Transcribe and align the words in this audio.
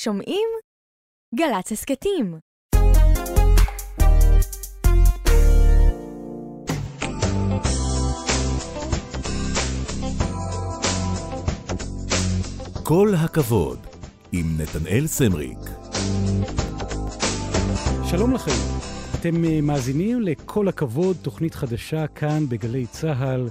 שומעים? 0.00 0.48
גל"צ 1.34 1.72
הסכתים. 1.72 2.38
כל 12.84 13.14
הכבוד, 13.18 13.78
עם 14.32 14.46
נתנאל 14.58 15.06
סמריק. 15.06 15.58
שלום 18.10 18.34
לכם, 18.34 18.50
אתם 19.20 19.44
אה, 19.44 19.60
מאזינים 19.60 20.22
לכל 20.22 20.68
הכבוד, 20.68 21.16
תוכנית 21.22 21.54
חדשה 21.54 22.06
כאן 22.06 22.48
בגלי 22.48 22.86
צה"ל, 22.86 23.48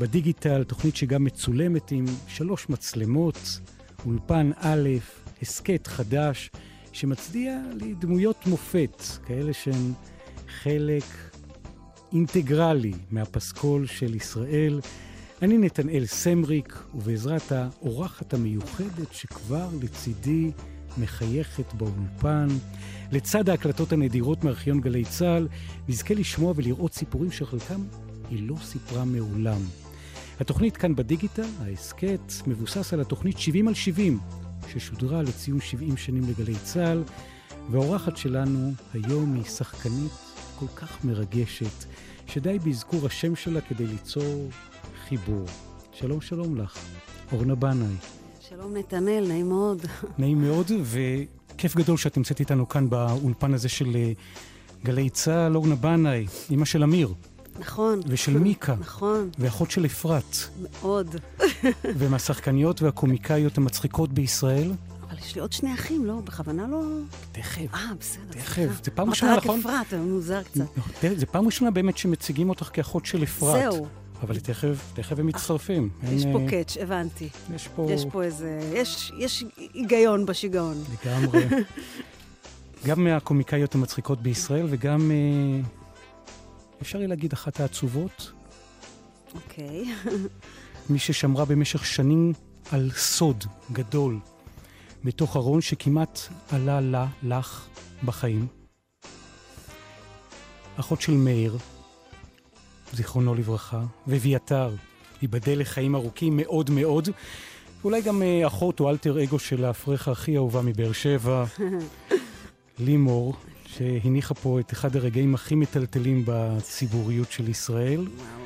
בדיגיטל, 0.00 0.64
תוכנית 0.64 0.96
שגם 0.96 1.24
מצולמת 1.24 1.90
עם 1.90 2.04
שלוש 2.26 2.68
מצלמות, 2.68 3.60
אולפן 4.06 4.50
א', 4.56 4.88
הסכת 5.42 5.86
חדש, 5.86 6.50
שמצדיע 6.92 7.60
לדמויות 7.80 8.46
מופת, 8.46 9.02
כאלה 9.26 9.52
שהן 9.52 9.92
חלק 10.62 11.04
אינטגרלי 12.12 12.92
מהפסקול 13.10 13.86
של 13.86 14.14
ישראל. 14.14 14.80
אני 15.42 15.58
נתנאל 15.58 16.06
סמריק, 16.06 16.82
ובעזרת 16.94 17.52
האורחת 17.52 18.34
המיוחדת 18.34 19.12
שכבר 19.12 19.68
לצידי 19.82 20.50
מחייכת 20.98 21.74
באולפן, 21.74 22.48
לצד 23.12 23.48
ההקלטות 23.48 23.92
הנדירות 23.92 24.44
מארכיון 24.44 24.80
גלי 24.80 25.04
צה"ל, 25.04 25.48
נזכה 25.88 26.14
לשמוע 26.14 26.52
ולראות 26.56 26.94
סיפורים 26.94 27.30
שחלקם 27.32 27.80
היא 28.30 28.48
לא 28.48 28.56
סיפרה 28.62 29.04
מעולם. 29.04 29.60
התוכנית 30.40 30.76
כאן 30.76 30.96
בדיגיטל, 30.96 31.48
ההסכת, 31.60 32.32
מבוסס 32.46 32.92
על 32.92 33.00
התוכנית 33.00 33.38
70 33.38 33.68
על 33.68 33.74
70, 33.74 34.18
ששודרה 34.68 35.22
לציון 35.22 35.60
70 35.60 35.96
שנים 35.96 36.22
לגלי 36.28 36.54
צה"ל, 36.64 37.02
והאורחת 37.70 38.16
שלנו 38.16 38.72
היום 38.92 39.34
היא 39.34 39.44
שחקנית 39.44 40.12
כל 40.58 40.66
כך 40.76 41.04
מרגשת, 41.04 41.84
שדי 42.26 42.58
באזכור 42.58 43.06
השם 43.06 43.36
שלה 43.36 43.60
כדי 43.60 43.86
ליצור 43.86 44.48
חיבור. 45.08 45.46
שלום, 45.92 46.20
שלום 46.20 46.56
לך, 46.56 46.78
אורנה 47.32 47.54
בנאי. 47.54 47.96
שלום 48.48 48.76
נתנאל, 48.76 49.24
נעים 49.28 49.48
מאוד. 49.48 49.86
נעים 50.18 50.40
מאוד, 50.40 50.70
וכיף 50.82 51.76
גדול 51.76 51.96
שאת 51.96 52.16
נמצאת 52.16 52.40
איתנו 52.40 52.68
כאן 52.68 52.90
באולפן 52.90 53.54
הזה 53.54 53.68
של 53.68 53.96
אה, 53.96 54.12
גלי 54.84 55.10
צה"ל, 55.10 55.56
אורנה 55.56 55.74
בנאי, 55.74 56.26
אימא 56.50 56.64
של 56.64 56.82
אמיר. 56.82 57.14
נכון. 57.58 58.00
ושל 58.06 58.38
מיקה. 58.38 58.74
נכון. 58.80 59.30
ואחות 59.38 59.70
של 59.70 59.86
אפרת. 59.86 60.36
מאוד. 60.62 61.16
ומהשחקניות 61.98 62.82
והקומיקאיות 62.82 63.58
המצחיקות 63.58 64.12
בישראל. 64.12 64.72
אבל 65.08 65.18
יש 65.18 65.34
לי 65.34 65.40
עוד 65.40 65.52
שני 65.52 65.74
אחים, 65.74 66.04
לא? 66.04 66.14
בכוונה 66.24 66.66
לא... 66.66 66.82
תכף. 67.32 67.74
אה, 67.74 67.90
בסדר. 68.00 68.22
תכף. 68.30 68.84
זה 68.84 68.90
פעם 68.90 69.10
ראשונה, 69.10 69.36
נכון? 69.36 69.50
אמרת 69.50 69.66
רק 69.66 69.86
אפרת, 69.86 70.00
מוזר 70.00 70.42
קצת. 70.42 70.64
זה 71.16 71.26
פעם 71.26 71.46
ראשונה 71.46 71.70
באמת 71.70 71.98
שמציגים 71.98 72.48
אותך 72.48 72.70
כאחות 72.72 73.06
של 73.06 73.22
אפרת. 73.22 73.72
זהו. 73.72 73.86
אבל 74.22 74.38
תכף, 74.38 74.92
תכף 74.94 75.18
הם 75.18 75.26
מצטרפים. 75.26 75.88
יש 76.02 76.24
אין, 76.24 76.32
פה 76.32 76.40
אה, 76.40 76.50
קאץ', 76.50 76.76
הבנתי. 76.80 77.28
יש 77.54 77.68
פה... 77.68 77.86
יש 77.90 78.04
פה 78.12 78.22
איזה... 78.22 78.70
יש 78.74 79.12
יש 79.18 79.44
היגיון 79.74 80.26
בשיגעון. 80.26 80.84
לגמרי. 81.04 81.44
גם 82.86 83.04
מהקומיקאיות 83.04 83.74
המצחיקות 83.74 84.22
בישראל, 84.22 84.66
וגם, 84.70 85.10
אה, 85.10 85.68
אפשר 86.82 86.98
יהיה 86.98 87.08
להגיד, 87.08 87.32
אחת 87.32 87.60
העצובות, 87.60 88.32
אוקיי. 89.34 89.84
מי 90.90 90.98
ששמרה 90.98 91.44
במשך 91.44 91.86
שנים 91.86 92.32
על 92.72 92.90
סוד 92.96 93.44
גדול 93.72 94.18
בתוך 95.04 95.36
ארון 95.36 95.60
שכמעט 95.60 96.20
עלה 96.50 96.80
לה, 96.80 97.06
לך, 97.22 97.68
בחיים. 98.04 98.46
אחות 100.76 101.00
של 101.00 101.12
מאיר, 101.12 101.58
זיכרונו 102.92 103.34
לברכה, 103.34 103.82
ואביתר, 104.06 104.74
ייבדל 105.22 105.60
לחיים 105.60 105.94
ארוכים 105.94 106.36
מאוד 106.36 106.70
מאוד. 106.70 107.08
ואולי 107.80 108.02
גם 108.02 108.22
אה, 108.22 108.46
אחות 108.46 108.80
או 108.80 108.90
אלטר 108.90 109.22
אגו 109.22 109.38
של 109.38 109.64
האפרך 109.64 110.08
הכי 110.08 110.36
אהובה 110.36 110.62
מבאר 110.62 110.92
שבע, 110.92 111.44
לימור, 112.78 113.36
שהניחה 113.76 114.34
פה 114.34 114.60
את 114.60 114.72
אחד 114.72 114.96
הרגעים 114.96 115.34
הכי 115.34 115.54
מטלטלים 115.54 116.22
בציבוריות 116.26 117.32
של 117.32 117.48
ישראל. 117.48 118.00
וואו. 118.00 118.42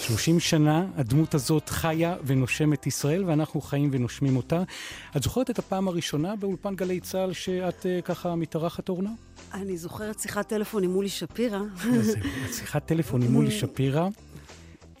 30 0.00 0.40
שנה 0.40 0.86
הדמות 0.96 1.34
הזאת 1.34 1.68
חיה 1.68 2.16
ונושמת 2.24 2.86
ישראל, 2.86 3.24
ואנחנו 3.24 3.60
חיים 3.60 3.90
ונושמים 3.92 4.36
אותה. 4.36 4.62
את 5.16 5.22
זוכרת 5.22 5.50
את 5.50 5.58
הפעם 5.58 5.88
הראשונה 5.88 6.36
באולפן 6.36 6.74
גלי 6.74 7.00
צה"ל 7.00 7.32
שאת 7.32 7.82
uh, 7.82 8.02
ככה 8.02 8.34
מתארחת 8.34 8.88
אורנה? 8.88 9.10
אני 9.54 9.76
זוכרת 9.76 10.20
שיחת 10.20 10.48
טלפון 10.48 10.84
עם 10.84 10.90
מולי 10.90 11.08
שפירא. 11.08 11.60
שיחת 12.52 12.86
טלפון 12.86 13.22
עם 13.22 13.32
מולי 13.32 13.50
שפירא 13.60 14.08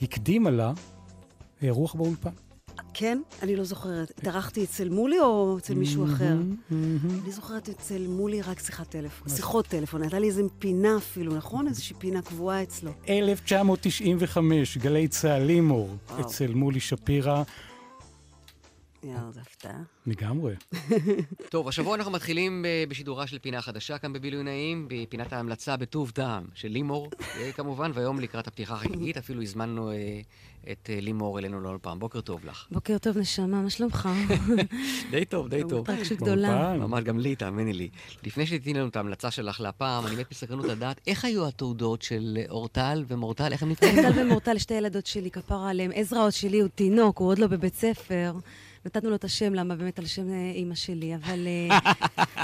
הקדימה 0.02 0.50
לה 0.50 0.72
אירוח 1.62 1.94
באולפן. 1.94 2.49
כן? 2.94 3.22
אני 3.42 3.56
לא 3.56 3.64
זוכרת. 3.64 4.10
התארחתי 4.18 4.64
אצל 4.64 4.88
מולי 4.88 5.20
או 5.20 5.58
אצל 5.58 5.74
מישהו 5.74 6.04
אחר? 6.04 6.34
אני 6.70 7.32
זוכרת 7.32 7.68
אצל 7.68 8.06
מולי 8.08 8.42
רק 8.42 8.60
שיחת 8.60 8.90
טלפון, 8.90 9.28
שיחות 9.28 9.66
טלפון. 9.66 10.02
הייתה 10.02 10.18
לי 10.18 10.26
איזה 10.26 10.42
פינה 10.58 10.96
אפילו, 10.96 11.34
נכון? 11.34 11.68
איזושהי 11.68 11.96
פינה 11.98 12.22
קבועה 12.22 12.62
אצלו. 12.62 12.92
1995, 13.08 14.78
גלי 14.78 15.08
צה"ל 15.08 15.42
לימור. 15.42 15.96
אצל 16.20 16.54
מולי 16.54 16.80
שפירא. 16.80 17.42
יאללה, 19.04 19.30
זו 19.30 19.40
הפתעה. 19.40 19.82
לגמרי. 20.06 20.54
טוב, 21.50 21.68
השבוע 21.68 21.94
אנחנו 21.94 22.12
מתחילים 22.12 22.64
בשידורה 22.88 23.26
של 23.26 23.38
פינה 23.38 23.62
חדשה 23.62 23.98
כאן 23.98 24.12
בבילוי 24.12 24.42
נעים, 24.42 24.86
בפינת 24.90 25.32
ההמלצה 25.32 25.76
בטוב 25.76 26.10
טעם 26.10 26.44
של 26.54 26.68
לימור, 26.68 27.10
אה, 27.36 27.52
כמובן, 27.52 27.90
והיום 27.94 28.20
לקראת 28.20 28.46
הפתיחה 28.46 28.74
החגיגית 28.74 29.16
אפילו 29.16 29.42
הזמנו 29.42 29.90
אה, 29.90 30.20
את 30.72 30.90
אה, 30.92 31.00
לימור 31.00 31.38
אלינו 31.38 31.60
לעוד 31.60 31.80
פעם. 31.80 31.98
בוקר 31.98 32.20
טוב 32.20 32.44
לך. 32.44 32.66
בוקר 32.70 32.98
טוב, 32.98 33.18
נשמה, 33.18 33.62
מה 33.62 33.70
שלומך? 33.70 34.08
די 35.10 35.24
טוב, 35.24 35.48
די 35.48 35.62
טוב. 35.68 35.90
התרגשות 35.90 36.18
גדולה. 36.18 36.76
ממש 36.76 37.04
גם 37.04 37.18
לי, 37.18 37.36
תאמיני 37.36 37.72
לי. 37.72 37.88
לפני 38.26 38.46
שתתני 38.46 38.74
לנו 38.74 38.88
את 38.88 38.96
ההמלצה 38.96 39.30
שלך 39.30 39.60
להפעם, 39.60 40.06
אני 40.06 40.16
מת 40.16 40.26
בסקרנות 40.30 40.64
לדעת 40.64 41.00
איך 41.06 41.24
היו 41.24 41.46
התעודות 41.46 42.02
של 42.02 42.38
אה, 42.40 42.44
אורטל 42.50 43.04
ומורטל, 43.08 43.52
איך 43.52 43.62
הם 43.62 43.70
נתקעים? 43.70 44.02
טל 44.02 44.20
ומורטל, 44.20 44.58
שתי 44.58 44.74
ילדות 44.74 45.06
שלי, 45.06 45.30
כפרה 45.30 45.70
עליהם. 45.70 45.90
עזרא 45.94 46.24
עוד 46.24 46.32
שלי 46.32 46.60
הוא 46.60 46.68
תינוק, 46.68 47.18
הוא 47.18 47.28
עוד 47.28 47.38
לא 47.38 47.46
בבית 47.46 47.74
ספר. 47.74 48.32
נתנו 48.84 49.10
לו 49.10 49.16
את 49.16 49.24
השם, 49.24 49.54
למה 49.54 49.76
באמת 49.76 49.98
על 49.98 50.06
שם 50.06 50.30
אה, 50.30 50.50
אימא 50.54 50.74
שלי, 50.74 51.14
אבל... 51.14 51.46
אה, 51.46 51.78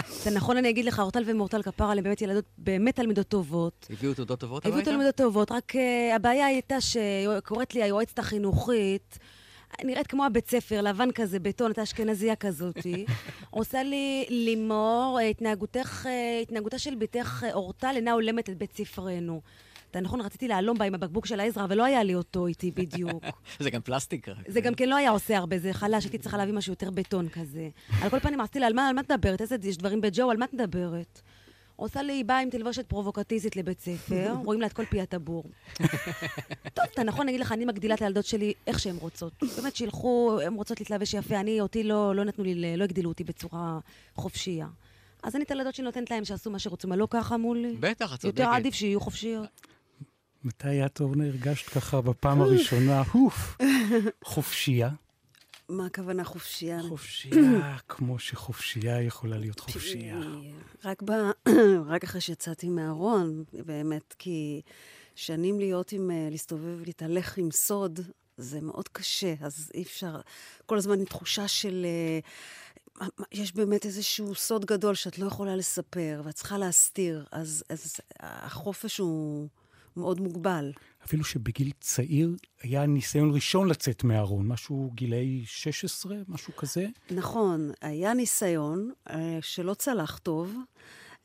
זה 0.24 0.30
נכון, 0.30 0.56
אני 0.56 0.70
אגיד 0.70 0.84
לך, 0.84 0.98
אורטל 1.00 1.22
ומורטל 1.26 1.62
כפרה 1.62 1.92
עליהם 1.92 2.04
באמת 2.04 2.22
ילדות, 2.22 2.44
באמת 2.58 2.96
תלמידות 2.96 3.28
טובות. 3.28 3.86
הביאו 3.90 4.14
תעודות 4.14 4.40
טובות 4.40 4.66
הביאו? 4.66 4.84
תלמידות 4.84 5.14
טובות, 5.14 5.52
רק 5.52 5.72
uh, 5.74 6.16
הבעיה 6.16 6.46
הייתה 6.46 6.76
שקוראת 6.80 7.74
לי 7.74 7.82
היועצת 7.82 8.18
החינוכית, 8.18 9.18
נראית 9.84 10.06
כמו 10.06 10.24
הבית 10.24 10.50
ספר, 10.50 10.82
לבן 10.82 11.10
כזה, 11.10 11.38
בטון, 11.38 11.70
את 11.70 11.78
האשכנזייה 11.78 12.36
כזאתי. 12.36 13.06
עושה 13.50 13.82
לי 13.82 14.26
לימור, 14.28 15.18
אה, 15.20 15.26
התנהגותך, 15.26 16.06
אה, 16.06 16.40
התנהגותה 16.42 16.78
של 16.78 16.94
בתך 16.94 17.44
אה, 17.46 17.52
אורטל 17.52 17.92
אינה 17.96 18.12
הולמת 18.12 18.50
את 18.50 18.58
בית 18.58 18.76
ספרנו. 18.76 19.40
אתה 19.90 20.00
נכון, 20.00 20.20
רציתי 20.20 20.48
להלום 20.48 20.78
בה 20.78 20.84
עם 20.84 20.94
הבקבוק 20.94 21.26
של 21.26 21.40
העזרא, 21.40 21.64
אבל 21.64 21.76
לא 21.76 21.84
היה 21.84 22.02
לי 22.02 22.14
אותו 22.14 22.46
איתי 22.46 22.70
בדיוק. 22.70 23.24
זה 23.60 23.70
גם 23.70 23.80
פלסטיק 23.80 24.28
רק. 24.28 24.36
זה 24.48 24.60
גם 24.60 24.74
כן 24.74 24.88
לא 24.88 24.96
היה 24.96 25.10
עושה 25.10 25.38
הרבה, 25.38 25.58
זה 25.58 25.72
חלש, 25.72 26.04
הייתי 26.04 26.18
צריכה 26.18 26.36
להביא 26.36 26.54
משהו 26.54 26.72
יותר 26.72 26.90
בטון 26.90 27.28
כזה. 27.28 27.68
על 28.02 28.10
כל 28.10 28.20
פנים, 28.20 28.40
רציתי 28.40 28.60
לה, 28.60 28.66
על 28.66 28.72
מה, 28.72 28.90
מה 28.94 29.00
את 29.00 29.12
מדברת? 29.12 29.40
איזה, 29.40 29.56
יש 29.62 29.76
דברים 29.76 30.00
בג'ו, 30.00 30.30
על 30.30 30.36
מה 30.36 30.44
את 30.44 30.54
מדברת? 30.54 31.20
עושה 31.76 32.02
לי, 32.02 32.12
היא 32.12 32.24
באה 32.24 32.40
עם 32.40 32.50
תלבושת 32.50 32.86
פרובוקטיסטית 32.88 33.56
לבית 33.56 33.80
ספר, 33.80 34.34
רואים 34.44 34.60
לה 34.60 34.66
את 34.66 34.72
כל 34.72 34.84
פי 34.84 35.00
הטבור. 35.00 35.44
טוב, 36.74 36.84
אתה 36.94 37.02
נכון, 37.04 37.20
אני 37.20 37.30
אגיד 37.30 37.40
לך, 37.40 37.52
אני 37.52 37.64
מגדילה 37.64 37.94
את 37.94 38.02
הילדות 38.02 38.24
שלי 38.24 38.52
איך 38.66 38.78
שהן 38.78 38.96
רוצות. 38.96 39.32
באמת, 39.56 39.76
שילכו, 39.76 40.38
הן 40.44 40.54
רוצות 40.54 40.80
להתלבש 40.80 41.14
יפה, 41.14 41.40
אני, 41.40 41.60
אותי 41.60 41.82
לא, 41.82 42.14
לא 42.14 42.24
נתנו 42.24 42.44
לי, 42.44 42.76
לא 42.76 42.84
הגדילו 42.84 43.08
אותי 43.08 43.24
בצורה 43.24 43.78
חופשייה. 44.14 44.66
אז 45.22 45.36
אני 45.36 45.44
את 45.44 45.50
הילדות 45.50 45.74
שלי 45.74 45.84
נותנת 45.84 46.10
להם 46.10 46.24
שיעשו 46.24 46.50
מה 46.50 46.58
שרוצים, 46.58 46.92
אבל 46.92 47.00
לא 47.00 47.08
ככה 47.10 47.36
מולי. 47.36 47.76
בטח, 47.80 48.14
את 48.14 48.20
צודקת. 48.20 48.38
יותר 48.38 48.50
עדיף 48.50 48.74
שיהיו 48.74 49.00
חופשיות. 49.00 49.48
מתי 50.46 50.86
את, 50.86 51.00
אורנה, 51.00 51.26
הרגשת 51.26 51.68
ככה 51.68 52.00
בפעם 52.00 52.40
הראשונה, 52.40 53.02
אוף, 53.14 53.56
חופשייה? 54.24 54.90
מה 55.68 55.86
הכוונה 55.86 56.24
חופשייה? 56.24 56.80
חופשייה, 56.88 57.76
כמו 57.88 58.18
שחופשייה 58.18 59.02
יכולה 59.02 59.38
להיות 59.38 59.60
חופשייה. 59.60 60.16
רק, 60.84 61.02
ב... 61.02 61.10
רק 61.92 62.04
אחרי 62.04 62.20
שיצאתי 62.20 62.68
מהארון, 62.68 63.44
באמת, 63.52 64.14
כי 64.18 64.62
שנים 65.14 65.58
להיות 65.58 65.92
עם, 65.92 66.10
אה, 66.10 66.28
להסתובב 66.30 66.78
ולהתהלך 66.80 67.38
עם 67.38 67.50
סוד, 67.50 68.00
זה 68.36 68.60
מאוד 68.60 68.88
קשה, 68.88 69.34
אז 69.40 69.70
אי 69.74 69.82
אפשר, 69.82 70.20
כל 70.66 70.76
הזמן 70.78 70.98
עם 70.98 71.04
תחושה 71.04 71.48
של... 71.48 71.86
אה, 73.00 73.06
יש 73.32 73.54
באמת 73.54 73.86
איזשהו 73.86 74.34
סוד 74.34 74.64
גדול 74.64 74.94
שאת 74.94 75.18
לא 75.18 75.26
יכולה 75.26 75.56
לספר, 75.56 76.22
ואת 76.24 76.34
צריכה 76.34 76.58
להסתיר, 76.58 77.24
אז, 77.32 77.64
אז 77.68 77.96
החופש 78.20 78.98
הוא, 78.98 79.48
מאוד 79.96 80.20
מוגבל. 80.20 80.72
אפילו 81.04 81.24
שבגיל 81.24 81.70
צעיר 81.80 82.36
היה 82.62 82.86
ניסיון 82.86 83.34
ראשון 83.34 83.68
לצאת 83.68 84.04
מהארון, 84.04 84.46
משהו 84.46 84.90
גילאי 84.94 85.42
16, 85.46 86.16
משהו 86.28 86.56
כזה. 86.56 86.86
נכון, 87.10 87.70
היה 87.80 88.14
ניסיון 88.14 88.90
אה, 89.10 89.38
שלא 89.40 89.74
צלח 89.74 90.18
טוב. 90.18 90.56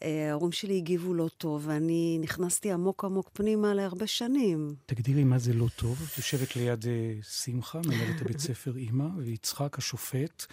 אה, 0.04 0.30
ההורים 0.30 0.52
שלי 0.52 0.78
הגיבו 0.78 1.14
לא 1.14 1.30
טוב, 1.38 1.64
ואני 1.68 2.18
נכנסתי 2.22 2.72
עמוק 2.72 3.06
עמוק 3.06 3.30
פנימה 3.34 3.74
להרבה 3.74 4.08
שנים. 4.08 4.76
תגדירי 4.86 5.24
מה 5.24 5.40
זה 5.40 5.54
לא 5.54 5.68
טוב. 5.76 6.08
את 6.12 6.18
יושבת 6.18 6.56
ליד 6.56 6.84
uh, 6.84 7.26
שמחה, 7.26 7.80
מנהלת 7.86 8.22
הבית 8.22 8.40
ספר 8.48 8.78
אימא, 8.78 9.08
ויצחק 9.18 9.78
השופט 9.78 10.46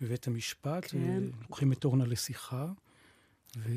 בבית 0.00 0.26
המשפט, 0.26 0.86
כן. 0.90 1.22
לוקחים 1.42 1.72
את 1.72 1.84
אורנה 1.84 2.06
לשיחה, 2.06 2.66
ו... 3.56 3.70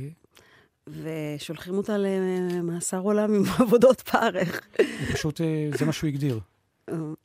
ושולחים 0.87 1.77
אותה 1.77 1.97
למאסר 1.97 2.99
עולם 2.99 3.33
עם 3.33 3.43
עבודות 3.59 4.01
פרך. 4.01 4.67
פשוט 5.13 5.41
אה, 5.41 5.69
זה 5.77 5.85
מה 5.85 5.93
שהוא 5.93 6.07
הגדיר. 6.07 6.39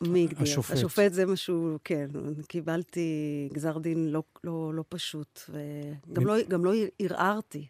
מי 0.01 0.25
הגדיר? 0.25 0.43
השופט. 0.43 0.77
השופט 0.77 1.13
זה 1.13 1.27
משהו, 1.27 1.79
כן. 1.85 2.07
קיבלתי 2.49 3.49
גזר 3.53 3.79
דין 3.79 4.09
לא, 4.09 4.23
לא, 4.45 4.75
לא 4.75 4.85
פשוט, 4.89 5.41
וגם 5.49 6.27
לא, 6.27 6.35
גם 6.49 6.65
לא 6.65 6.73
ערערתי. 6.99 7.67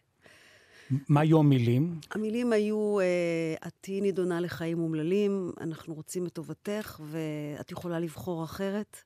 מה 1.09 1.21
היו 1.21 1.39
המילים? 1.39 1.99
המילים 2.11 2.53
היו, 2.53 2.99
אה, 2.99 3.67
את 3.67 3.73
תהיי 3.81 4.01
נידונה 4.01 4.39
לחיים 4.39 4.79
אומללים, 4.79 5.51
אנחנו 5.61 5.93
רוצים 5.93 6.27
את 6.27 6.33
טובתך, 6.33 7.01
ואת 7.03 7.71
יכולה 7.71 7.99
לבחור 7.99 8.43
אחרת, 8.43 8.97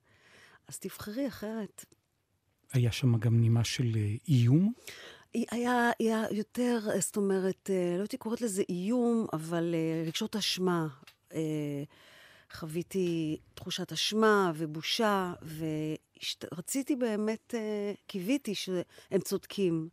אז 0.67 0.79
תבחרי 0.79 1.27
אחרת. 1.27 1.85
היה 2.73 2.91
שם 2.91 3.17
גם 3.17 3.39
נימה 3.39 3.63
של 3.63 3.91
אה, 3.95 4.15
איום? 5.35 5.45
היה, 5.51 5.91
היה 5.99 6.23
יותר, 6.31 6.79
זאת 6.99 7.17
אומרת, 7.17 7.69
לא 7.97 8.01
הייתי 8.01 8.17
קוראת 8.17 8.41
לזה 8.41 8.63
איום, 8.69 9.27
אבל 9.33 9.75
רגשות 10.07 10.35
אשמה. 10.35 10.87
חוויתי 12.53 13.37
תחושת 13.53 13.91
אשמה 13.91 14.51
ובושה, 14.55 15.33
ורציתי 16.51 16.95
באמת, 16.95 17.53
קיוויתי 18.07 18.55
שהם 18.55 19.21
צודקים, 19.23 19.89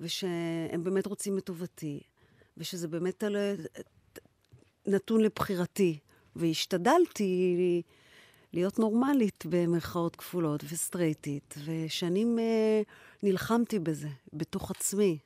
ושהם 0.00 0.84
באמת 0.84 1.06
רוצים 1.06 1.38
את 1.38 1.44
טובתי, 1.44 2.00
ושזה 2.56 2.88
באמת 2.88 3.24
נתון 4.86 5.20
לבחירתי. 5.20 5.98
והשתדלתי 6.38 7.82
להיות 8.52 8.78
נורמלית 8.78 9.44
במרכאות 9.48 10.16
כפולות 10.16 10.64
וסטרייטית, 10.68 11.54
ושנים 11.64 12.38
אה, 12.38 12.82
נלחמתי 13.22 13.78
בזה, 13.78 14.08
בתוך 14.32 14.70
עצמי. 14.70 15.18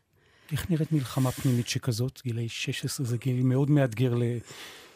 איך 0.52 0.70
נראית 0.70 0.92
מלחמה 0.92 1.30
פנימית 1.30 1.68
שכזאת? 1.68 2.20
גילאי 2.24 2.48
16 2.48 3.06
זה 3.06 3.16
גיל 3.16 3.42
מאוד 3.42 3.70
מאתגר 3.70 4.14
ל... 4.14 4.22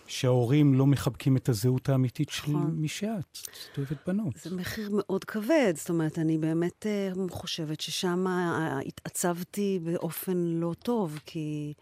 שההורים 0.06 0.74
לא 0.74 0.86
מחבקים 0.86 1.36
את 1.36 1.48
הזהות 1.48 1.88
האמיתית 1.88 2.28
של 2.30 2.50
נכון. 2.50 2.74
מי 2.76 2.88
שאת. 2.88 3.38
את 3.72 3.78
אוהבת 3.78 3.96
בנות. 4.06 4.36
זה 4.36 4.56
מחיר 4.56 4.90
מאוד 4.92 5.24
כבד, 5.24 5.72
זאת 5.76 5.90
אומרת, 5.90 6.18
אני 6.18 6.38
באמת 6.38 6.86
אה, 6.86 7.10
חושבת 7.30 7.80
ששם 7.80 8.26
אה, 8.26 8.78
התעצבתי 8.86 9.78
באופן 9.82 10.36
לא 10.36 10.74
טוב, 10.82 11.20
כי, 11.26 11.72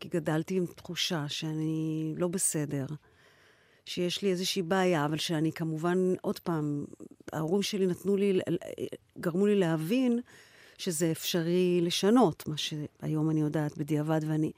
כי 0.00 0.08
גדלתי 0.08 0.56
עם 0.56 0.66
תחושה 0.66 1.28
שאני 1.28 2.14
לא 2.16 2.28
בסדר. 2.28 2.86
שיש 3.86 4.22
לי 4.22 4.30
איזושהי 4.30 4.62
בעיה, 4.62 5.04
אבל 5.04 5.16
שאני 5.16 5.52
כמובן, 5.52 6.14
עוד 6.20 6.38
פעם, 6.38 6.84
ההורים 7.32 7.62
שלי 7.62 7.86
נתנו 7.86 8.16
לי, 8.16 8.40
גרמו 9.18 9.46
לי 9.46 9.54
להבין 9.54 10.20
שזה 10.78 11.10
אפשרי 11.12 11.80
לשנות, 11.82 12.48
מה 12.48 12.56
שהיום 12.56 13.30
אני 13.30 13.40
יודעת 13.40 13.78
בדיעבד, 13.78 14.20
ואני 14.28 14.52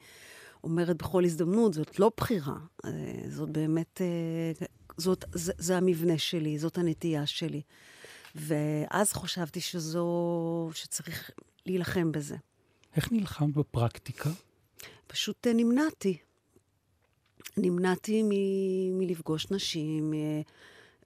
אומרת 0.63 0.97
בכל 0.97 1.23
הזדמנות, 1.25 1.73
זאת 1.73 1.99
לא 1.99 2.11
בחירה, 2.17 2.57
אה, 2.85 2.91
זאת 3.29 3.49
באמת, 3.49 4.01
אה, 4.01 4.65
זאת, 4.97 5.25
זה, 5.33 5.53
זה 5.57 5.77
המבנה 5.77 6.17
שלי, 6.17 6.59
זאת 6.59 6.77
הנטייה 6.77 7.25
שלי. 7.25 7.61
ואז 8.35 9.13
חשבתי 9.13 9.61
שזו, 9.61 10.69
שצריך 10.73 11.31
להילחם 11.65 12.11
בזה. 12.11 12.35
איך 12.95 13.11
נלחמת 13.11 13.53
בפרקטיקה? 13.53 14.29
פשוט 15.07 15.47
אה, 15.47 15.53
נמנעתי. 15.53 16.17
נמנעתי 17.57 18.23
מ- 18.23 18.99
מלפגוש 18.99 19.51
נשים, 19.51 20.11
מ- 20.11 20.41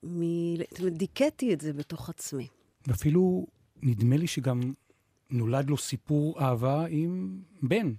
מ- 0.03 0.89
דיכאתי 0.89 1.53
את 1.53 1.61
זה 1.61 1.73
בתוך 1.73 2.09
עצמי. 2.09 2.47
ואפילו 2.87 3.47
נדמה 3.83 4.17
לי 4.17 4.27
שגם 4.27 4.73
נולד 5.31 5.69
לו 5.69 5.77
סיפור 5.77 6.41
אהבה 6.41 6.85
עם 6.89 7.37
בן, 7.61 7.93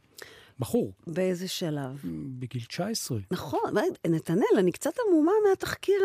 בחור. 0.58 0.92
באיזה 1.06 1.48
שלב? 1.48 2.00
בגיל 2.38 2.62
19. 2.64 3.18
נכון, 3.30 3.60
נתנאל, 4.06 4.58
אני 4.58 4.72
קצת 4.72 4.90
עמומה 5.08 5.32
מהתחקיר, 5.48 6.02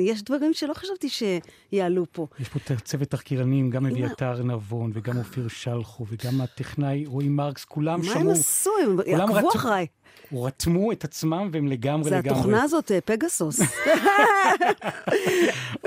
יש 0.00 0.22
דברים 0.22 0.54
שלא 0.54 0.74
חשבתי 0.74 1.08
שיעלו 1.08 2.04
פה. 2.12 2.26
יש 2.40 2.48
פה 2.48 2.58
צוות 2.84 3.08
תחקירנים, 3.08 3.70
גם 3.70 3.86
אביתר 3.86 4.42
נבון, 4.42 4.90
וגם 4.94 5.18
אופיר 5.18 5.48
שלחו, 5.48 6.06
וגם 6.08 6.40
הטכנאי 6.40 7.06
רועי 7.06 7.28
מרקס, 7.28 7.64
כולם 7.64 8.02
שמעו. 8.02 8.14
מה 8.14 8.20
הם 8.20 8.30
עשו? 8.30 8.70
הם 9.06 9.20
עקבו 9.20 9.48
אחריי. 9.56 9.86
רתמו 10.32 10.92
את 10.92 11.04
עצמם 11.04 11.48
והם 11.52 11.68
לגמרי 11.68 12.10
לגמרי. 12.10 12.22
זה 12.22 12.34
התוכנה 12.34 12.62
הזאת, 12.62 12.90
אה, 12.90 13.00
פגסוס. 13.00 13.60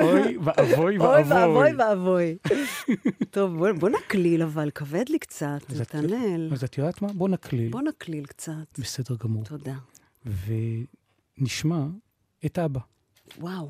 אוי 0.02 0.38
ואבוי 0.38 0.98
ואבוי. 0.98 0.98
אוי 1.00 1.24
ואבוי 1.24 1.72
ואבוי. 1.78 2.38
טוב, 3.32 3.58
בוא, 3.58 3.72
בוא 3.72 3.90
נקליל, 3.90 4.42
אבל 4.44 4.70
כבד 4.76 5.10
לי 5.10 5.20
קצת, 5.20 5.60
נתנאל. 5.80 6.50
אז 6.54 6.64
את 6.64 6.78
יודעת 6.78 7.02
מה? 7.02 7.08
בוא 7.14 7.30
נקליל. 7.30 7.72
בוא 7.72 7.82
נקליל 7.82 8.26
קצת. 8.26 8.80
בסדר 8.80 9.16
גמור. 9.24 9.44
תודה. 9.44 9.76
ונשמע 11.38 11.82
את 12.46 12.60
אבא. 12.60 12.80
וואו, 13.40 13.70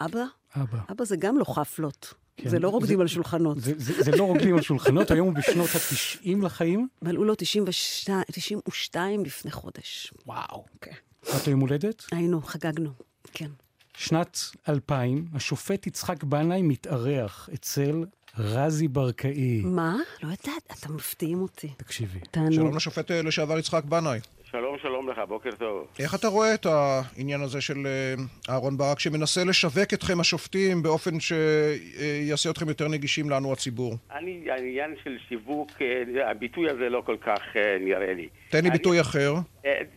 אבא? 0.00 0.24
אבא. 0.56 0.78
אבא 0.92 1.04
זה 1.04 1.16
גם 1.16 1.38
לא 1.38 1.44
חפלות. 1.44 2.14
כן. 2.40 2.48
זה 2.48 2.58
לא 2.58 2.68
רוקדים 2.68 2.96
זה, 2.96 3.02
על 3.02 3.08
שולחנות. 3.08 3.60
זה, 3.60 3.72
זה, 3.76 4.02
זה 4.02 4.16
לא 4.16 4.24
רוקדים 4.24 4.56
על 4.56 4.62
שולחנות, 4.62 5.10
היום 5.10 5.26
הוא 5.26 5.34
בשנות 5.34 5.68
ה-90 5.74 6.44
לחיים. 6.44 6.88
מלאו 7.02 7.24
לו 7.24 7.34
92, 7.34 8.22
92 8.32 9.24
לפני 9.24 9.50
חודש. 9.50 10.12
וואו. 10.26 10.64
כן. 10.80 10.90
את 11.22 11.46
היום 11.46 11.60
הולדת? 11.60 12.04
היינו, 12.12 12.42
חגגנו, 12.42 12.90
כן. 13.32 13.50
שנת 13.96 14.38
2000, 14.68 15.26
השופט 15.34 15.86
יצחק 15.86 16.24
בנאי 16.24 16.62
מתארח 16.62 17.48
אצל 17.54 18.04
רזי 18.38 18.88
ברקאי. 18.88 19.60
מה? 19.64 19.96
לא 20.22 20.28
יודעת, 20.28 20.78
אתם 20.78 20.96
מפתיעים 20.96 21.42
אותי. 21.42 21.68
תקשיבי. 21.76 22.18
תענו. 22.30 22.52
שלום 22.52 22.76
לשופט 22.76 23.10
אה, 23.10 23.22
לשעבר 23.22 23.58
יצחק 23.58 23.84
בנאי. 23.84 24.20
שלום, 24.52 24.76
שלום 24.82 25.08
לך, 25.10 25.18
בוקר 25.28 25.50
טוב. 25.58 25.86
איך 26.00 26.14
אתה 26.14 26.28
רואה 26.28 26.54
את 26.54 26.66
העניין 26.66 27.40
הזה 27.40 27.60
של 27.60 27.86
אה, 27.86 28.14
אהרן 28.54 28.76
ברק, 28.76 28.98
שמנסה 29.00 29.44
לשווק 29.44 29.94
אתכם 29.94 30.20
השופטים 30.20 30.82
באופן 30.82 31.10
שיעשה 31.20 32.50
אתכם 32.50 32.68
יותר 32.68 32.88
נגישים 32.88 33.30
לנו 33.30 33.52
הציבור? 33.52 33.94
אני, 34.18 34.50
העניין 34.50 34.94
של 35.04 35.18
שיווק, 35.28 35.70
אה, 35.80 36.30
הביטוי 36.30 36.70
הזה 36.70 36.88
לא 36.88 37.02
כל 37.06 37.16
כך 37.20 37.40
אה, 37.56 37.76
נראה 37.80 38.14
לי. 38.14 38.28
תן 38.50 38.62
לי 38.62 38.68
אני- 38.68 38.78
ביטוי 38.78 39.00
אחר. 39.00 39.34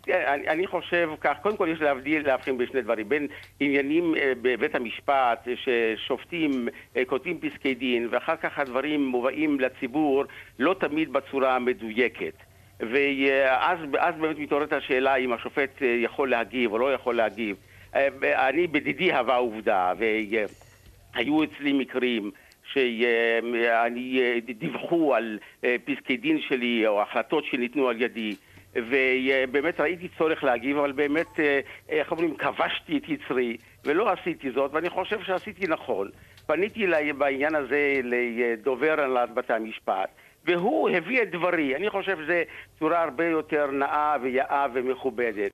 אני, 0.08 0.48
אני 0.48 0.68
חושב 0.68 1.10
כך, 1.22 1.38
קודם 1.42 1.58
כל 1.58 1.68
יש 1.74 1.82
להבדיל, 1.82 2.28
להבחין 2.28 2.58
בין 2.58 2.68
שני 2.72 2.82
דברים, 2.82 3.10
בין 3.10 3.28
עניינים 3.60 4.14
בבית 4.42 4.76
המשפט, 4.76 5.48
ששופטים 5.56 6.68
כותבים 7.08 7.40
פסקי 7.40 7.76
דין, 7.76 8.08
ואחר 8.12 8.36
כך 8.36 8.60
הדברים 8.60 9.06
מובאים 9.06 9.60
לציבור 9.60 10.24
לא 10.60 10.76
תמיד 10.80 11.14
בצורה 11.14 11.56
המדויקת. 11.56 12.34
ואז 12.92 13.80
אז 14.00 14.16
באמת 14.16 14.40
מתעוררת 14.40 14.74
השאלה 14.74 15.16
אם 15.16 15.34
השופט 15.34 15.82
אה, 15.82 15.88
יכול 15.88 16.30
להגיב 16.30 16.72
או 16.72 16.78
לא 16.78 16.94
יכול 16.94 17.16
להגיב. 17.16 17.56
אה, 17.96 18.50
אני 18.50 18.68
בדידי 18.68 19.14
הווה 19.14 19.36
עובדה, 19.36 19.94
והיו 19.98 21.44
אצלי 21.44 21.74
מקרים 21.74 22.32
שאני 22.74 24.42
דיווחו 24.58 25.16
על 25.16 25.40
אה, 25.64 25.76
פסקי 25.86 26.18
דין 26.18 26.40
שלי 26.48 26.88
או 26.88 27.02
החלטות 27.02 27.46
שניתנו 27.46 27.90
על 27.90 28.02
ידי 28.02 28.36
ובאמת 28.76 29.80
ראיתי 29.80 30.08
צורך 30.18 30.44
להגיב, 30.44 30.78
אבל 30.78 30.92
באמת, 30.92 31.40
אה, 31.40 31.60
איך 31.90 32.12
אומרים, 32.12 32.36
כבשתי 32.36 32.98
את 32.98 33.10
יצרי 33.10 33.58
ולא 33.86 34.12
עשיתי 34.12 34.52
זאת, 34.52 34.74
ואני 34.74 34.90
חושב 34.90 35.24
שעשיתי 35.24 35.66
נכון. 35.68 36.10
פניתי 36.46 36.88
בעניין 37.18 37.56
הזה 37.56 38.00
לדובר 38.04 39.02
הנהלת 39.02 39.34
בתי 39.34 39.54
המשפט, 39.54 40.10
והוא 40.46 40.90
הביא 40.90 41.24
את 41.24 41.32
דברי. 41.32 41.76
אני 41.76 41.90
חושב 41.90 42.18
שזו 42.24 42.34
צורה 42.80 43.04
הרבה 43.04 43.26
יותר 43.26 43.72
נאה 43.72 44.16
ויאה 44.24 44.66
ומכובדת. 44.74 45.52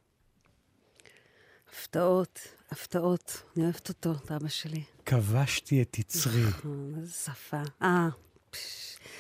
הפתעות, 1.74 2.40
הפתעות. 2.72 3.44
אני 3.58 3.64
אוהבת 3.66 3.90
אותו, 3.90 4.12
את 4.12 4.32
אבא 4.32 4.48
שלי. 4.48 4.84
כבשתי 5.06 5.82
את 5.82 6.00
יצרי. 6.00 6.42
נכון, 6.48 6.94
איזה 6.98 7.14
שפה. 7.14 7.62
אה. 7.82 8.08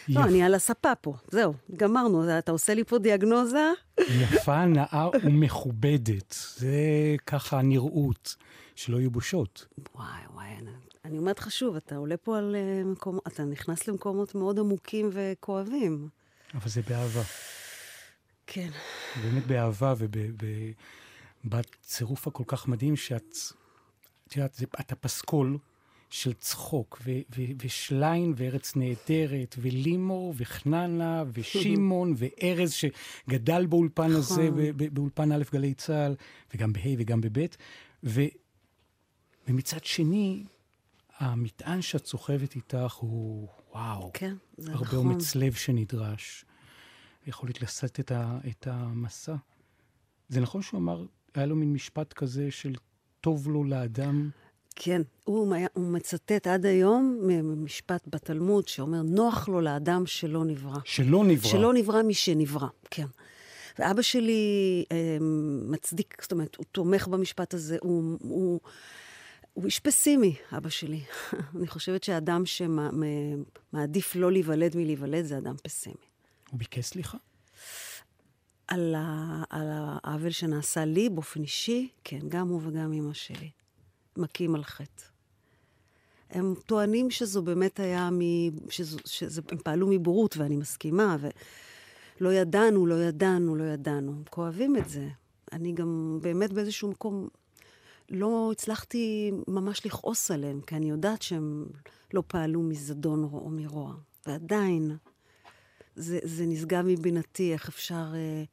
לא, 0.10 0.24
אני 0.24 0.44
על 0.44 0.54
הספה 0.54 0.96
פה. 0.96 1.14
זהו, 1.28 1.54
גמרנו. 1.76 2.38
אתה 2.40 2.52
עושה 2.52 2.74
לי 2.74 2.84
פה 2.84 2.98
דיאגנוזה? 2.98 3.72
יפה, 4.00 4.66
נאה 4.66 5.10
ומכובדת. 5.24 6.36
זה 6.56 6.72
ככה 7.26 7.60
הנראות, 7.60 8.36
שלא 8.76 8.98
יהיו 8.98 9.12
בושות. 9.12 9.66
וואי, 9.96 10.22
וואי, 10.34 10.48
אני, 11.10 11.18
אומרת 11.18 11.40
לך 11.40 11.52
שוב, 11.52 11.76
אתה 11.76 11.96
עולה 11.96 12.18
פה 12.18 12.38
על 12.38 12.56
uh, 12.56 12.88
מקום... 12.88 13.20
אתה 13.28 13.44
נכנס 13.46 13.88
למקומות 13.88 14.36
מאוד 14.36 14.60
עמוקים 14.60 15.10
וכואבים. 15.14 16.10
אבל 16.54 16.70
זה 16.70 16.82
באהבה. 16.82 17.22
כן. 18.48 18.70
באמת 19.24 19.48
באהבה 19.48 19.94
בצירוף 21.46 22.28
הכל 22.28 22.44
כך 22.48 22.68
מדהים 22.68 22.96
שאת, 22.96 23.38
את 24.28 24.36
יודעת, 24.36 24.62
אתה 24.80 24.96
פסקול 24.96 25.58
של 26.10 26.34
צחוק, 26.34 27.00
ו- 27.06 27.12
ו- 27.38 27.52
ושליין, 27.62 28.34
וארץ 28.38 28.76
נהדרת, 28.76 29.56
ולימור, 29.58 30.34
וחננה, 30.38 31.24
ושמעון, 31.34 32.14
וארז, 32.18 32.74
שגדל 32.74 33.66
באולפן 33.66 34.12
הזה, 34.12 34.50
נכון. 34.50 34.94
באולפן 34.94 35.32
א' 35.32 35.44
גלי 35.52 35.74
צה"ל, 35.74 36.16
וגם 36.54 36.74
בה' 36.74 36.96
וגם 36.98 37.22
בב', 37.22 37.46
ו- 38.04 38.22
ומצד 39.48 39.86
שני, 39.86 40.44
המטען 41.20 41.82
שאת 41.82 42.06
סוחבת 42.06 42.56
איתך 42.56 42.94
הוא, 42.94 43.48
וואו, 43.74 44.12
כן, 44.14 44.36
זה 44.58 44.72
הרבה 44.72 44.86
נכון. 44.86 45.00
אומץ 45.00 45.36
לב 45.36 45.54
שנדרש. 45.54 46.46
יכולת 47.28 47.62
לשאת 47.62 48.00
את, 48.00 48.12
ה, 48.12 48.38
את 48.48 48.68
המסע. 48.68 49.36
זה 50.30 50.40
נכון 50.42 50.62
שהוא 50.62 50.80
אמר, 50.80 51.06
היה 51.36 51.46
לו 51.46 51.56
מין 51.56 51.74
משפט 51.74 52.14
כזה 52.14 52.52
של 52.52 52.76
טוב 53.22 53.50
לו 53.50 53.64
לאדם, 53.64 54.30
כן, 54.76 55.02
הוא, 55.24 55.54
היה- 55.56 55.68
הוא 55.74 55.92
מצטט 55.94 56.48
עד 56.48 56.66
היום 56.66 57.20
ממשפט 57.24 58.04
בתלמוד 58.08 58.68
שאומר, 58.68 59.02
נוח 59.02 59.50
לו 59.50 59.62
לאדם 59.62 60.06
שלא 60.06 60.46
נברא. 60.46 60.80
שלא 60.86 61.24
נברא. 61.26 61.50
שלא 61.52 61.74
נברא 61.74 62.04
משנברא, 62.04 62.68
כן. 62.92 63.06
ואבא 63.80 64.02
שלי 64.02 64.44
אה, 64.92 65.18
מצדיק, 65.70 66.18
זאת 66.22 66.32
אומרת, 66.32 66.56
הוא 66.56 66.66
תומך 66.72 67.08
במשפט 67.08 67.54
הזה, 67.54 67.78
הוא, 67.82 68.18
הוא, 68.22 68.60
הוא 69.54 69.66
איש 69.66 69.80
פסימי, 69.80 70.36
אבא 70.58 70.70
שלי. 70.70 71.02
אני 71.56 71.68
חושבת 71.68 72.04
שאדם 72.04 72.44
שמעדיף 72.46 74.16
לא 74.16 74.32
להיוולד 74.32 74.78
מלהיוולד 74.78 75.26
זה 75.26 75.38
אדם 75.38 75.56
פסימי. 75.64 75.96
הוא 76.50 76.60
ביקש 76.60 76.86
סליחה? 76.86 77.18
על, 78.68 78.96
ה, 78.98 79.44
על 79.50 79.68
העוול 79.72 80.32
שנעשה 80.32 80.86
לי 80.86 81.10
באופן 81.10 81.42
אישי, 81.42 81.90
כן, 82.04 82.20
גם 82.28 82.48
הוא 82.48 82.62
וגם 82.64 82.94
אמא 82.94 83.14
שלי. 83.14 83.50
מכים 84.18 84.56
על 84.56 84.64
חטא. 84.64 85.04
הם 86.30 86.54
טוענים 86.66 87.12
שזו 87.12 87.42
באמת 87.42 87.80
היה 87.80 88.10
מ... 88.12 88.20
שזו, 88.70 88.98
שזה, 89.06 89.42
הם 89.52 89.58
פעלו 89.58 89.88
מבורות, 89.88 90.38
ואני 90.38 90.56
מסכימה, 90.56 91.18
ולא 91.20 92.34
ידענו, 92.34 92.86
לא 92.86 92.96
ידענו, 92.96 93.56
לא 93.56 93.64
ידענו. 93.64 94.12
הם 94.12 94.24
כואבים 94.30 94.78
את 94.78 94.90
זה. 94.90 95.08
אני 95.52 95.72
גם 95.72 96.20
באמת 96.22 96.54
באיזשהו 96.54 96.90
מקום 96.90 97.28
לא 98.10 98.50
הצלחתי 98.52 99.32
ממש 99.48 99.86
לכעוס 99.86 100.32
עליהם, 100.32 100.62
כי 100.62 100.76
אני 100.76 100.90
יודעת 100.90 101.22
שהם 101.22 101.66
לא 102.14 102.24
פעלו 102.28 102.62
מזדון 102.62 103.24
או 103.24 103.50
מרוע. 103.50 103.94
ועדיין, 104.26 104.98
זה, 105.96 106.20
זה 106.24 106.46
נשגב 106.46 106.84
מבינתי, 106.88 107.54
איך 107.54 107.68
אפשר 107.68 108.14
אה, 108.16 108.44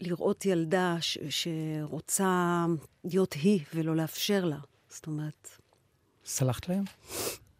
לראות 0.00 0.46
ילדה 0.46 0.96
ש, 1.00 1.18
שרוצה 1.30 2.64
להיות 3.04 3.32
היא 3.32 3.60
ולא 3.74 3.96
לאפשר 3.96 4.44
לה. 4.44 4.58
זאת 4.88 5.06
אומרת, 5.06 5.48
סלחת 6.24 6.68
להם? 6.68 6.84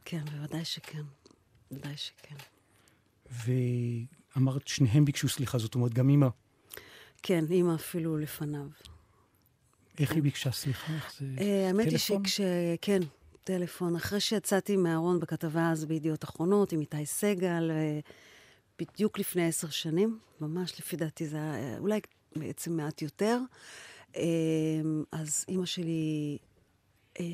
כן, 0.05 0.25
בוודאי 0.25 0.64
שכן. 0.64 1.02
בוודאי 1.71 1.97
שכן. 1.97 2.37
ואמרת, 3.31 4.69
שניהם 4.69 5.05
ביקשו 5.05 5.29
סליחה, 5.29 5.59
זאת 5.59 5.75
אומרת, 5.75 5.95
גם 5.95 6.11
אמא. 6.11 6.29
כן, 7.23 7.45
אימא 7.50 7.75
אפילו 7.75 8.19
לפניו. 8.19 8.67
איך 9.99 10.12
היא 10.12 10.22
ביקשה 10.22 10.52
סליחה? 10.52 10.94
איך 10.94 11.14
זה... 11.18 11.26
אה, 11.40 11.68
האמת 11.68 11.90
היא? 11.90 11.99
שכש... 11.99 12.40
כן, 12.80 13.00
טלפון. 13.44 13.96
אחרי 13.96 14.20
שיצאתי 14.20 14.76
מהארון 14.76 15.20
בכתבה 15.20 15.70
אז 15.70 15.84
בידיעות 15.84 16.25
אחרונות 16.25 16.72
עם 16.72 16.80
איתי 16.80 17.06
סגל, 17.06 17.70
אה, 17.70 18.00
בדיוק 18.78 19.18
לפני 19.18 19.46
עשר 19.46 19.70
שנים, 19.70 20.18
ממש 20.40 20.78
לפי 20.78 20.96
דעתי 20.96 21.26
זה 21.26 21.37
היה 21.37 21.54
אה, 21.54 21.78
אולי 21.78 22.00
בעצם 22.37 22.76
מעט 22.76 23.02
יותר, 23.02 23.38
אז 25.12 25.44
אימא 25.49 25.66
שלי, 25.66 26.38
אה, 27.20 27.25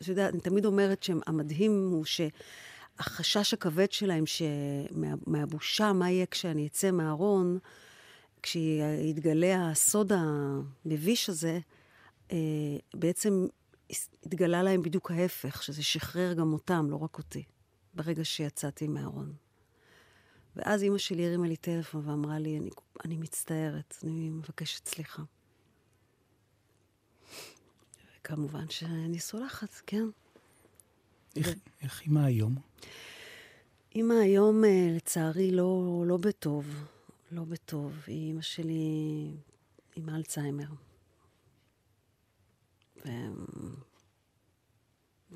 את 0.00 0.08
יודעת, 0.08 0.32
אני 0.34 0.40
תמיד 0.40 0.64
אומרת 0.64 1.02
שהמדהים 1.02 1.88
הוא 1.90 2.04
שהחשש 2.04 3.54
הכבד 3.54 3.92
שלהם 3.92 4.26
שמה- 4.26 5.14
מהבושה, 5.26 5.92
מה 5.92 6.10
יהיה 6.10 6.26
כשאני 6.26 6.66
אצא 6.66 6.90
מהארון, 6.90 7.58
כשיתגלה 8.42 9.70
הסוד 9.70 10.12
המביש 10.14 11.28
הזה, 11.30 11.58
בעצם 12.94 13.46
התגלה 14.26 14.62
להם 14.62 14.82
בדיוק 14.82 15.10
ההפך, 15.10 15.62
שזה 15.62 15.82
שחרר 15.82 16.32
גם 16.32 16.52
אותם, 16.52 16.86
לא 16.90 16.96
רק 16.96 17.18
אותי, 17.18 17.42
ברגע 17.94 18.24
שיצאתי 18.24 18.88
מהארון. 18.88 19.32
ואז 20.56 20.82
אימא 20.82 20.98
שלי 20.98 21.26
הרימה 21.26 21.48
לי 21.48 21.56
טלפון 21.56 22.08
ואמרה 22.08 22.38
לי, 22.38 22.58
אני, 22.58 22.70
אני 23.04 23.16
מצטערת, 23.16 23.98
אני 24.04 24.30
מבקשת 24.30 24.88
סליחה. 24.88 25.22
וכמובן 28.20 28.68
שאני 28.70 29.18
סולחת, 29.18 29.80
כן. 29.86 30.04
איך, 31.36 31.48
איך 31.82 32.02
אמא 32.06 32.20
היום? 32.20 32.54
אימא 33.94 34.14
היום, 34.14 34.64
אה, 34.64 34.88
לצערי, 34.96 35.50
לא, 35.50 36.04
לא 36.06 36.16
בטוב. 36.16 36.84
לא 37.32 37.44
בטוב. 37.44 38.04
אימא 38.08 38.42
שלי 38.42 39.30
עם 39.96 40.08
אלצהיימר. 40.08 40.66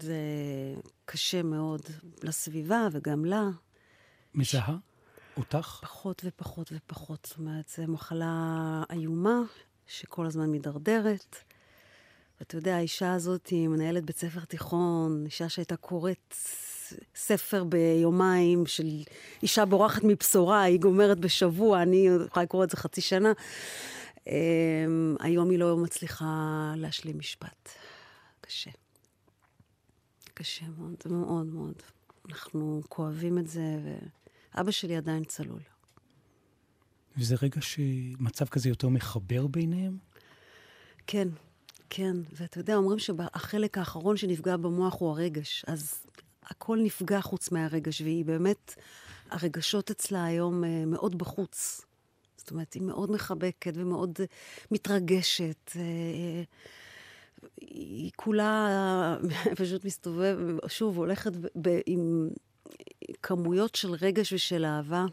זה 0.00 0.18
קשה 1.04 1.42
מאוד 1.42 1.82
לסביבה 2.22 2.88
וגם 2.92 3.24
לה. 3.24 3.48
מזהה 4.34 4.76
אותך? 5.36 5.78
פחות 5.82 6.22
ופחות 6.24 6.72
ופחות. 6.72 7.26
זאת 7.30 7.38
אומרת, 7.38 7.68
זו 7.76 7.82
מחלה 7.88 8.82
איומה 8.90 9.40
שכל 9.86 10.26
הזמן 10.26 10.50
מידרדרת. 10.50 11.36
ואתה 12.40 12.56
יודע, 12.56 12.76
האישה 12.76 13.12
הזאת 13.12 13.46
היא 13.46 13.68
מנהלת 13.68 14.04
בית 14.04 14.16
ספר 14.16 14.40
תיכון, 14.40 15.22
אישה 15.24 15.48
שהייתה 15.48 15.76
קוראת 15.76 16.34
ספר 17.14 17.64
ביומיים 17.64 18.66
של 18.66 18.86
אישה 19.42 19.64
בורחת 19.64 20.04
מבשורה, 20.04 20.62
היא 20.62 20.80
גומרת 20.80 21.18
בשבוע, 21.18 21.82
אני 21.82 22.08
יכולה 22.26 22.44
לקרוא 22.44 22.64
את 22.64 22.70
זה 22.70 22.76
חצי 22.76 23.00
שנה. 23.00 23.32
Um, 24.28 24.30
היום 25.20 25.50
היא 25.50 25.58
לא 25.58 25.76
מצליחה 25.76 26.72
להשלים 26.76 27.18
משפט. 27.18 27.68
קשה. 28.40 28.70
קשה 30.34 30.66
מאוד, 30.78 30.94
זה 31.02 31.10
מאוד 31.10 31.46
מאוד. 31.46 31.82
אנחנו 32.28 32.82
כואבים 32.88 33.38
את 33.38 33.48
זה, 33.48 33.62
ואבא 34.54 34.70
שלי 34.70 34.96
עדיין 34.96 35.24
צלול. 35.24 35.60
וזה 37.16 37.36
רגע 37.42 37.60
שמצב 37.60 38.44
כזה 38.44 38.68
יותר 38.68 38.88
מחבר 38.88 39.46
ביניהם? 39.46 39.98
כן, 41.06 41.28
כן. 41.90 42.16
ואתה 42.32 42.58
יודע, 42.60 42.76
אומרים 42.76 42.98
שהחלק 42.98 43.78
האחרון 43.78 44.16
שנפגע 44.16 44.56
במוח 44.56 45.00
הוא 45.00 45.10
הרגש, 45.10 45.64
אז 45.66 46.06
הכל 46.44 46.78
נפגע 46.82 47.20
חוץ 47.20 47.52
מהרגש, 47.52 48.00
והיא 48.00 48.24
באמת, 48.24 48.74
הרגשות 49.30 49.90
אצלה 49.90 50.24
היום 50.24 50.64
אה, 50.64 50.84
מאוד 50.86 51.18
בחוץ. 51.18 51.87
זאת 52.48 52.52
אומרת, 52.52 52.74
היא 52.74 52.82
מאוד 52.82 53.10
מחבקת 53.10 53.72
ומאוד 53.76 54.18
אה, 54.20 54.24
מתרגשת. 54.70 55.72
אה, 55.76 56.42
היא 57.60 58.10
כולה 58.16 59.16
פשוט 59.58 59.84
מסתובבת, 59.84 60.70
שוב, 60.70 60.96
הולכת 60.96 61.32
ב- 61.36 61.80
עם 61.86 62.28
כמויות 63.22 63.74
של 63.74 63.92
רגש 63.92 64.32
ושל 64.32 64.64
אהבה. 64.64 65.04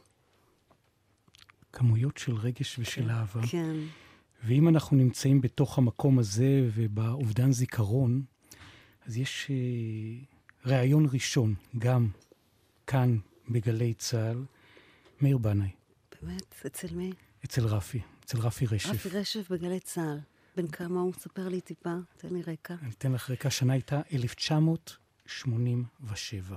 כמויות 1.74 2.18
של 2.18 2.36
רגש 2.36 2.80
ושל 2.80 3.12
אהבה. 3.12 3.42
כן. 3.48 3.75
ואם 4.44 4.68
אנחנו 4.68 4.98
נמצאים 4.98 5.42
בתוך 5.42 5.77
המקום 5.77 6.20
הזה 6.20 6.70
ובאובדן 6.74 7.51
זיכרון, 7.51 8.24
אז 9.06 9.18
יש 9.18 9.48
אה, 9.50 9.56
ראיון 10.72 11.08
ראשון, 11.13 11.54
גם 11.77 12.08
כאן 12.88 13.18
בגלי 13.50 13.94
צה"ל, 13.94 14.46
מאיר 15.22 15.38
בנאי, 15.38 15.70
באמת? 16.22 16.55
אצל 16.65 16.88
מי? 16.91 17.12
אצל 17.45 17.65
רפי, 17.65 18.00
אצל 18.25 18.38
רפי 18.38 18.65
רשף. 18.65 18.89
רפי 18.89 19.10
רשף 19.10 19.51
בגלי 19.51 19.79
צה"ל. 19.79 20.19
בן 20.55 20.67
כמה 20.67 21.00
הוא? 21.00 21.13
ספר 21.13 21.48
לי 21.48 21.62
טיפה, 21.62 21.95
תן 22.17 22.34
לי 22.34 22.41
רקע. 22.41 22.75
אני 22.81 22.91
אתן 22.91 23.12
לך 23.12 23.29
רקע, 23.29 23.48
השנה 23.48 23.74
הייתה 23.74 24.01
1987. 24.13 26.55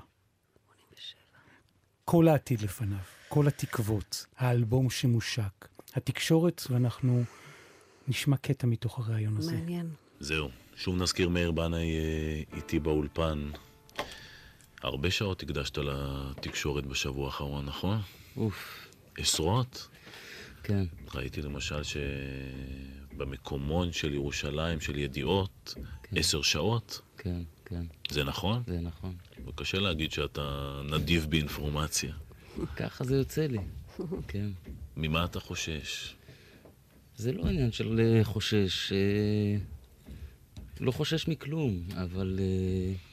כל 2.04 2.28
העתיד 2.28 2.60
לפניו, 2.60 2.98
כל 3.28 3.48
התקוות, 3.48 4.26
האלבום 4.36 4.90
שמושק, 4.90 5.68
התקשורת, 5.94 6.62
ואנחנו 6.70 7.24
נשמע 8.08 8.36
קטע 8.36 8.66
מתוך 8.66 8.98
הראיון 8.98 9.36
הזה. 9.36 9.52
מעניין. 9.52 9.90
זהו, 10.20 10.48
שוב 10.76 10.96
נזכיר 10.96 11.28
מאיר 11.28 11.50
בנאי 11.50 11.98
אה, 11.98 12.42
איתי 12.56 12.78
באולפן. 12.78 13.50
הרבה 14.82 15.10
שעות 15.10 15.42
הקדשת 15.42 15.78
לתקשורת 15.78 16.86
בשבוע 16.86 17.26
האחרון, 17.26 17.66
נכון? 17.66 18.00
אוף, 18.36 18.87
עשרות? 19.18 19.88
כן, 20.62 20.84
ראיתי 21.14 21.42
למשל 21.42 21.80
שבמקומון 23.12 23.92
של 23.92 24.14
ירושלים, 24.14 24.80
של 24.80 24.98
ידיעות, 24.98 25.74
כן. 26.02 26.18
עשר 26.18 26.42
שעות. 26.42 27.00
כן, 27.18 27.40
כן, 27.64 27.84
זה 28.10 28.24
נכון? 28.24 28.62
זה 28.66 28.80
נכון. 28.80 29.14
וקשה 29.46 29.78
להגיד 29.78 30.12
שאתה 30.12 30.80
נדיב 30.90 31.26
באינפורמציה. 31.30 32.14
ככה 32.76 33.04
זה 33.04 33.16
יוצא 33.16 33.46
לי. 33.46 33.58
כן. 34.28 34.48
ממה 34.96 35.24
אתה 35.24 35.40
חושש? 35.40 36.14
זה 37.16 37.32
לא 37.32 37.48
עניין 37.48 37.72
של 37.72 38.00
אה, 38.00 38.24
חושש. 38.24 38.92
אה, 38.92 39.56
לא 40.80 40.92
חושש 40.92 41.28
מכלום, 41.28 41.82
אבל... 41.96 42.38
אה, 42.40 43.07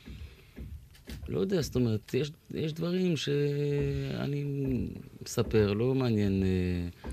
לא 1.28 1.40
יודע, 1.40 1.62
זאת 1.62 1.76
אומרת, 1.76 2.14
יש, 2.14 2.32
יש 2.54 2.74
דברים 2.74 3.18
שאני 3.18 4.44
מספר, 5.22 5.74
לא 5.74 5.96
מעניין... 5.96 6.44
אה, 6.44 7.10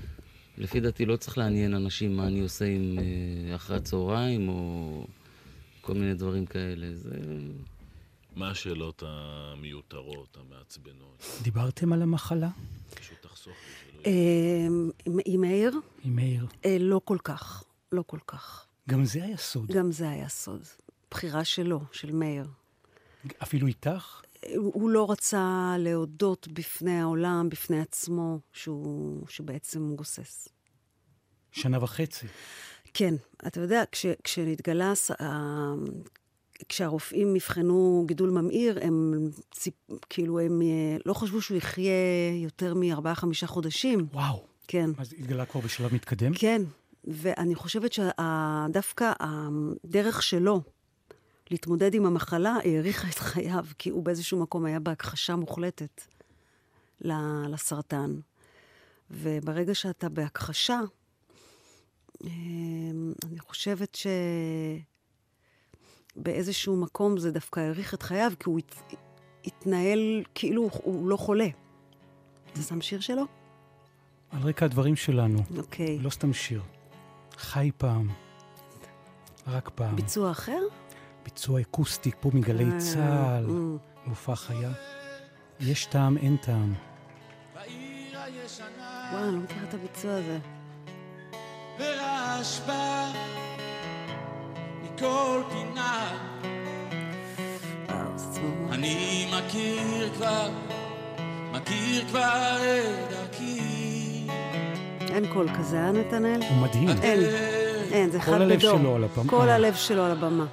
לפי 0.57 0.79
דעתי 0.79 1.05
לא 1.05 1.15
צריך 1.17 1.37
לעניין 1.37 1.73
אנשים 1.73 2.17
מה 2.17 2.27
אני 2.27 2.39
עושה 2.39 2.65
עם 2.65 2.99
אה, 2.99 3.55
אחרי 3.55 3.77
הצהריים, 3.77 4.49
או 4.49 5.05
כל 5.81 5.93
מיני 5.93 6.13
דברים 6.13 6.45
כאלה. 6.45 6.87
זה... 6.93 7.09
מה 8.35 8.49
השאלות 8.51 9.03
המיותרות, 9.05 10.37
המעצבנות? 10.39 11.23
דיברתם 11.41 11.93
על 11.93 12.01
המחלה? 12.01 12.49
פשוט 12.95 13.17
תחסוך 13.21 13.47
לי 13.47 13.91
שלא... 13.91 14.01
אה, 14.05 14.67
עם- 15.05 15.19
עם 15.25 15.41
מאיר? 15.41 15.71
עם 16.03 16.15
מאיר. 16.15 16.45
אה, 16.65 16.77
לא 16.79 17.01
כל 17.05 17.17
כך. 17.23 17.63
לא 17.91 18.03
כל 18.07 18.19
כך. 18.27 18.65
גם 18.89 19.05
זה 19.05 19.23
היה 19.23 19.37
סוד. 19.37 19.71
גם 19.71 19.91
זה 19.91 20.09
היה 20.09 20.29
סוד. 20.29 20.61
בחירה 21.11 21.45
שלו, 21.45 21.81
של 21.91 22.11
מאיר. 22.11 22.45
אפילו 23.43 23.67
איתך? 23.67 24.21
הוא 24.55 24.71
הוא 24.73 24.89
לא 24.89 25.11
רצה 25.11 25.75
להודות 25.79 26.47
בפני 26.47 26.99
העולם, 26.99 27.49
בפני 27.49 27.79
עצמו, 27.79 28.39
שהוא, 28.53 29.27
שבעצם 29.27 29.95
גוסס. 29.95 30.47
שנה 31.51 31.83
וחצי. 31.83 32.27
כן, 32.93 33.13
אתה 33.47 33.59
יודע, 33.59 33.83
כש, 33.91 34.05
כשנתגלה, 34.23 34.93
כשהרופאים 36.69 37.35
אבחנו 37.35 38.03
גידול 38.07 38.29
ממאיר, 38.29 38.79
הם 38.81 39.29
ציפ, 39.51 39.73
כאילו, 40.09 40.39
הם 40.39 40.61
אה, 40.61 40.97
לא 41.05 41.13
חשבו 41.13 41.41
שהוא 41.41 41.57
יחיה 41.57 42.33
יותר 42.43 42.73
מארבעה-חמישה 42.73 43.47
חודשים. 43.47 44.07
וואו. 44.13 44.45
כן. 44.67 44.89
אז 44.97 45.13
התגלה 45.13 45.45
כבר 45.45 45.61
בשלב 45.61 45.93
מתקדם? 45.93 46.33
כן, 46.33 46.61
ואני 47.03 47.55
חושבת 47.55 47.93
שדווקא 47.93 49.11
הדרך 49.19 50.23
שלו 50.23 50.61
להתמודד 51.51 51.93
עם 51.93 52.05
המחלה 52.05 52.57
האריכה 52.63 53.07
את 53.09 53.19
חייו, 53.19 53.65
כי 53.77 53.89
הוא 53.89 54.03
באיזשהו 54.03 54.41
מקום 54.41 54.65
היה 54.65 54.79
בהכחשה 54.79 55.35
מוחלטת 55.35 56.01
לסרטן. 57.01 58.15
וברגע 59.11 59.75
שאתה 59.75 60.09
בהכחשה, 60.09 60.79
אמ, 62.23 63.13
אני 63.25 63.39
חושבת 63.39 63.97
שבאיזשהו 66.15 66.75
מקום 66.75 67.17
זה 67.17 67.31
דווקא 67.31 67.59
האריך 67.59 67.93
את 67.93 68.03
חייו, 68.03 68.31
כי 68.39 68.49
הוא 68.49 68.59
הת... 68.59 68.75
התנהל 69.45 70.23
כאילו 70.35 70.69
הוא 70.83 71.07
לא 71.07 71.17
חולה. 71.17 71.47
אתה 72.53 72.61
שם 72.61 72.81
שיר 72.81 72.99
שלו? 72.99 73.23
על 74.29 74.41
רקע 74.41 74.65
הדברים 74.65 74.95
שלנו. 74.95 75.39
אוקיי. 75.57 75.99
לא 75.99 76.09
סתם 76.09 76.33
שיר. 76.33 76.61
חי 77.37 77.71
פעם. 77.77 78.09
רק 79.47 79.69
פעם. 79.75 79.95
ביצוע 79.95 80.31
אחר? 80.31 80.59
ביצוע 81.23 81.61
אקוסטי 81.61 82.11
פה 82.19 82.29
מגלי 82.33 82.65
אה, 82.65 82.79
צה"ל, 82.79 83.45
אה. 83.49 83.55
מופע 84.05 84.35
חיה. 84.35 84.71
יש 85.59 85.85
טעם, 85.85 86.17
אין 86.17 86.37
טעם. 86.37 86.73
וואי, 87.53 89.23
אני 89.23 89.35
לא 89.35 89.39
מכירה 89.39 89.63
את 89.69 89.73
הביצוע 89.73 90.11
הזה. 90.13 90.37
ורעש 91.79 92.59
בא 92.59 93.11
מכל 94.83 95.41
פינה. 95.49 96.11
וואו. 97.89 98.73
אני 98.73 99.25
מכיר 99.37 100.13
כבר, 100.13 100.49
מכיר 101.51 102.05
כבר 102.07 102.57
את 102.59 103.09
דרכי. 103.11 104.27
אין 105.01 105.33
קול 105.33 105.47
כזה, 105.57 105.77
אה, 105.77 105.91
נתנאל? 105.91 106.41
הוא 106.49 106.57
מדהים. 106.57 106.89
אין, 106.89 107.19
אין, 107.91 108.09
זה 108.09 108.19
כל 108.19 108.23
אחד 108.23 108.41
הלב 108.41 108.59
בדור. 108.59 108.79
שלו 108.79 108.95
על 108.95 109.03
הבמה. 109.03 109.29
כל 109.29 109.49
הלב 109.49 109.75
שלו 109.75 110.03
על 110.03 110.11
הבמה. 110.11 110.45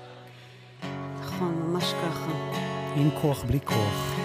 עם 2.97 3.11
כוח, 3.21 3.45
בלי 3.45 3.61
כוח. 3.65 4.17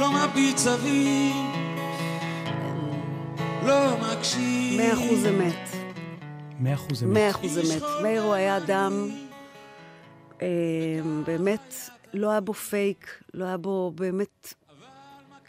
לא 0.00 0.10
מביט 0.12 0.56
סביב, 0.56 1.36
לא 3.66 3.96
מקשיב. 4.00 4.80
מאה 4.80 4.92
אחוז 4.92 5.26
אמת. 5.26 5.68
מאה 6.60 6.74
אחוז 6.74 7.04
אמת. 7.04 7.12
מאה 7.12 7.30
אחוז 7.30 7.58
אמת. 7.58 7.82
מאיר 8.02 8.22
הוא 8.22 8.34
היה 8.34 8.56
אדם, 8.56 9.08
אה, 10.42 10.46
באמת, 11.26 11.74
לא 12.14 12.30
היה 12.30 12.40
בו 12.40 12.54
פייק, 12.54 13.22
לא 13.34 13.44
היה 13.44 13.56
בו 13.56 13.92
באמת 13.94 14.54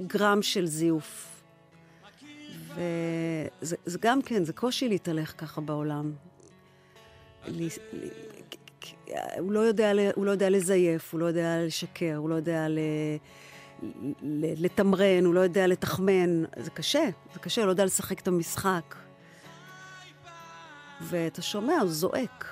גרם 0.01 0.41
של 0.41 0.65
זיוף. 0.65 1.41
וזה 2.75 3.75
זה 3.85 3.97
גם 4.01 4.21
כן, 4.21 4.43
זה 4.43 4.53
קושי 4.53 4.89
להתהלך 4.89 5.33
ככה 5.37 5.61
בעולם. 5.61 6.11
לי- 7.47 7.69
הוא 9.39 9.51
לא, 9.51 9.59
יודע, 9.59 9.91
הוא 10.15 10.25
לא 10.25 10.31
יודע 10.31 10.49
לזייף, 10.49 11.13
הוא 11.13 11.19
לא 11.19 11.25
יודע 11.25 11.57
לשקר, 11.65 12.15
הוא 12.17 12.29
לא 12.29 12.35
יודע 12.35 12.67
ל... 12.69 12.79
ל- 14.21 14.65
לתמרן, 14.65 15.25
הוא 15.25 15.33
לא 15.33 15.39
יודע 15.39 15.67
לתחמן. 15.67 16.43
זה 16.57 16.69
קשה, 16.71 17.03
זה 17.33 17.39
קשה, 17.39 17.61
הוא 17.61 17.65
לא 17.65 17.71
יודע 17.71 17.85
לשחק 17.85 18.19
את 18.19 18.27
המשחק. 18.27 18.95
ואתה 21.01 21.41
שומע, 21.41 21.73
הוא 21.81 21.89
זועק. 21.89 22.45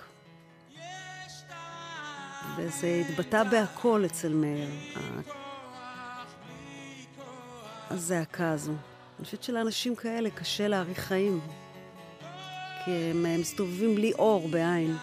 וזה 2.57 3.03
התבטא 3.09 3.43
בהכל 3.43 4.03
אצל 4.05 4.33
מאיר, 4.33 4.69
הזעקה 7.89 8.51
הזו. 8.51 8.71
אני 9.19 9.25
חושבת 9.25 9.43
שלאנשים 9.43 9.95
כאלה 9.95 10.29
קשה 10.29 10.67
להאריך 10.67 10.99
חיים, 10.99 11.39
כי 12.85 12.91
הם 12.91 13.25
מסתובבים 13.41 13.95
בלי 13.95 14.13
אור 14.13 14.47
בעין. 14.49 14.95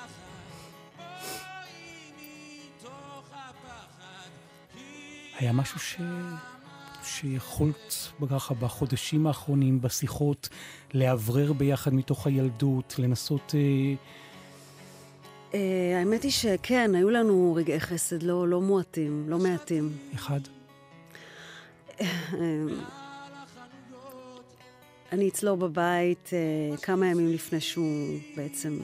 היה 5.38 5.52
משהו 5.52 5.80
ש... 5.80 5.96
שיכולת 7.04 7.94
ככה 8.30 8.54
בחודשים 8.54 9.26
האחרונים, 9.26 9.80
בשיחות, 9.80 10.48
לאוורר 10.94 11.52
ביחד 11.52 11.94
מתוך 11.94 12.26
הילדות, 12.26 12.94
לנסות... 12.98 13.54
אה, 13.54 13.60
אה, 15.54 15.98
האמת 15.98 16.22
היא 16.22 16.30
שכן, 16.30 16.94
היו 16.94 17.10
לנו 17.10 17.54
רגעי 17.56 17.80
חסד 17.80 18.22
לא, 18.22 18.48
לא 18.48 18.60
מועטים, 18.60 19.24
לא 19.28 19.38
מעטים. 19.38 19.92
אחד? 20.14 20.40
אני 25.12 25.28
אצלו 25.28 25.56
בבית 25.56 26.30
אה, 26.32 26.76
כמה 26.76 27.06
ימים 27.06 27.28
לפני 27.28 27.60
שהוא 27.60 28.18
בעצם 28.36 28.78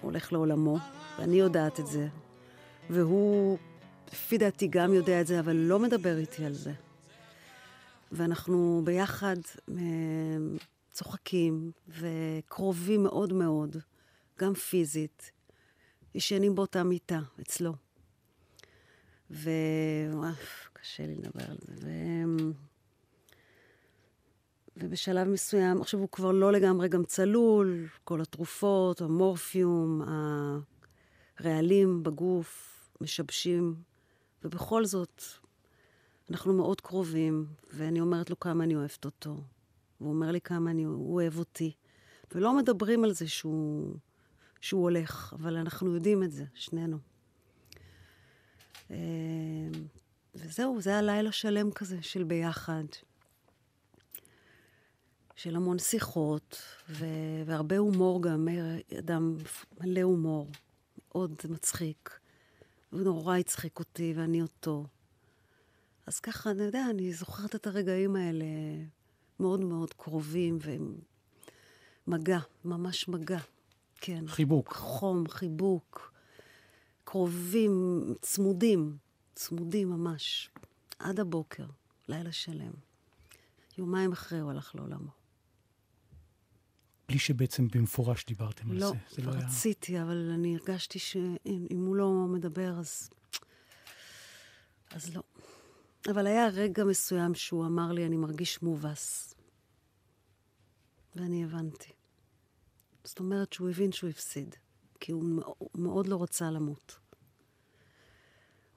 הולך 0.00 0.32
לעולמו, 0.32 0.78
ואני 1.18 1.36
יודעת 1.36 1.80
את 1.80 1.86
זה. 1.86 2.08
והוא, 2.90 3.58
לפי 4.12 4.38
דעתי, 4.38 4.68
גם 4.68 4.94
יודע 4.94 5.20
את 5.20 5.26
זה, 5.26 5.40
אבל 5.40 5.56
לא 5.56 5.78
מדבר 5.78 6.18
איתי 6.18 6.44
על 6.44 6.52
זה. 6.52 6.72
ואנחנו 8.12 8.82
ביחד 8.84 9.36
אה, 9.68 9.74
צוחקים 10.90 11.72
וקרובים 11.88 13.02
מאוד 13.02 13.32
מאוד, 13.32 13.76
גם 14.38 14.54
פיזית. 14.54 15.32
ישנים 16.14 16.54
באותה 16.54 16.82
מיטה, 16.82 17.20
אצלו. 17.40 17.72
ו... 19.30 19.50
וואו, 20.12 20.32
קשה 20.72 21.06
לי 21.06 21.14
לדבר 21.14 21.44
על 21.50 21.58
זה. 21.66 21.86
ו... 21.86 22.69
ובשלב 24.80 25.28
מסוים, 25.28 25.80
עכשיו 25.80 26.00
הוא 26.00 26.08
כבר 26.12 26.32
לא 26.32 26.52
לגמרי 26.52 26.88
גם 26.88 27.04
צלול, 27.04 27.86
כל 28.04 28.20
התרופות, 28.20 29.00
המורפיום, 29.00 30.02
הרעלים 31.38 32.02
בגוף 32.02 32.80
משבשים, 33.00 33.74
ובכל 34.44 34.84
זאת, 34.84 35.22
אנחנו 36.30 36.52
מאוד 36.52 36.80
קרובים, 36.80 37.46
ואני 37.72 38.00
אומרת 38.00 38.30
לו 38.30 38.40
כמה 38.40 38.64
אני 38.64 38.76
אוהבת 38.76 39.04
אותו, 39.04 39.36
והוא 40.00 40.12
אומר 40.12 40.30
לי 40.30 40.40
כמה 40.40 40.70
אני, 40.70 40.84
הוא 40.84 41.14
אוהב 41.14 41.38
אותי. 41.38 41.72
ולא 42.34 42.56
מדברים 42.56 43.04
על 43.04 43.12
זה 43.12 43.28
שהוא, 43.28 43.96
שהוא 44.60 44.82
הולך, 44.82 45.34
אבל 45.38 45.56
אנחנו 45.56 45.94
יודעים 45.94 46.22
את 46.22 46.32
זה, 46.32 46.44
שנינו. 46.54 46.98
אה, 48.90 48.96
וזהו, 50.34 50.80
זה 50.80 50.90
היה 50.90 51.02
לילה 51.02 51.32
שלם 51.32 51.70
כזה 51.70 51.96
של 52.02 52.24
ביחד. 52.24 52.84
של 55.42 55.56
המון 55.56 55.78
שיחות, 55.78 56.62
ו- 56.88 57.42
והרבה 57.46 57.78
הומור 57.78 58.22
גם. 58.22 58.44
מאיר 58.44 58.64
אדם 58.98 59.36
מלא 59.80 60.00
הומור, 60.00 60.48
מאוד 61.08 61.34
מצחיק. 61.48 62.18
הוא 62.90 63.00
נורא 63.00 63.36
הצחיק 63.36 63.78
אותי, 63.78 64.12
ואני 64.16 64.42
אותו. 64.42 64.86
אז 66.06 66.20
ככה, 66.20 66.50
אני 66.50 66.62
יודע, 66.62 66.86
אני 66.90 67.12
זוכרת 67.12 67.54
את 67.54 67.66
הרגעים 67.66 68.16
האלה 68.16 68.44
מאוד 69.40 69.60
מאוד 69.60 69.94
קרובים, 69.94 70.58
ומגע, 72.06 72.38
ממש 72.64 73.08
מגע. 73.08 73.40
כן. 73.96 74.24
חיבוק. 74.26 74.72
חום, 74.72 75.28
חיבוק. 75.28 76.12
קרובים, 77.04 78.04
צמודים, 78.20 78.96
צמודים 79.34 79.90
ממש. 79.90 80.50
עד 80.98 81.20
הבוקר, 81.20 81.66
לילה 82.08 82.32
שלם. 82.32 82.72
יומיים 83.78 84.12
אחרי 84.12 84.38
הוא 84.38 84.50
הלך 84.50 84.74
לעולמו. 84.74 85.19
בלי 87.10 87.18
שבעצם 87.18 87.68
במפורש 87.68 88.24
דיברתם 88.26 88.70
על 88.70 88.76
לא, 88.76 88.88
זה. 88.88 88.94
זה 89.10 89.22
לא 89.22 89.30
היה... 89.32 89.46
רציתי, 89.46 90.02
אבל 90.02 90.30
אני 90.34 90.56
הרגשתי 90.56 90.98
שאם 90.98 91.84
הוא 91.86 91.96
לא 91.96 92.10
מדבר, 92.12 92.78
אז... 92.78 93.10
אז 94.90 95.16
לא. 95.16 95.22
אבל 96.10 96.26
היה 96.26 96.48
רגע 96.48 96.84
מסוים 96.84 97.34
שהוא 97.34 97.66
אמר 97.66 97.92
לי, 97.92 98.06
אני 98.06 98.16
מרגיש 98.16 98.62
מובס. 98.62 99.34
ואני 101.16 101.44
הבנתי. 101.44 101.92
זאת 103.04 103.18
אומרת 103.18 103.52
שהוא 103.52 103.70
הבין 103.70 103.92
שהוא 103.92 104.10
הפסיד, 104.10 104.54
כי 105.00 105.12
הוא 105.12 105.24
מאו- 105.24 105.54
הוא 105.58 105.70
מאוד 105.82 106.06
לא 106.06 106.22
רצה 106.22 106.50
למות. 106.50 106.98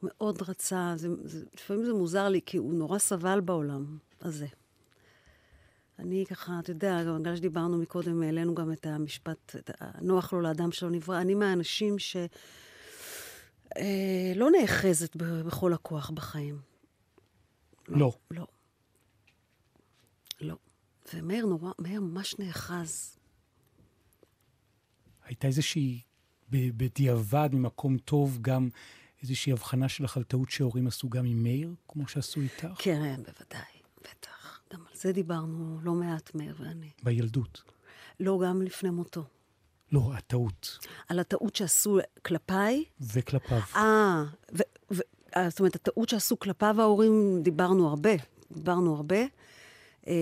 מאוד 0.03 0.41
רצה, 0.41 0.93
זה, 0.95 1.07
זה, 1.23 1.45
לפעמים 1.53 1.85
זה 1.85 1.93
מוזר 1.93 2.29
לי, 2.29 2.41
כי 2.45 2.57
הוא 2.57 2.73
נורא 2.73 2.99
סבל 2.99 3.41
בעולם 3.41 3.97
הזה. 4.21 4.47
אני 5.99 6.25
ככה, 6.29 6.59
אתה 6.59 6.71
יודע, 6.71 7.03
גם 7.03 7.19
בגלל 7.19 7.35
שדיברנו 7.35 7.77
מקודם, 7.77 8.21
העלינו 8.23 8.55
גם 8.55 8.71
את 8.71 8.85
המשפט, 8.85 9.55
את 9.55 9.69
ה- 9.81 9.91
נוח 10.01 10.33
לו 10.33 10.41
לאדם 10.41 10.71
שלא 10.71 10.89
נברא. 10.89 11.21
אני 11.21 11.35
מהאנשים 11.35 11.99
ש... 11.99 12.15
אה, 13.77 14.33
לא 14.35 14.49
נאחזת 14.51 15.15
בכל 15.15 15.73
הכוח 15.73 16.09
בחיים. 16.09 16.61
לא. 17.87 18.11
לא. 18.31 18.47
לא. 20.41 20.55
ומאיר 21.13 21.45
נורא, 21.45 21.71
מאיר 21.79 22.01
ממש 22.01 22.39
נאחז. 22.39 23.17
הייתה 25.25 25.47
איזושהי, 25.47 26.01
בדיעבד, 26.51 27.49
ממקום 27.53 27.97
טוב, 27.97 28.37
גם 28.41 28.69
איזושהי 29.21 29.51
הבחנה 29.51 29.89
שלך 29.89 30.17
על 30.17 30.23
טעות 30.23 30.51
שהורים 30.51 30.87
עשו 30.87 31.09
גם 31.09 31.25
עם 31.25 31.43
מאיר, 31.43 31.73
כמו 31.87 32.07
שעשו 32.07 32.41
איתך? 32.41 32.67
כן, 32.77 33.15
בוודאי. 33.23 33.72
גם 34.73 34.79
על 34.89 34.95
זה 34.95 35.11
דיברנו 35.11 35.79
לא 35.83 35.93
מעט, 35.93 36.35
מאיר 36.35 36.55
ואני. 36.59 36.89
בילדות. 37.03 37.63
לא, 38.19 38.39
גם 38.45 38.61
לפני 38.61 38.89
מותו. 38.89 39.23
לא, 39.91 40.11
הטעות. 40.13 40.77
על 41.09 41.19
הטעות 41.19 41.55
שעשו 41.55 41.99
כלפיי. 42.25 42.83
וכלפיו. 43.01 43.59
אה, 43.75 44.23
אה, 45.35 45.49
זאת 45.49 45.59
אומרת, 45.59 45.75
הטעות 45.75 46.09
שעשו 46.09 46.39
כלפיו 46.39 46.81
ההורים, 46.81 47.39
דיברנו 47.43 47.89
הרבה. 47.89 48.09
דיברנו 48.51 48.95
הרבה. 48.95 49.19
אה, 50.07 50.13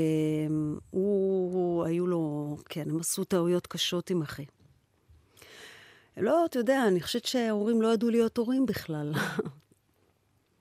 הוא, 0.89 1.53
הוא, 1.53 1.85
היו 1.85 2.07
לו, 2.07 2.57
כן, 2.69 2.89
הם 2.89 2.99
עשו 2.99 3.23
טעויות 3.23 3.67
קשות 3.67 4.09
עם 4.09 4.21
אחי. 4.21 4.45
לא, 6.17 6.45
אתה 6.45 6.59
יודע, 6.59 6.87
אני 6.87 7.01
חושבת 7.01 7.25
שההורים 7.25 7.81
לא 7.81 7.93
ידעו 7.93 8.09
להיות 8.09 8.37
הורים 8.37 8.65
בכלל. 8.65 9.13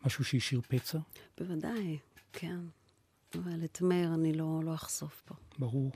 משהו 0.06 0.24
שהשאיר 0.24 0.60
פצע? 0.68 0.98
בוודאי, 1.38 1.98
כן. 2.32 2.58
אבל 3.36 3.64
את 3.64 3.80
מאיר 3.80 4.14
אני 4.14 4.32
לא, 4.32 4.60
לא 4.64 4.74
אחשוף 4.74 5.22
פה. 5.24 5.34
ברור. 5.58 5.92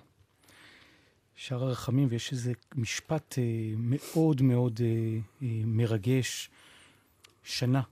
שער 1.35 1.63
הרחמים, 1.63 2.09
ויש 2.11 2.33
איזה 2.33 2.53
משפט 2.75 3.39
אה, 3.39 3.75
מאוד 3.77 4.43
מאוד 4.43 4.81
אה, 4.83 4.87
אה, 5.43 5.63
מרגש, 5.65 6.51
שנה 7.43 7.83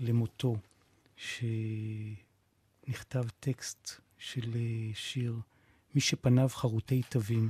למותו, 0.00 0.56
שנכתב 2.86 3.24
טקסט 3.40 3.90
של 4.18 4.50
אה, 4.56 4.90
שיר, 4.94 5.36
מי 5.94 6.00
שפניו 6.00 6.48
חרוטי 6.48 7.02
תווים. 7.08 7.48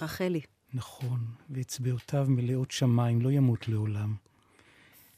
רחלי. 0.00 0.40
נכון, 0.74 1.24
ואצבעותיו 1.50 2.26
מלאות 2.28 2.70
שמיים, 2.70 3.20
לא 3.20 3.30
ימות 3.30 3.68
לעולם. 3.68 4.14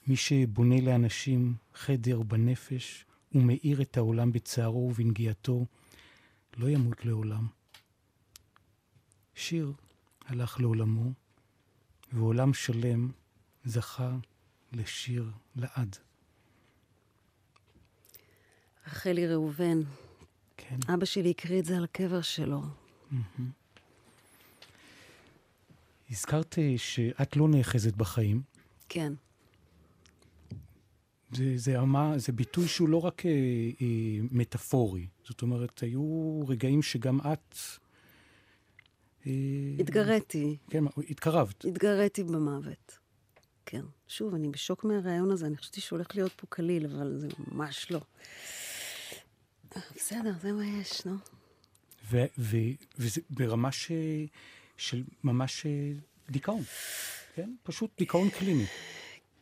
מי 0.06 0.16
שבונה 0.16 0.80
לאנשים 0.80 1.54
חדר 1.74 2.22
בנפש 2.22 3.04
ומאיר 3.34 3.82
את 3.82 3.96
העולם 3.96 4.32
בצערו 4.32 4.88
ובנגיעתו, 4.90 5.66
לא 6.56 6.68
ימות 6.68 7.04
לעולם. 7.04 7.46
שיר 9.34 9.72
הלך 10.26 10.60
לעולמו, 10.60 11.12
ועולם 12.12 12.54
שלם 12.54 13.10
זכה 13.64 14.16
לשיר 14.72 15.30
לעד. 15.56 15.96
רחלי 18.86 19.26
ראובן. 19.26 19.80
כן. 20.56 20.76
אבא 20.94 21.04
שלי 21.04 21.30
הקריא 21.30 21.60
את 21.60 21.64
זה 21.64 21.76
על 21.76 21.84
הקבר 21.84 22.22
שלו. 22.22 22.62
מהמם. 23.10 23.50
הזכרת 26.10 26.58
שאת 26.76 27.36
לא 27.36 27.48
נאחזת 27.48 27.96
בחיים. 27.96 28.42
כן. 28.88 29.12
זה, 31.32 31.52
זה, 31.56 31.80
אמה, 31.80 32.18
זה 32.18 32.32
ביטוי 32.32 32.68
שהוא 32.68 32.88
לא 32.88 33.04
רק 33.04 33.26
אה, 33.26 33.30
אה, 33.30 33.86
מטאפורי. 34.30 35.06
זאת 35.24 35.42
אומרת, 35.42 35.80
היו 35.80 36.40
רגעים 36.48 36.82
שגם 36.82 37.20
את... 37.20 37.56
אה, 39.26 39.32
התגריתי. 39.78 40.56
כן, 40.70 40.84
התקרבת. 41.10 41.64
התגריתי 41.64 42.24
במוות. 42.24 42.98
כן. 43.66 43.82
שוב, 44.08 44.34
אני 44.34 44.48
בשוק 44.48 44.84
מהרעיון 44.84 45.30
הזה, 45.30 45.46
אני 45.46 45.56
חשבתי 45.56 45.80
שהוא 45.80 45.96
הולך 45.96 46.16
להיות 46.16 46.32
פה 46.36 46.46
קליל, 46.46 46.86
אבל 46.86 47.18
זה 47.18 47.28
ממש 47.48 47.90
לא. 47.90 48.00
בסדר, 49.96 50.32
זה 50.42 50.52
מה 50.52 50.66
יש, 50.66 51.06
נו. 51.06 51.16
ו, 52.10 52.24
ו, 52.38 52.56
וזה 52.98 53.20
ברמה 53.30 53.72
ש, 53.72 53.92
של 54.76 55.04
ממש 55.24 55.66
אה, 55.66 55.92
דיכאון. 56.30 56.62
כן? 57.34 57.54
פשוט 57.62 57.90
דיכאון 57.98 58.30
קליני. 58.30 58.66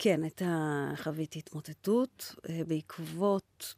כן, 0.02 0.22
הייתה, 0.22 0.86
חוויתי 0.96 1.38
התמוטטות 1.38 2.34
אה, 2.48 2.60
בעקבות, 2.66 3.74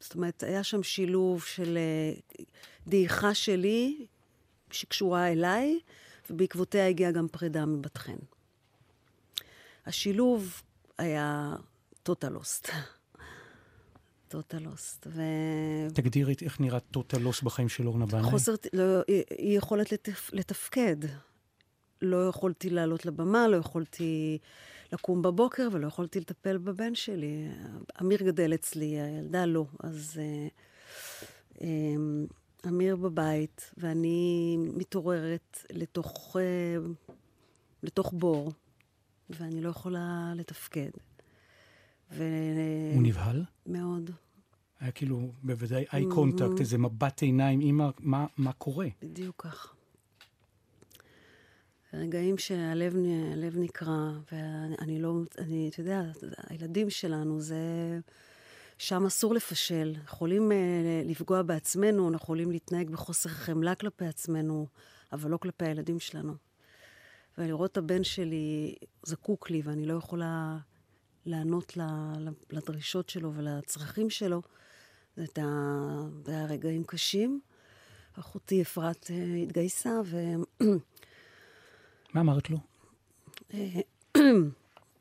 זאת 0.00 0.14
אומרת, 0.14 0.42
היה 0.42 0.64
שם 0.64 0.82
שילוב 0.82 1.44
של 1.44 1.78
אה, 1.78 2.44
דעיכה 2.86 3.34
שלי, 3.34 4.06
שקשורה 4.70 5.32
אליי, 5.32 5.80
ובעקבותיה 6.30 6.88
הגיעה 6.88 7.12
גם 7.12 7.28
פרידה 7.28 7.66
מבת 7.66 7.98
חן. 7.98 8.16
השילוב 9.86 10.62
היה 10.98 11.54
total 12.02 12.36
loss. 12.36 12.70
total 14.28 14.67
loss. 14.67 15.06
ו... 15.14 15.22
תגדירי 15.94 16.34
איך 16.42 16.60
נראה 16.60 16.80
total 16.80 17.18
loss 17.18 17.42
בחיים 17.42 17.68
של 17.68 17.86
אורנה 17.86 18.06
בנאי. 18.06 18.30
חוסר, 18.30 18.54
לא, 18.72 18.82
אי 19.38 19.54
יכולת 19.56 19.92
לתפ, 19.92 20.30
לתפקד. 20.32 20.96
לא 22.02 22.28
יכולתי 22.28 22.70
לעלות 22.70 23.06
לבמה, 23.06 23.48
לא 23.48 23.56
יכולתי 23.56 24.38
לקום 24.92 25.22
בבוקר 25.22 25.68
ולא 25.72 25.86
יכולתי 25.86 26.20
לטפל 26.20 26.58
בבן 26.58 26.94
שלי. 26.94 27.48
אמיר 28.00 28.22
גדל 28.22 28.54
אצלי, 28.54 29.00
הילדה 29.00 29.46
לא. 29.46 29.66
אז 29.80 30.20
אה, 30.22 30.48
אה, 31.62 31.94
אמיר 32.68 32.96
בבית, 32.96 33.72
ואני 33.76 34.56
מתעוררת 34.74 35.58
לתוך, 35.72 36.36
אה, 36.40 36.86
לתוך 37.82 38.12
בור, 38.16 38.52
ואני 39.30 39.60
לא 39.60 39.68
יכולה 39.68 40.32
לתפקד. 40.36 40.90
ו... 42.12 42.24
הוא 42.94 43.02
נבהל? 43.02 43.44
מאוד. 43.66 44.10
היה 44.80 44.92
כאילו, 44.92 45.32
בוודאי, 45.42 45.84
איי 45.92 46.04
קונטקט, 46.14 46.60
איזה 46.60 46.78
מבט 46.78 47.22
עיניים, 47.22 47.60
אמא, 47.60 47.88
מה, 47.98 48.26
מה 48.36 48.52
קורה? 48.52 48.88
בדיוק 49.02 49.42
כך. 49.42 49.75
רגעים 51.94 52.38
שהלב 52.38 53.56
נקרע, 53.56 54.10
ואני 54.32 55.02
לא, 55.02 55.14
אני, 55.38 55.68
אתה 55.72 55.80
יודע, 55.80 56.02
הילדים 56.48 56.90
שלנו, 56.90 57.40
זה... 57.40 57.56
שם 58.78 59.06
אסור 59.06 59.34
לפשל. 59.34 59.94
יכולים 60.04 60.50
uh, 60.50 61.08
לפגוע 61.08 61.42
בעצמנו, 61.42 62.08
אנחנו 62.08 62.24
יכולים 62.24 62.50
להתנהג 62.50 62.90
בחוסר 62.90 63.28
חמלה 63.28 63.74
כלפי 63.74 64.06
עצמנו, 64.06 64.66
אבל 65.12 65.30
לא 65.30 65.36
כלפי 65.36 65.64
הילדים 65.64 66.00
שלנו. 66.00 66.34
ולראות 67.38 67.72
את 67.72 67.76
הבן 67.76 68.04
שלי 68.04 68.74
זקוק 69.02 69.50
לי, 69.50 69.62
ואני 69.64 69.86
לא 69.86 69.94
יכולה 69.94 70.58
לענות 71.26 71.76
ל, 71.76 71.82
ל, 72.18 72.28
לדרישות 72.50 73.08
שלו 73.08 73.32
ולצרכים 73.34 74.10
שלו, 74.10 74.42
זה 75.16 75.24
היה 76.26 76.46
רגעים 76.48 76.84
קשים. 76.84 77.40
אחותי 78.18 78.62
אפרת 78.62 79.10
אה, 79.10 79.34
התגייסה, 79.42 80.00
ו... 80.04 80.18
מה 82.16 82.20
אמרת 82.20 82.50
לו? 82.50 82.58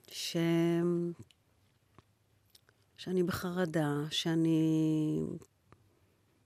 ש... 0.08 0.38
שאני 2.98 3.24
בחרדה, 3.24 3.94
שאני... 4.10 5.22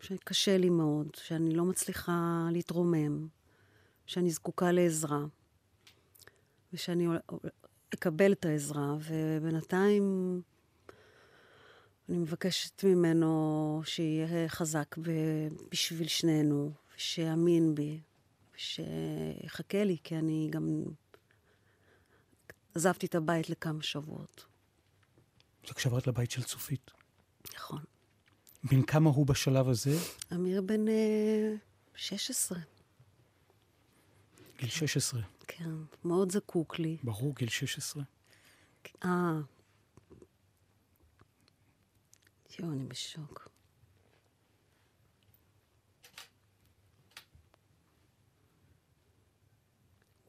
שקשה 0.02 0.58
לי 0.58 0.70
מאוד, 0.70 1.08
שאני 1.16 1.56
לא 1.56 1.66
מצליחה 1.66 2.48
להתרומם, 2.52 3.28
שאני 4.06 4.32
זקוקה 4.32 4.72
לעזרה, 4.72 5.26
ושאני 6.74 7.08
אקבל 7.94 8.32
את 8.32 8.46
העזרה, 8.46 8.96
ובינתיים 9.00 10.42
אני 12.10 12.18
מבקשת 12.18 12.84
ממנו 12.84 13.82
שיהיה 13.86 14.50
חזק 14.50 14.96
בשביל 15.72 16.08
שנינו, 16.08 16.72
שיאמין 16.98 17.76
בי, 17.76 18.00
שיחכה 18.60 19.84
לי, 19.84 19.98
כי 20.04 20.16
אני 20.16 20.48
גם 20.52 20.84
עזבתי 22.76 23.06
את 23.06 23.16
הבית 23.16 23.50
לכמה 23.50 23.84
שבועות. 23.84 24.46
זה 25.68 25.74
כשעברת 25.74 26.08
לבית 26.08 26.32
של 26.32 26.44
צופית. 26.44 26.92
נכון. 27.56 27.84
בן 28.64 28.82
כמה 28.82 29.10
הוא 29.10 29.26
בשלב 29.26 29.70
הזה? 29.70 29.92
אמיר 30.34 30.62
בן 30.62 30.88
אה, 30.88 31.54
16. 31.96 32.60
גיל 34.58 34.70
16. 34.70 35.22
כן, 35.48 35.72
מאוד 36.06 36.32
זקוק 36.32 36.80
לי. 36.80 36.98
ברור, 37.04 37.36
גיל 37.36 37.50
16. 37.50 38.04
אה. 39.06 39.10
יואו, 42.60 42.72
אני 42.72 42.86
בשוק. 42.86 43.49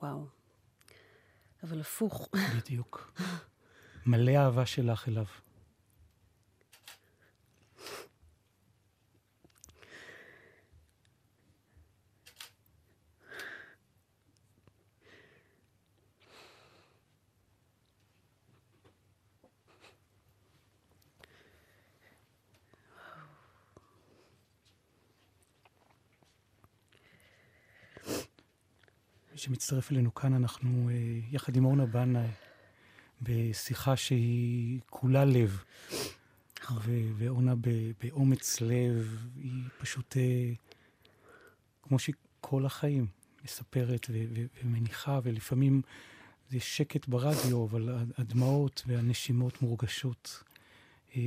וואו. 0.03 0.27
אבל 1.63 1.81
הפוך. 1.81 2.29
בדיוק. 2.57 3.13
מלא 4.07 4.37
אהבה 4.37 4.67
שלך 4.67 5.09
אליו. 5.09 5.25
שמצטרף 29.41 29.93
אלינו 29.93 30.15
כאן, 30.15 30.35
אנחנו 30.35 30.91
אה, 30.93 30.95
יחד 31.31 31.57
עם 31.57 31.65
אורנה 31.65 31.87
בנאי 31.87 32.27
בשיחה 33.23 33.97
שהיא 33.97 34.81
כולה 34.91 35.25
לב. 35.25 35.63
ו- 36.85 37.11
ואורנה 37.17 37.55
ב- 37.61 37.91
באומץ 38.03 38.61
לב, 38.61 39.27
היא 39.37 39.63
פשוט, 39.79 40.17
אה, 40.17 40.53
כמו 41.83 41.99
שהיא 41.99 42.15
כל 42.41 42.67
החיים 42.67 43.07
מספרת 43.45 44.07
ו- 44.11 44.25
ו- 44.35 44.47
ומניחה, 44.65 45.21
ולפעמים 45.23 45.83
זה 46.51 46.61
שקט 46.61 47.09
ברדיו, 47.09 47.65
אבל 47.65 47.89
הדמעות 48.19 48.83
והנשימות 48.87 49.63
מורגשות. 49.63 50.43
אה, 51.17 51.21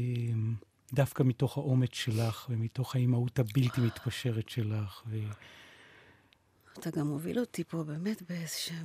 דווקא 0.94 1.24
מתוך 1.24 1.58
האומץ 1.58 1.94
שלך 1.94 2.48
ומתוך 2.50 2.96
האימהות 2.96 3.40
הבלתי 3.40 3.82
מתפשרת 3.82 4.50
שלך. 4.50 5.04
ו- 5.08 5.32
אתה 6.80 6.90
גם 6.90 7.08
מוביל 7.08 7.40
אותי 7.40 7.64
פה 7.64 7.84
באמת 7.84 8.22
באיזשהו, 8.30 8.76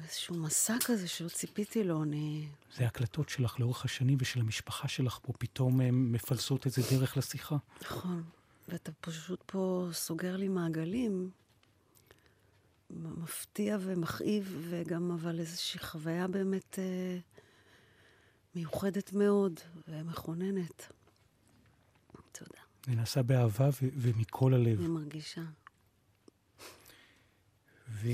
באיזשהו 0.00 0.34
מסע 0.34 0.76
כזה 0.84 1.08
שלא 1.08 1.28
ציפיתי 1.28 1.84
לו, 1.84 2.02
אני... 2.02 2.48
זה 2.76 2.86
הקלטות 2.86 3.28
שלך 3.28 3.60
לאורך 3.60 3.84
השנים 3.84 4.18
ושל 4.20 4.40
המשפחה 4.40 4.88
שלך 4.88 5.18
פה, 5.22 5.32
פתאום 5.32 5.80
הם 5.80 6.12
מפלסות 6.12 6.66
את 6.66 6.72
זה 6.72 6.82
דרך 6.90 7.16
לשיחה. 7.16 7.56
נכון, 7.82 8.22
ואתה 8.68 8.92
פשוט 9.00 9.42
פה 9.46 9.88
סוגר 9.92 10.36
לי 10.36 10.48
מעגלים, 10.48 11.30
מפתיע 12.90 13.76
ומכאיב, 13.80 14.56
וגם 14.68 15.10
אבל 15.10 15.40
איזושהי 15.40 15.80
חוויה 15.80 16.28
באמת 16.28 16.78
אה, 16.78 17.18
מיוחדת 18.54 19.12
מאוד 19.12 19.60
ומכוננת. 19.88 20.92
תודה. 22.32 22.60
זה 22.86 22.94
נעשה 22.94 23.22
באהבה 23.22 23.68
ו- 23.68 23.88
ומכל 23.96 24.54
הלב. 24.54 24.78
אני 24.78 24.88
מרגישה. 24.88 25.42
ו... 27.90 28.08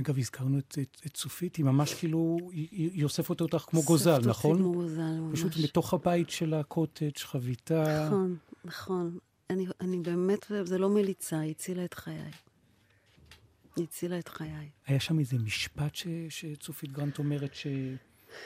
אגב, 0.00 0.18
הזכרנו 0.18 0.58
את, 0.58 0.78
את, 0.82 1.00
את 1.06 1.14
צופית, 1.14 1.56
היא 1.56 1.64
ממש 1.64 1.94
כאילו, 1.94 2.38
היא, 2.52 2.68
היא 2.70 3.04
אוספת 3.04 3.40
אותך 3.40 3.64
כמו 3.66 3.82
גוזל, 3.82 4.20
נכון? 4.26 4.58
כמו 4.58 4.72
גוזל, 4.72 5.18
ממש. 5.20 5.38
פשוט 5.38 5.52
בתוך 5.64 5.94
הבית 5.94 6.30
של 6.30 6.54
הקוטג', 6.54 7.18
חביתה. 7.18 8.06
נכון, 8.06 8.36
נכון. 8.64 9.18
אני, 9.50 9.66
אני 9.80 9.98
באמת, 9.98 10.52
זה 10.64 10.78
לא 10.78 10.88
מליצה, 10.88 11.38
היא 11.38 11.50
הצילה 11.50 11.84
את 11.84 11.94
חיי. 11.94 12.30
היא 13.76 13.84
הצילה 13.84 14.18
את 14.18 14.28
חיי. 14.28 14.70
היה 14.86 15.00
שם 15.00 15.18
איזה 15.18 15.38
משפט 15.38 15.94
ש, 15.94 16.06
שצופית 16.28 16.92
גרנט 16.92 17.18
אומרת, 17.18 17.54
ש, 17.54 17.66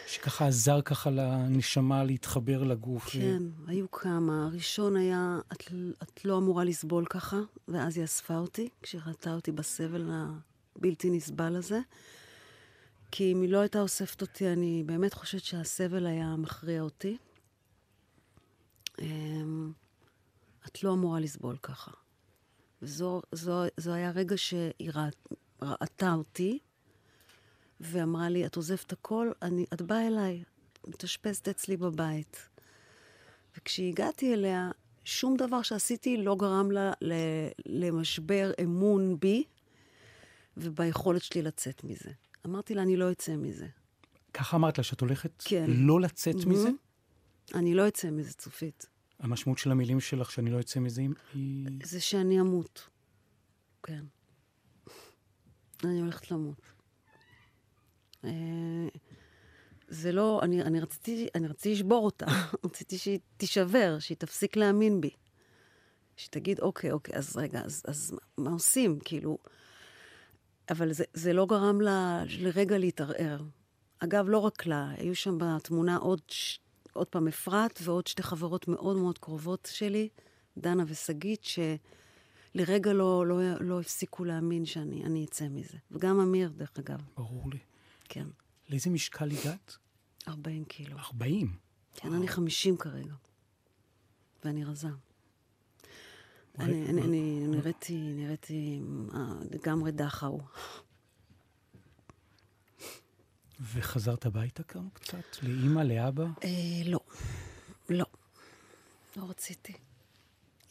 שככה 0.07 0.47
עזר 0.47 0.81
ככה 0.81 1.11
לנשמה 1.11 2.05
להתחבר 2.05 2.63
לגוף. 2.63 3.09
כן, 3.09 3.43
ו... 3.57 3.71
היו 3.71 3.91
כמה. 3.91 4.47
הראשון 4.47 4.97
היה, 4.97 5.39
את, 5.53 5.65
את 6.03 6.25
לא 6.25 6.39
אמורה 6.39 6.65
לסבול 6.65 7.05
ככה, 7.11 7.37
ואז 7.69 7.97
היא 7.97 8.05
אספה 8.05 8.37
אותי, 8.37 8.69
כשהיא 8.83 9.01
ראתה 9.07 9.35
אותי 9.35 9.53
בסבל 9.53 10.11
הבלתי 10.77 11.11
נסבל 11.11 11.57
הזה. 11.57 11.81
כי 13.11 13.33
אם 13.33 13.43
היא 13.43 13.51
לא 13.51 13.59
הייתה 13.59 13.81
אוספת 13.81 14.23
אותי, 14.23 14.53
אני 14.53 14.83
באמת 14.87 15.15
חושבת 15.15 15.45
שהסבל 15.45 16.07
היה 16.07 16.37
מכריע 16.37 16.83
אותי. 16.83 17.17
אמ, 18.99 19.73
את 20.67 20.85
לא 20.85 20.93
אמורה 20.93 21.21
לסבול 21.21 21.57
ככה. 21.57 21.91
וזו 22.83 23.23
זו, 23.33 23.63
זו 23.77 23.93
היה 23.93 24.11
רגע 24.11 24.37
שהיא 24.37 24.91
ראתה 25.63 26.15
אותי, 26.15 26.59
ואמרה 27.81 28.29
לי, 28.29 28.47
את 28.47 28.57
עוזבת 28.57 28.93
הכל, 28.93 29.31
אני, 29.43 29.67
את 29.73 29.83
באה 29.83 30.07
אליי, 30.07 30.43
מתאשפזת 30.87 31.49
אצלי 31.49 31.77
בבית. 31.77 32.49
וכשהגעתי 33.57 34.35
אליה, 34.35 34.71
שום 35.05 35.37
דבר 35.37 35.63
שעשיתי 35.63 36.17
לא 36.17 36.37
גרם 36.37 36.71
לה 36.71 36.93
ל, 37.01 37.13
למשבר 37.67 38.51
אמון 38.63 39.21
בי 39.21 39.45
וביכולת 40.57 41.23
שלי 41.23 41.43
לצאת 41.43 41.85
מזה. 41.85 42.11
אמרתי 42.47 42.75
לה, 42.75 42.83
אני 42.83 42.97
לא 42.97 43.13
אצא 43.13 43.37
מזה. 43.37 43.67
ככה 44.35 44.57
אמרת 44.57 44.79
לה, 44.79 44.85
שאת 44.85 45.01
הולכת 45.01 45.43
כן. 45.45 45.65
לא 45.69 46.01
לצאת 46.01 46.35
mm-hmm. 46.35 46.49
מזה? 46.49 46.69
אני 47.55 47.75
לא 47.75 47.89
אצא 47.89 48.11
מזה, 48.11 48.33
צופית. 48.33 48.87
המשמעות 49.21 49.59
של 49.59 49.71
המילים 49.71 50.01
שלך, 50.01 50.31
שאני 50.31 50.51
לא 50.51 50.61
אצא 50.61 50.81
מזה, 50.81 51.03
היא... 51.35 51.67
זה 51.83 52.01
שאני 52.01 52.41
אמות. 52.41 52.89
כן. 53.83 54.05
אני 55.85 56.01
הולכת 56.01 56.31
למות. 56.31 56.78
זה 59.89 60.13
לא, 60.13 60.41
אני, 60.43 60.63
אני, 60.63 60.81
רציתי, 60.81 61.29
אני 61.35 61.49
רציתי 61.49 61.73
לשבור 61.73 62.05
אותה, 62.05 62.27
רציתי 62.67 62.99
שהיא 62.99 63.19
תישבר, 63.37 63.99
שהיא 63.99 64.17
תפסיק 64.17 64.57
להאמין 64.57 65.01
בי. 65.01 65.11
שתגיד, 66.17 66.61
אוקיי, 66.61 66.93
אוקיי, 66.93 67.15
אז 67.15 67.37
רגע, 67.37 67.61
אז, 67.65 67.83
אז 67.87 68.15
מה 68.39 68.51
עושים? 68.51 68.99
כאילו... 69.05 69.39
אבל 70.71 70.93
זה, 70.93 71.05
זה 71.15 71.33
לא 71.33 71.47
גרם 71.47 71.81
לה 71.81 72.23
לרגע 72.39 72.79
להתערער. 72.79 73.43
אגב, 73.99 74.29
לא 74.29 74.39
רק 74.39 74.67
לה, 74.67 74.91
היו 74.97 75.15
שם 75.15 75.39
בתמונה 75.39 75.97
עוד, 75.97 76.21
ש... 76.29 76.59
עוד 76.93 77.07
פעם 77.07 77.29
אפרת 77.29 77.79
ועוד 77.83 78.07
שתי 78.07 78.23
חברות 78.23 78.69
מאוד 78.69 78.97
מאוד 78.97 79.19
קרובות 79.19 79.69
שלי, 79.73 80.09
דנה 80.59 80.85
ושגית, 80.87 81.45
שלרגע 82.55 82.93
לא, 82.93 83.27
לא, 83.27 83.41
לא 83.61 83.81
הפסיקו 83.81 84.25
להאמין 84.25 84.65
שאני 84.65 85.25
אצא 85.25 85.49
מזה. 85.49 85.79
וגם 85.91 86.21
אמיר, 86.21 86.53
דרך 86.57 86.73
אגב. 86.79 87.01
ברור 87.17 87.51
לי. 87.51 87.59
כן. 88.09 88.27
לאיזה 88.69 88.91
משקל 88.91 89.31
הגעת? 89.31 89.77
40 90.29 90.65
קילו. 90.65 90.99
40? 90.99 91.57
כן, 91.95 92.13
אני 92.13 92.29
50 92.29 92.77
כרגע. 92.77 93.15
ואני 94.45 94.65
רזה. 94.65 94.89
אני, 96.59 97.47
נראיתי, 97.49 98.13
נראיתי 98.13 98.81
לגמרי 99.51 99.93
דחאו. 99.93 100.41
וחזרת 103.61 104.27
הביתה 104.27 104.63
כמה 104.63 104.91
קצת? 104.93 105.43
לאימא, 105.43 105.81
לאבא? 105.81 106.25
אה, 106.45 106.83
לא. 106.85 107.01
לא. 107.89 108.07
לא 109.17 109.31
רציתי. 109.31 109.73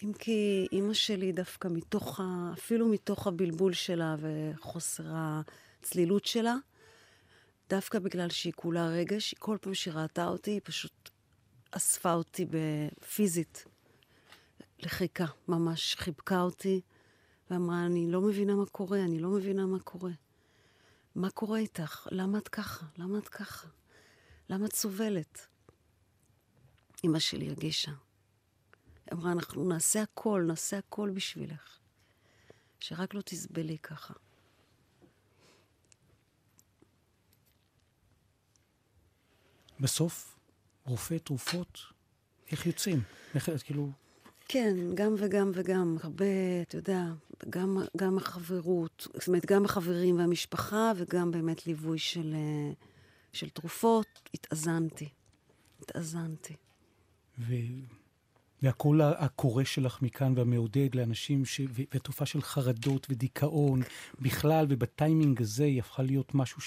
אם 0.04 0.14
כי 0.20 0.68
אימא 0.72 0.94
שלי 0.94 1.32
דווקא 1.32 1.68
מתוך 1.68 2.20
ה... 2.20 2.52
אפילו 2.54 2.88
מתוך 2.88 3.28
הבלבול 3.28 3.74
שלה 3.74 4.16
וחוסר 4.20 5.04
הצלילות 5.14 6.26
שלה, 6.26 6.56
דווקא 7.70 8.00
בגלל 8.00 8.30
שהיא 8.30 8.54
כולה 8.54 8.88
רגש, 8.88 9.34
כל 9.34 9.58
פעם 9.62 9.74
שהיא 9.74 9.94
ראתה 9.94 10.28
אותי, 10.28 10.52
היא 10.52 10.62
פשוט 10.64 11.10
אספה 11.72 12.14
אותי 12.14 12.46
פיזית 13.16 13.66
לחיקה, 14.80 15.26
ממש 15.48 15.96
חיבקה 15.96 16.42
אותי, 16.42 16.82
ואמרה, 17.50 17.86
אני 17.86 18.12
לא 18.12 18.22
מבינה 18.22 18.56
מה 18.56 18.66
קורה, 18.66 19.04
אני 19.04 19.20
לא 19.20 19.30
מבינה 19.30 19.66
מה 19.66 19.80
קורה. 19.80 20.12
מה 21.16 21.30
קורה 21.30 21.60
איתך? 21.60 22.08
למה 22.12 22.38
את 22.38 22.48
ככה? 22.48 22.86
למה 22.98 23.18
את 23.18 23.30
ככה? 23.30 23.68
למה 24.50 24.66
את 24.66 24.74
סובלת? 24.76 25.48
אמא 27.06 27.20
שלי 27.20 27.50
הרגישה. 27.50 27.92
היא 27.92 29.14
אמרה, 29.14 29.32
אנחנו 29.32 29.70
נעשה 29.70 30.02
הכל, 30.02 30.44
נעשה 30.48 30.78
הכל 30.78 31.10
בשבילך. 31.10 31.80
שרק 32.80 33.14
לא 33.14 33.22
תסבלי 33.22 33.78
ככה. 33.78 34.14
בסוף, 39.80 40.36
רופא, 40.86 41.18
תרופות, 41.18 41.80
איך 42.52 42.66
יוצאים? 42.66 43.02
איך, 43.36 43.50
כאילו... 43.66 43.92
כן, 44.48 44.76
גם 44.96 45.16
וגם 45.18 45.52
וגם. 45.54 45.98
הרבה, 46.04 46.26
אתה 46.62 46.78
יודע, 46.78 47.04
גם, 47.50 47.78
גם 47.98 48.18
החברות, 48.18 49.08
זאת 49.14 49.28
אומרת, 49.28 49.46
גם 49.46 49.66
החברים 49.66 50.18
והמשפחה, 50.18 50.92
וגם 50.96 51.32
באמת 51.32 51.68
ליווי 51.68 52.00
של, 52.00 52.36
של 53.34 53.50
תרופות. 53.50 54.30
התאזנתי. 54.34 55.10
התאזנתי. 55.82 56.54
ו... 57.40 57.54
והקול 58.62 59.02
הקורא 59.02 59.64
שלך 59.64 60.02
מכאן 60.02 60.34
והמעודד 60.36 60.96
לאנשים, 60.96 61.46
ש... 61.46 61.62
והתופעה 61.74 62.26
של 62.26 62.42
חרדות 62.42 63.08
ודיכאון 63.10 63.82
בכלל, 64.20 64.66
ובטיימינג 64.70 65.42
הזה 65.42 65.64
היא 65.64 65.80
הפכה 65.80 66.04
להיות 66.04 66.36
משהו 66.36 66.62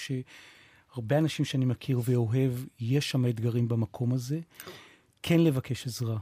שהרבה 0.93 1.17
אנשים 1.17 1.45
שאני 1.45 1.65
מכיר 1.65 2.01
ואוהב, 2.05 2.53
יש 2.79 3.11
שם 3.11 3.25
אתגרים 3.25 3.67
במקום 3.67 4.13
הזה. 4.13 4.39
כן 5.23 5.39
לבקש 5.39 5.87
עזרה. 5.87 6.17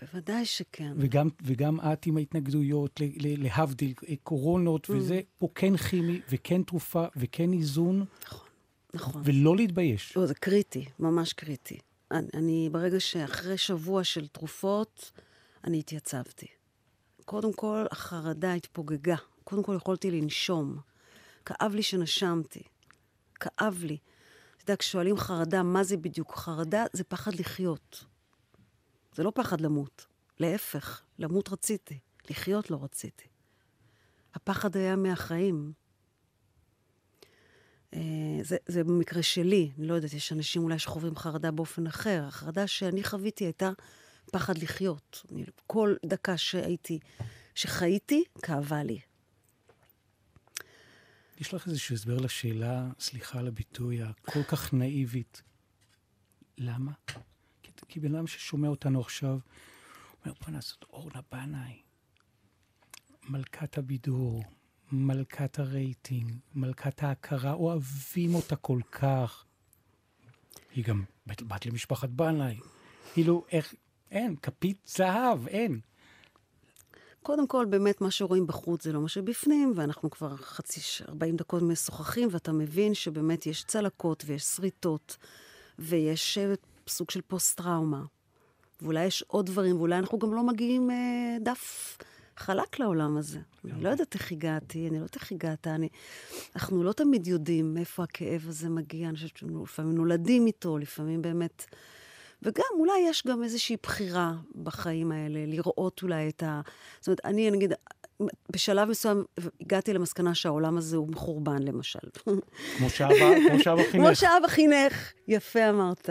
בוודאי 0.00 0.46
שכן. 0.46 0.92
וגם, 0.96 1.28
וגם 1.42 1.80
את 1.80 2.06
עם 2.06 2.16
ההתנגדויות, 2.16 3.00
להבדיל, 3.20 3.94
קורונות, 4.22 4.90
mm. 4.90 4.92
וזה 4.92 5.20
פה 5.38 5.48
כן 5.54 5.76
כימי, 5.76 6.20
וכן 6.30 6.62
תרופה, 6.62 7.04
וכן 7.16 7.52
איזון. 7.52 8.04
נכון, 8.24 8.48
נכון. 8.94 9.22
ולא 9.24 9.56
להתבייש. 9.56 10.16
לא, 10.16 10.26
זה 10.26 10.34
קריטי, 10.34 10.84
ממש 10.98 11.32
קריטי. 11.32 11.78
אני, 12.10 12.28
אני, 12.34 12.68
ברגע 12.72 13.00
שאחרי 13.00 13.58
שבוע 13.58 14.04
של 14.04 14.26
תרופות, 14.26 15.12
אני 15.64 15.78
התייצבתי. 15.78 16.46
קודם 17.24 17.52
כל, 17.52 17.84
החרדה 17.90 18.54
התפוגגה. 18.54 19.16
קודם 19.44 19.62
כל, 19.62 19.74
יכולתי 19.76 20.10
לנשום. 20.10 20.78
כאב 21.44 21.74
לי 21.74 21.82
שנשמתי. 21.82 22.62
כאב 23.40 23.82
לי. 23.82 23.98
אתה 24.56 24.62
יודע, 24.62 24.76
כששואלים 24.76 25.16
חרדה, 25.16 25.62
מה 25.62 25.84
זה 25.84 25.96
בדיוק? 25.96 26.34
חרדה 26.36 26.84
זה 26.92 27.04
פחד 27.04 27.34
לחיות. 27.34 28.04
זה 29.14 29.22
לא 29.22 29.32
פחד 29.34 29.60
למות. 29.60 30.06
להפך, 30.40 31.02
למות 31.18 31.48
רציתי, 31.52 31.98
לחיות 32.30 32.70
לא 32.70 32.78
רציתי. 32.82 33.24
הפחד 34.34 34.76
היה 34.76 34.96
מהחיים. 34.96 35.72
אה, 37.94 38.00
זה, 38.42 38.56
זה 38.66 38.84
במקרה 38.84 39.22
שלי, 39.22 39.70
אני 39.78 39.86
לא 39.86 39.94
יודעת, 39.94 40.12
יש 40.12 40.32
אנשים 40.32 40.62
אולי 40.62 40.78
שחווים 40.78 41.16
חרדה 41.16 41.50
באופן 41.50 41.86
אחר. 41.86 42.24
החרדה 42.28 42.66
שאני 42.66 43.04
חוויתי 43.04 43.44
הייתה 43.44 43.70
פחד 44.32 44.58
לחיות. 44.58 45.22
אני, 45.32 45.44
כל 45.66 45.94
דקה 46.06 46.36
שהייתי, 46.36 46.98
שחייתי, 47.54 48.24
כאבה 48.42 48.82
לי. 48.82 49.00
יש 51.38 51.54
לך 51.54 51.66
איזשהו 51.66 51.94
הסבר 51.94 52.16
לשאלה, 52.16 52.90
סליחה 52.98 53.38
על 53.38 53.46
הביטוי, 53.46 54.02
הכל 54.02 54.42
כך 54.42 54.74
נאיבית. 54.74 55.42
למה? 56.58 56.92
כי, 57.62 57.72
כי 57.88 58.00
בן 58.00 58.14
אדם 58.14 58.26
ששומע 58.26 58.68
אותנו 58.68 59.00
עכשיו, 59.00 59.38
אומר, 60.24 60.34
בוא 60.40 60.50
נעשות 60.50 60.84
אורנה 60.90 61.20
בנאי, 61.32 61.82
מלכת 63.28 63.78
הבידור, 63.78 64.44
מלכת 64.92 65.58
הרייטינג, 65.58 66.32
מלכת 66.54 67.02
ההכרה, 67.02 67.52
אוהבים 67.52 68.34
אותה 68.34 68.56
כל 68.56 68.80
כך. 68.90 69.44
היא 70.74 70.84
גם 70.84 71.04
בת, 71.26 71.42
בת 71.42 71.66
למשפחת 71.66 72.08
בנאי. 72.08 72.58
כאילו, 73.12 73.44
איך, 73.50 73.74
אין, 74.10 74.36
כפית 74.36 74.78
זהב, 74.86 75.48
אין. 75.48 75.80
קודם 77.24 77.46
כל, 77.46 77.64
באמת, 77.64 78.00
מה 78.00 78.10
שרואים 78.10 78.46
בחוץ 78.46 78.84
זה 78.84 78.92
לא 78.92 79.00
מה 79.00 79.08
שבפנים, 79.08 79.72
ואנחנו 79.76 80.10
כבר 80.10 80.36
חצי, 80.36 80.80
40 81.08 81.36
דקות 81.36 81.62
משוחחים, 81.62 82.28
ואתה 82.30 82.52
מבין 82.52 82.94
שבאמת 82.94 83.46
יש 83.46 83.64
צלקות 83.64 84.24
ויש 84.26 84.42
שריטות, 84.42 85.16
ויש 85.78 86.38
אה, 86.38 86.54
סוג 86.88 87.10
של 87.10 87.20
פוסט-טראומה. 87.20 88.04
ואולי 88.82 89.04
יש 89.04 89.24
עוד 89.26 89.46
דברים, 89.46 89.76
ואולי 89.76 89.98
אנחנו 89.98 90.18
גם 90.18 90.34
לא 90.34 90.42
מגיעים 90.42 90.90
אה, 90.90 91.36
דף 91.40 91.98
חלק 92.36 92.78
לעולם 92.78 93.16
הזה. 93.16 93.38
אני 93.64 93.84
לא 93.84 93.88
יודעת 93.88 94.14
איך 94.14 94.32
הגעתי, 94.32 94.88
אני 94.88 94.90
לא 94.90 95.02
יודעת 95.02 95.14
איך 95.14 95.32
הגעת. 95.32 95.66
אני... 95.66 95.88
אנחנו 96.56 96.82
לא 96.82 96.92
תמיד 96.92 97.26
יודעים 97.26 97.74
מאיפה 97.74 98.02
הכאב 98.02 98.44
הזה 98.48 98.68
מגיע. 98.68 99.08
אני 99.08 99.16
חושבת 99.16 99.36
שלפעמים 99.36 99.94
נולדים 99.94 100.46
איתו, 100.46 100.78
לפעמים 100.78 101.22
באמת... 101.22 101.64
וגם, 102.44 102.64
אולי 102.78 102.98
יש 103.08 103.26
גם 103.26 103.42
איזושהי 103.42 103.76
בחירה 103.82 104.32
בחיים 104.62 105.12
האלה, 105.12 105.46
לראות 105.46 106.02
אולי 106.02 106.28
את 106.28 106.42
ה... 106.42 106.60
זאת 107.00 107.06
אומרת, 107.06 107.20
אני, 107.24 107.50
נגיד, 107.50 107.72
בשלב 108.52 108.88
מסוים 108.88 109.24
הגעתי 109.60 109.92
למסקנה 109.92 110.34
שהעולם 110.34 110.76
הזה 110.76 110.96
הוא 110.96 111.08
מחורבן, 111.08 111.62
למשל. 111.62 111.98
כמו 112.78 112.90
שאבא 112.90 113.14
חינך. 113.90 113.92
כמו 113.92 114.14
שאבא 114.14 114.48
חינך, 114.48 115.12
יפה 115.28 115.70
אמרת. 115.70 116.10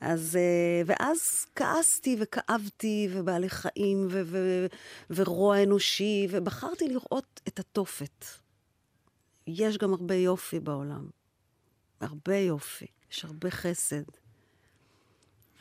אז, 0.00 0.36
אה, 0.36 0.82
ואז 0.86 1.46
כעסתי 1.56 2.16
וכאבתי, 2.20 3.08
ובעלי 3.12 3.48
חיים, 3.48 4.06
ו- 4.10 4.22
ו- 4.24 4.66
ורוע 5.10 5.62
אנושי, 5.62 6.26
ובחרתי 6.30 6.88
לראות 6.88 7.40
את 7.48 7.58
התופת. 7.58 8.24
יש 9.46 9.78
גם 9.78 9.92
הרבה 9.92 10.14
יופי 10.14 10.60
בעולם. 10.60 11.06
הרבה 12.00 12.36
יופי. 12.36 12.86
יש 13.12 13.24
הרבה 13.24 13.50
חסד. 13.50 14.02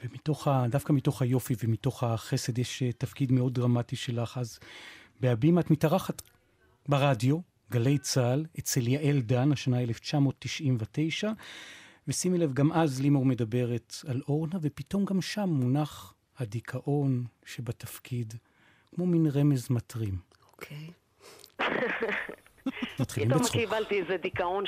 ומתוך 0.04 0.48
ה... 0.48 0.66
דווקא 0.70 0.94
מתוך 0.94 1.22
היופי 1.22 1.56
ומתוך 1.64 2.04
החסד 2.04 2.60
יש 2.60 2.84
אה, 2.84 2.92
תפקיד 2.92 3.32
מאוד 3.32 3.54
דרמטי 3.54 3.96
שלך. 3.96 4.38
אז 4.38 4.60
בהבימה 5.20 5.62
את 5.62 5.72
מתארחת 5.72 6.22
ברדיו, 6.88 7.40
גלי 7.72 7.98
צה"ל, 7.98 8.46
אצל 8.60 8.88
יעל 8.88 9.22
דן, 9.22 9.52
השנה 9.52 9.82
1999. 9.82 11.32
ושימי 12.08 12.38
לב, 12.38 12.54
גם 12.54 12.72
אז 12.72 13.02
לימור 13.02 13.26
מדברת 13.26 13.96
על 14.08 14.22
אורנה, 14.28 14.60
ופתאום 14.62 15.06
גם 15.06 15.22
שם 15.22 15.50
מונח 15.50 16.14
הדיכאון 16.38 17.26
שבתפקיד, 17.46 18.34
כמו 18.96 19.06
מין 19.06 19.26
רמז 19.26 19.68
מטרים. 19.70 20.18
אוקיי. 20.52 20.92
בצחוק. 21.60 22.51
פתאום 23.16 23.42
קיבלתי 23.52 24.02
איזה 24.02 24.18
דיכאון, 24.18 24.64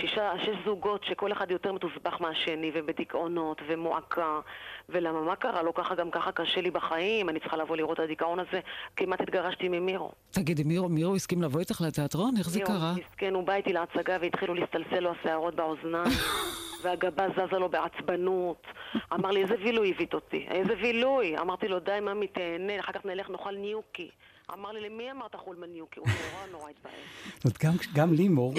שישה, 0.00 0.32
שש 0.42 0.56
זוגות 0.64 1.04
שכל 1.04 1.32
אחד 1.32 1.50
יותר 1.50 1.72
מתוסבך 1.72 2.20
מהשני, 2.20 2.70
ובדיכאונות, 2.74 3.62
ומועקה. 3.68 4.40
ולמה, 4.88 5.22
מה 5.22 5.36
קרה? 5.36 5.62
לא 5.62 5.72
ככה, 5.74 5.94
גם 5.94 6.10
ככה 6.10 6.32
קשה 6.32 6.60
לי 6.60 6.70
בחיים, 6.70 7.28
אני 7.28 7.40
צריכה 7.40 7.56
לבוא 7.56 7.76
לראות 7.76 8.00
את 8.00 8.04
הדיכאון 8.04 8.38
הזה. 8.38 8.60
כמעט 8.96 9.20
התגרשתי 9.20 9.68
ממירו. 9.68 10.12
תגידי, 10.30 10.62
מירו, 10.64 10.88
מירו 10.88 11.14
הסכים 11.14 11.42
לבוא 11.42 11.60
איתך 11.60 11.80
לתיאטרון? 11.80 12.34
איך 12.38 12.48
זה 12.48 12.60
קרה? 12.60 12.92
מירו, 12.94 13.08
מסכן, 13.10 13.34
הוא 13.34 13.44
בא 13.44 13.54
איתי 13.54 13.72
להצגה 13.72 14.16
והתחילו 14.20 14.54
להסתלסל 14.54 15.00
לו 15.00 15.10
השערות 15.10 15.54
באוזניים. 15.54 16.04
והגבה 16.82 17.26
זזה 17.28 17.58
לו 17.58 17.68
בעצבנות. 17.68 18.66
אמר 19.14 19.30
לי, 19.30 19.42
איזה 19.42 19.54
וילוי 19.54 19.92
הבאת 19.96 20.14
אותי? 20.14 20.46
איזה 20.50 20.74
וילוי? 20.82 21.38
אמרתי 21.38 21.68
לו, 21.68 21.78
די, 21.78 21.98
ממי, 22.02 22.26
תהנה, 22.26 22.80
אחר 22.80 22.92
כך 22.92 23.04
נלך 23.04 23.30
נאכל 23.30 23.56
ניוקי. 23.56 24.10
אמר 24.54 24.72
לי, 24.72 24.80
למי 24.80 25.10
אמרת 25.10 25.34
חולמניוקי? 25.34 26.00
הוא 26.00 26.08
נורא 26.08 26.46
נורא 26.58 26.70
התבאס. 26.70 27.62
גם, 27.62 27.72
גם 27.94 28.12
לימור 28.14 28.54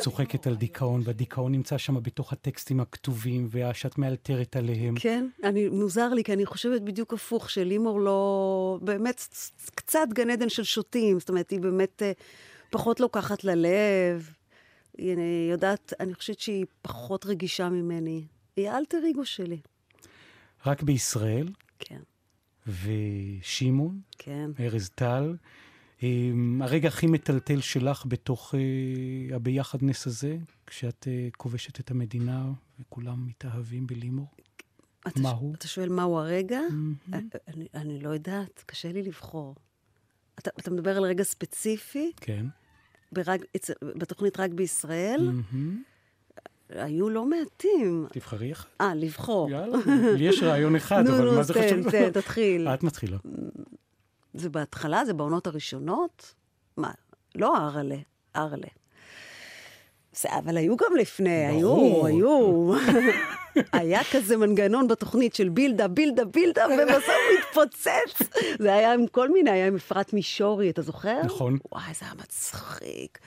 צוחקת 0.00 0.46
על 0.46 0.56
דיכאון, 0.56 1.00
והדיכאון 1.04 1.52
נמצא 1.52 1.78
שם 1.78 2.02
בתוך 2.02 2.32
הטקסטים 2.32 2.80
הכתובים, 2.80 3.48
ושאת 3.50 3.98
מאלתרת 3.98 4.56
עליהם. 4.56 4.94
כן, 4.98 5.28
אני, 5.44 5.68
מוזר 5.68 6.08
לי, 6.08 6.24
כי 6.24 6.32
אני 6.32 6.46
חושבת 6.46 6.80
בדיוק 6.80 7.14
הפוך, 7.14 7.50
שלימור 7.50 8.00
לא... 8.00 8.78
באמת, 8.82 9.26
קצת 9.74 10.08
גן 10.08 10.30
עדן 10.30 10.48
של 10.48 10.64
שוטים. 10.64 11.20
זאת 11.20 11.28
אומרת, 11.28 11.50
היא 11.50 11.60
באמת 11.60 12.02
אה, 12.02 12.12
פחות 12.70 13.00
לוקחת 13.00 13.44
ללב. 13.44 14.30
היא 14.98 15.50
יודעת, 15.50 15.92
אני 16.00 16.14
חושבת 16.14 16.40
שהיא 16.40 16.66
פחות 16.82 17.26
רגישה 17.26 17.68
ממני. 17.68 18.24
היא 18.56 18.70
האלטר 18.70 18.98
אגו 19.10 19.24
שלי. 19.24 19.58
רק 20.66 20.82
בישראל? 20.82 21.48
כן. 21.78 22.00
ושמעון? 22.66 24.00
כן. 24.18 24.50
ארז 24.60 24.90
טל. 24.94 25.36
אמ, 26.02 26.62
הרגע 26.62 26.88
הכי 26.88 27.06
מטלטל 27.06 27.60
שלך 27.60 28.04
בתוך 28.08 28.54
uh, 28.54 29.34
הביחדנס 29.34 30.06
הזה, 30.06 30.36
כשאת 30.66 31.06
uh, 31.06 31.36
כובשת 31.36 31.80
את 31.80 31.90
המדינה 31.90 32.52
וכולם 32.80 33.26
מתאהבים 33.26 33.86
בלימור? 33.86 34.26
מהו? 35.16 35.54
אתה 35.54 35.68
שואל 35.68 35.88
מהו 35.88 36.18
הרגע? 36.18 36.60
Mm-hmm. 36.68 37.16
אני, 37.48 37.66
אני 37.74 38.00
לא 38.00 38.08
יודעת, 38.08 38.64
קשה 38.66 38.92
לי 38.92 39.02
לבחור. 39.02 39.54
אתה, 40.38 40.50
אתה 40.58 40.70
מדבר 40.70 40.96
על 40.96 41.02
רגע 41.02 41.24
ספציפי? 41.24 42.12
כן. 42.16 42.46
ברג, 43.12 43.44
בתוכנית 43.82 44.40
רק 44.40 44.50
בישראל. 44.50 45.30
Mm-hmm. 45.30 45.91
היו 46.74 47.10
לא 47.10 47.24
מעטים. 47.24 48.06
תבחרי 48.12 48.52
אחד. 48.52 48.68
אה, 48.80 48.94
לבחור. 48.94 49.50
יאללה, 49.50 49.78
לי 50.16 50.24
יש 50.24 50.42
רעיון 50.42 50.76
אחד, 50.76 51.06
אבל 51.06 51.36
מה 51.36 51.42
זה 51.42 51.54
חשוב? 51.54 51.72
נו, 51.72 51.84
נו, 51.84 51.90
תן, 51.90 52.10
תן, 52.10 52.20
תתחיל. 52.20 52.68
את 52.68 52.82
מתחילה. 52.82 53.16
זה 54.34 54.48
בהתחלה? 54.48 55.04
זה 55.04 55.14
בעונות 55.14 55.46
הראשונות? 55.46 56.34
מה? 56.76 56.90
לא 57.34 57.56
ארלה, 57.56 57.96
ארלה. 58.36 58.68
אבל 60.26 60.56
היו 60.56 60.76
גם 60.76 60.96
לפני, 60.96 61.46
היו, 61.46 62.06
היו. 62.06 62.72
היה 63.72 64.00
כזה 64.12 64.36
מנגנון 64.36 64.88
בתוכנית 64.88 65.34
של 65.34 65.48
בילדה, 65.48 65.88
בילדה, 65.88 66.24
בילדה, 66.24 66.64
ובסוף 66.66 67.04
הוא 67.30 67.38
התפוצץ. 67.38 68.28
זה 68.58 68.74
היה 68.74 68.92
עם 68.92 69.06
כל 69.06 69.32
מיני, 69.32 69.50
היה 69.50 69.66
עם 69.66 69.76
אפרת 69.76 70.12
מישורי, 70.12 70.70
אתה 70.70 70.82
זוכר? 70.82 71.20
נכון. 71.24 71.58
וואי, 71.72 71.94
זה 71.94 72.04
היה 72.04 72.14
מצחיק. 72.14 73.18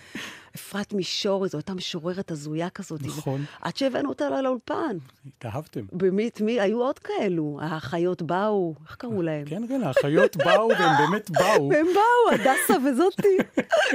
אפרת 0.56 0.93
מישורי, 0.93 1.49
זו 1.49 1.58
הייתה 1.58 1.74
משוררת 1.74 2.32
הזויה 2.32 2.70
כזאת. 2.70 3.01
נכון. 3.03 3.45
עד 3.62 3.78
שהבאנו 3.78 4.10
אותה 4.10 4.41
לאולפן. 4.41 4.97
התאהבתם. 5.28 5.86
במית, 5.91 6.41
מי, 6.41 6.60
היו 6.60 6.82
עוד 6.82 6.99
כאלו. 6.99 7.60
האחיות 7.62 8.22
באו, 8.22 8.76
איך 8.88 8.95
קראו 8.95 9.22
להם? 9.22 9.45
כן, 9.45 9.68
כן, 9.68 9.84
האחיות 9.84 10.38
באו, 10.38 10.70
והם 10.70 10.97
באמת 10.97 11.30
באו. 11.30 11.70
והם 11.70 11.86
באו, 11.93 12.34
הדסה 12.34 12.74
וזאתי. 12.89 13.38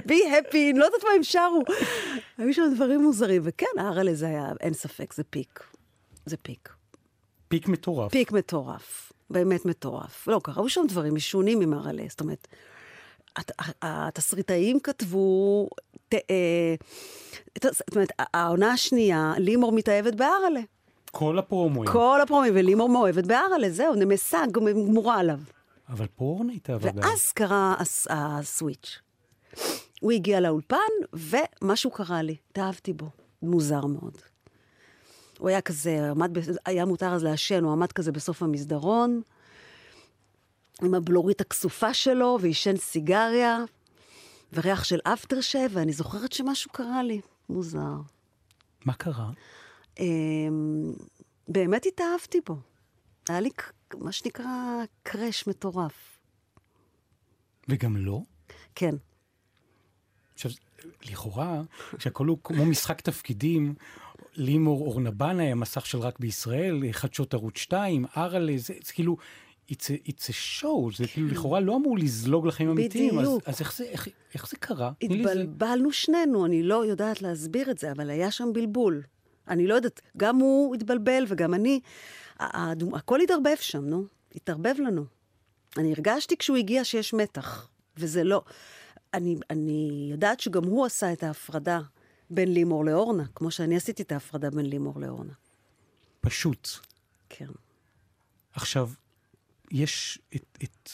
בי 0.07 0.21
הפי, 0.39 0.73
לא 0.77 0.85
יודעת 0.85 1.01
מה 1.05 1.11
הם 1.17 1.23
שרו. 1.23 1.63
היו 2.39 2.55
שם 2.55 2.63
דברים 2.75 3.03
מוזרים, 3.03 3.43
וכן, 3.45 3.67
הארלה 3.79 4.15
זה 4.15 4.27
היה, 4.27 4.53
אין 4.61 4.75
ספק, 4.75 5.13
זה 5.15 5.25
פיק. 5.25 5.65
זה 6.27 6.37
פיק. 6.37 6.69
פיק 7.49 7.69
מטורף. 7.69 8.13
פיק 8.13 8.33
מטורף. 8.33 9.13
באמת 9.31 9.65
מטורף. 9.67 10.29
לא, 10.29 10.41
קראו 10.45 10.69
שם 10.69 10.81
דברים 10.89 11.15
משונים 11.15 11.61
עם 11.61 11.75
אראלה. 11.75 12.03
זאת 12.09 12.21
אומרת, 12.21 12.49
הת- 13.37 13.53
התסריטאים 13.83 14.81
כתבו... 14.81 15.69
ת- 16.11 16.31
אה, 16.31 16.75
ת- 17.53 17.63
זאת 17.75 17.95
אומרת, 17.95 18.09
העונה 18.19 18.73
השנייה, 18.73 19.33
לימור 19.39 19.73
מתאהבת 19.73 20.15
באראלה. 20.15 20.61
כל 21.13 21.39
הפרומואים. 21.39 21.93
כל 21.93 22.19
הפרומים, 22.23 22.53
ולימור 22.57 22.89
מאוהבת 22.89 23.27
באראלה, 23.27 23.71
זהו, 23.71 23.95
נמסה, 23.95 24.43
גמורה 24.53 25.19
עליו. 25.19 25.39
אבל 25.89 26.07
פה 26.17 26.25
אורנה 26.25 26.53
התאהבה 26.53 26.93
באראלה. 26.93 27.09
ואז 27.13 27.33
קרה 27.33 27.75
הס- 27.79 28.07
הסוויץ'. 28.11 28.99
הוא 30.01 30.13
הגיע 30.13 30.41
לאולפן, 30.41 30.77
ומשהו 31.13 31.91
קרה 31.91 32.23
לי. 32.23 32.37
התאהבתי 32.51 32.93
בו. 32.93 33.07
מוזר 33.43 33.87
מאוד. 33.87 34.17
הוא 35.39 35.49
היה 35.49 35.61
כזה, 35.61 36.11
עמד, 36.11 36.31
היה 36.67 36.85
מותר 36.85 37.15
אז 37.15 37.25
לעשן, 37.25 37.65
הוא 37.65 37.73
עמד 37.73 37.93
כזה 37.93 38.13
בסוף 38.13 38.43
המסדרון, 38.43 39.21
עם 40.83 40.95
הבלורית 40.95 41.41
הכסופה 41.41 41.95
שלו, 41.95 42.39
ועישן 42.41 42.77
סיגריה, 42.77 43.65
וריח 44.53 44.85
של 44.85 44.99
אפטר 45.05 45.41
שייב, 45.41 45.71
ואני 45.75 45.93
זוכרת 45.93 46.33
שמשהו 46.33 46.71
קרה 46.71 47.03
לי. 47.03 47.21
מוזר. 47.49 47.95
מה 48.85 48.93
קרה? 48.93 49.31
אמ, 50.01 50.93
באמת 51.49 51.87
התאהבתי 51.87 52.39
בו. 52.47 52.57
היה 53.29 53.41
לי, 53.41 53.51
מה 53.95 54.13
שנקרא, 54.13 54.83
קראש 55.03 55.47
מטורף. 55.47 56.19
וגם 57.69 57.97
לא? 57.97 58.21
כן. 58.75 58.95
עכשיו, 60.35 60.51
לכאורה, 61.03 61.63
כשהכול 61.99 62.29
הוא 62.29 62.39
כמו 62.45 62.67
משחק 62.67 63.01
תפקידים, 63.01 63.75
לימור 64.35 64.87
אורנה 64.87 65.11
בנאי, 65.11 65.53
המסך 65.53 65.87
של 65.87 65.99
רק 65.99 66.19
בישראל, 66.19 66.93
חדשות 66.93 67.35
ערוץ 67.35 67.59
2, 67.59 68.05
אראלה, 68.17 68.53
זה, 68.57 68.75
זה 68.85 68.93
כאילו, 68.93 69.17
a, 69.73 70.09
it's 70.09 70.29
a 70.31 70.63
show, 70.63 70.97
זה 70.97 71.07
כאילו 71.07 71.29
לכאורה 71.29 71.61
לא 71.61 71.77
אמור 71.77 71.99
לזלוג 71.99 72.47
לחיים 72.47 72.71
אמיתיים. 72.71 73.19
אז, 73.19 73.27
בדיוק. 73.27 73.49
אז 73.49 73.61
איך 73.61 73.77
זה, 73.77 73.85
איך, 73.85 74.09
איך 74.35 74.49
זה 74.49 74.57
קרה? 74.57 74.93
התבלבלנו 75.03 75.93
שנינו, 75.93 76.47
אני 76.47 76.63
לא 76.63 76.87
יודעת 76.87 77.23
להסביר 77.23 77.71
את 77.71 77.79
זה, 77.79 77.93
אבל 77.93 78.11
היה 78.11 78.31
שם 78.31 78.53
בלבול. 78.53 79.03
אני 79.49 79.67
לא 79.67 79.75
יודעת, 79.75 80.01
גם 80.17 80.37
הוא 80.37 80.75
התבלבל 80.75 81.25
וגם 81.29 81.55
אני. 81.55 81.81
הכל 82.95 83.21
התערבב 83.21 83.57
שם, 83.61 83.85
נו. 83.85 84.05
התערבב 84.35 84.75
לנו. 84.79 85.05
אני 85.77 85.93
הרגשתי 85.93 86.37
כשהוא 86.37 86.57
הגיע 86.57 86.85
שיש 86.85 87.15
מתח, 87.15 87.69
וזה 87.97 88.25
לא... 88.25 88.43
אני, 89.15 89.37
אני 89.51 90.09
יודעת 90.11 90.41
שגם 90.41 90.65
הוא 90.65 90.87
עשה 90.87 91.13
את 91.13 91.23
ההפרדה 91.23 91.81
בין 92.31 92.53
לימור 92.55 92.85
לאורנה, 92.85 93.25
כמו 93.35 93.51
שאני 93.51 93.77
עשיתי 93.77 94.03
את 94.03 94.13
ההפרדה 94.13 94.51
בין 94.51 94.67
לימור 94.67 95.01
לאורנה. 95.01 95.33
פשוט. 96.21 96.69
כן. 97.29 97.47
עכשיו, 98.53 98.91
יש 99.71 100.19
את, 100.37 100.59
את 100.65 100.91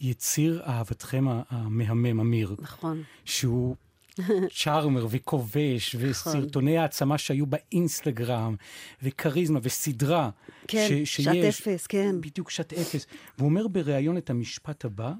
יציר 0.00 0.62
אהבתכם 0.66 1.24
המהמם, 1.48 2.20
אמיר. 2.20 2.56
נכון. 2.58 3.02
שהוא 3.24 3.76
צ'ארמר 4.62 5.06
וכובש, 5.10 5.96
וסרטוני 5.98 6.78
העצמה 6.78 7.18
שהיו 7.18 7.46
באינסטגרם, 7.46 8.56
וכריזמה 9.02 9.58
וסדרה. 9.62 10.30
כן, 10.68 10.88
שעת 11.04 11.36
אפס, 11.48 11.86
כן. 11.86 12.20
בדיוק 12.20 12.50
שעת 12.50 12.72
אפס. 12.72 13.06
והוא 13.38 13.48
אומר 13.48 13.68
בריאיון 13.68 14.16
את 14.16 14.30
המשפט 14.30 14.84
הבא, 14.84 15.12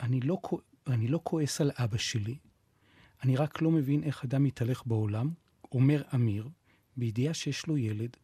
אני 0.00 0.20
לא, 0.20 0.38
אני 0.86 1.08
לא 1.08 1.20
כועס 1.22 1.60
על 1.60 1.70
אבא 1.74 1.98
שלי, 1.98 2.36
אני 3.22 3.36
רק 3.36 3.62
לא 3.62 3.70
מבין 3.70 4.02
איך 4.02 4.24
אדם 4.24 4.44
מתהלך 4.44 4.82
בעולם, 4.86 5.30
אומר 5.72 6.02
אמיר, 6.14 6.48
בידיעה 6.96 7.34
שיש 7.34 7.66
לו 7.66 7.78
ילד, 7.78 8.16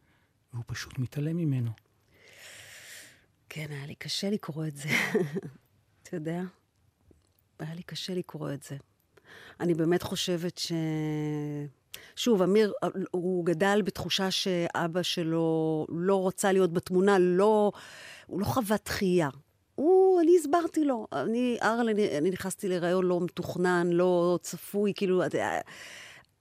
והוא 0.53 0.63
פשוט 0.67 0.99
מתעלם 0.99 1.37
ממנו. 1.37 1.71
כן, 3.53 3.65
היה 3.69 3.85
לי 3.85 3.95
קשה 3.95 4.29
לקרוא 4.29 4.65
את 4.65 4.77
זה. 4.77 4.89
אתה 6.03 6.15
יודע? 6.15 6.41
היה 7.59 7.75
לי 7.75 7.83
קשה 7.83 8.13
לקרוא 8.13 8.53
את 8.53 8.63
זה. 8.63 8.75
אני 9.59 9.73
באמת 9.73 10.03
חושבת 10.03 10.57
ש... 10.57 10.71
שוב, 12.15 12.41
אמיר, 12.41 12.73
הוא 13.11 13.45
גדל 13.45 13.81
בתחושה 13.85 14.31
שאבא 14.31 15.01
שלו 15.01 15.87
לא 15.89 16.27
רצה 16.27 16.51
להיות 16.51 16.73
בתמונה, 16.73 17.19
לא... 17.19 17.71
הוא 18.27 18.39
לא 18.39 18.45
חווה 18.45 18.77
דחייה. 18.85 19.29
הוא, 19.75 20.21
אני 20.21 20.37
הסברתי 20.39 20.85
לו. 20.85 21.07
אני, 21.13 21.57
ארל, 21.61 21.89
אני, 21.89 22.17
אני 22.17 22.29
נכנסתי 22.29 22.67
להיריון 22.67 23.05
לא 23.05 23.21
מתוכנן, 23.21 23.87
לא 23.87 24.39
צפוי, 24.41 24.93
כאילו... 24.95 25.21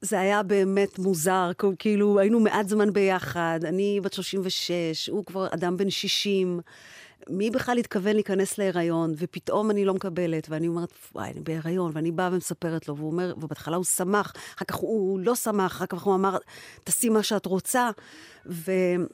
זה 0.00 0.20
היה 0.20 0.42
באמת 0.42 0.98
מוזר, 0.98 1.50
כאילו 1.78 2.18
היינו 2.18 2.40
מעט 2.40 2.68
זמן 2.68 2.92
ביחד, 2.92 3.60
אני 3.64 4.00
בת 4.02 4.12
36, 4.12 5.08
הוא 5.08 5.24
כבר 5.24 5.46
אדם 5.54 5.76
בן 5.76 5.90
60. 5.90 6.60
מי 7.30 7.50
בכלל 7.50 7.78
התכוון 7.78 8.14
להיכנס 8.14 8.58
להיריון, 8.58 9.12
ופתאום 9.16 9.70
אני 9.70 9.84
לא 9.84 9.94
מקבלת, 9.94 10.46
ואני 10.50 10.68
אומרת, 10.68 10.92
וואי, 11.14 11.30
אני 11.30 11.40
בהיריון, 11.40 11.92
ואני 11.94 12.12
באה 12.12 12.28
ומספרת 12.32 12.88
לו, 12.88 12.96
והוא 12.96 13.10
אומר, 13.10 13.34
ובהתחלה 13.36 13.76
הוא 13.76 13.84
שמח, 13.84 14.32
אחר 14.56 14.64
כך 14.64 14.74
הוא 14.74 15.20
לא 15.20 15.34
שמח, 15.34 15.72
אחר 15.72 15.86
כך 15.86 16.02
הוא 16.02 16.14
אמר, 16.14 16.38
תעשי 16.84 17.08
מה 17.08 17.22
שאת 17.22 17.46
רוצה, 17.46 17.90
והוא 18.46 19.08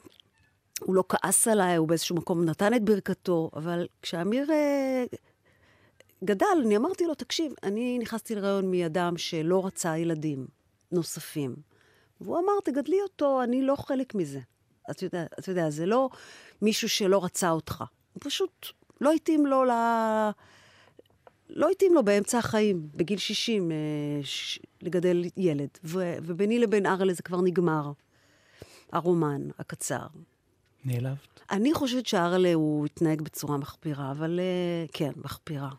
לא 0.87 1.03
כעס 1.09 1.47
עליי, 1.47 1.75
הוא 1.75 1.87
באיזשהו 1.87 2.15
מקום 2.15 2.45
נתן 2.45 2.73
את 2.73 2.83
ברכתו, 2.85 3.49
אבל 3.55 3.87
כשאמיר 4.01 4.51
אה, 4.51 5.05
גדל, 6.23 6.45
אני 6.65 6.77
אמרתי 6.77 7.05
לו, 7.07 7.15
תקשיב, 7.15 7.53
אני 7.63 7.99
נכנסתי 7.99 8.35
להיריון 8.35 8.71
מאדם 8.71 9.17
שלא 9.17 9.65
רצה 9.65 9.97
ילדים 9.97 10.47
נוספים, 10.91 11.55
והוא 12.21 12.37
אמר, 12.39 12.53
תגדלי 12.63 13.01
אותו, 13.01 13.43
אני 13.43 13.61
לא 13.61 13.75
חלק 13.75 14.15
מזה. 14.15 14.39
אתה 14.91 15.05
יודע, 15.05 15.25
אתה 15.39 15.51
יודע, 15.51 15.69
זה 15.69 15.85
לא 15.85 16.09
מישהו 16.61 16.89
שלא 16.89 17.23
רצה 17.23 17.49
אותך. 17.49 17.83
פשוט 18.19 18.67
לא 19.01 19.11
התאים 19.11 19.45
לו 19.45 19.63
ל... 19.63 19.71
לא 21.49 21.69
התאים 21.69 21.93
לו 21.93 22.03
באמצע 22.03 22.37
החיים, 22.37 22.87
בגיל 22.95 23.17
60, 23.17 23.71
אה, 23.71 23.75
ש... 24.23 24.59
לגדל 24.81 25.23
ילד. 25.37 25.69
ו... 25.83 26.15
וביני 26.23 26.59
לבין 26.59 26.85
ארלה 26.85 27.13
זה 27.13 27.23
כבר 27.23 27.41
נגמר. 27.41 27.91
הרומן 28.91 29.41
הקצר. 29.59 30.07
נעלבת? 30.85 31.41
אני 31.51 31.73
חושבת 31.73 32.07
שארלה 32.07 32.53
הוא 32.53 32.85
התנהג 32.85 33.21
בצורה 33.21 33.57
מחפירה, 33.57 34.11
אבל 34.11 34.39
אה, 34.39 34.85
כן, 34.93 35.11
מחפירה. 35.15 35.69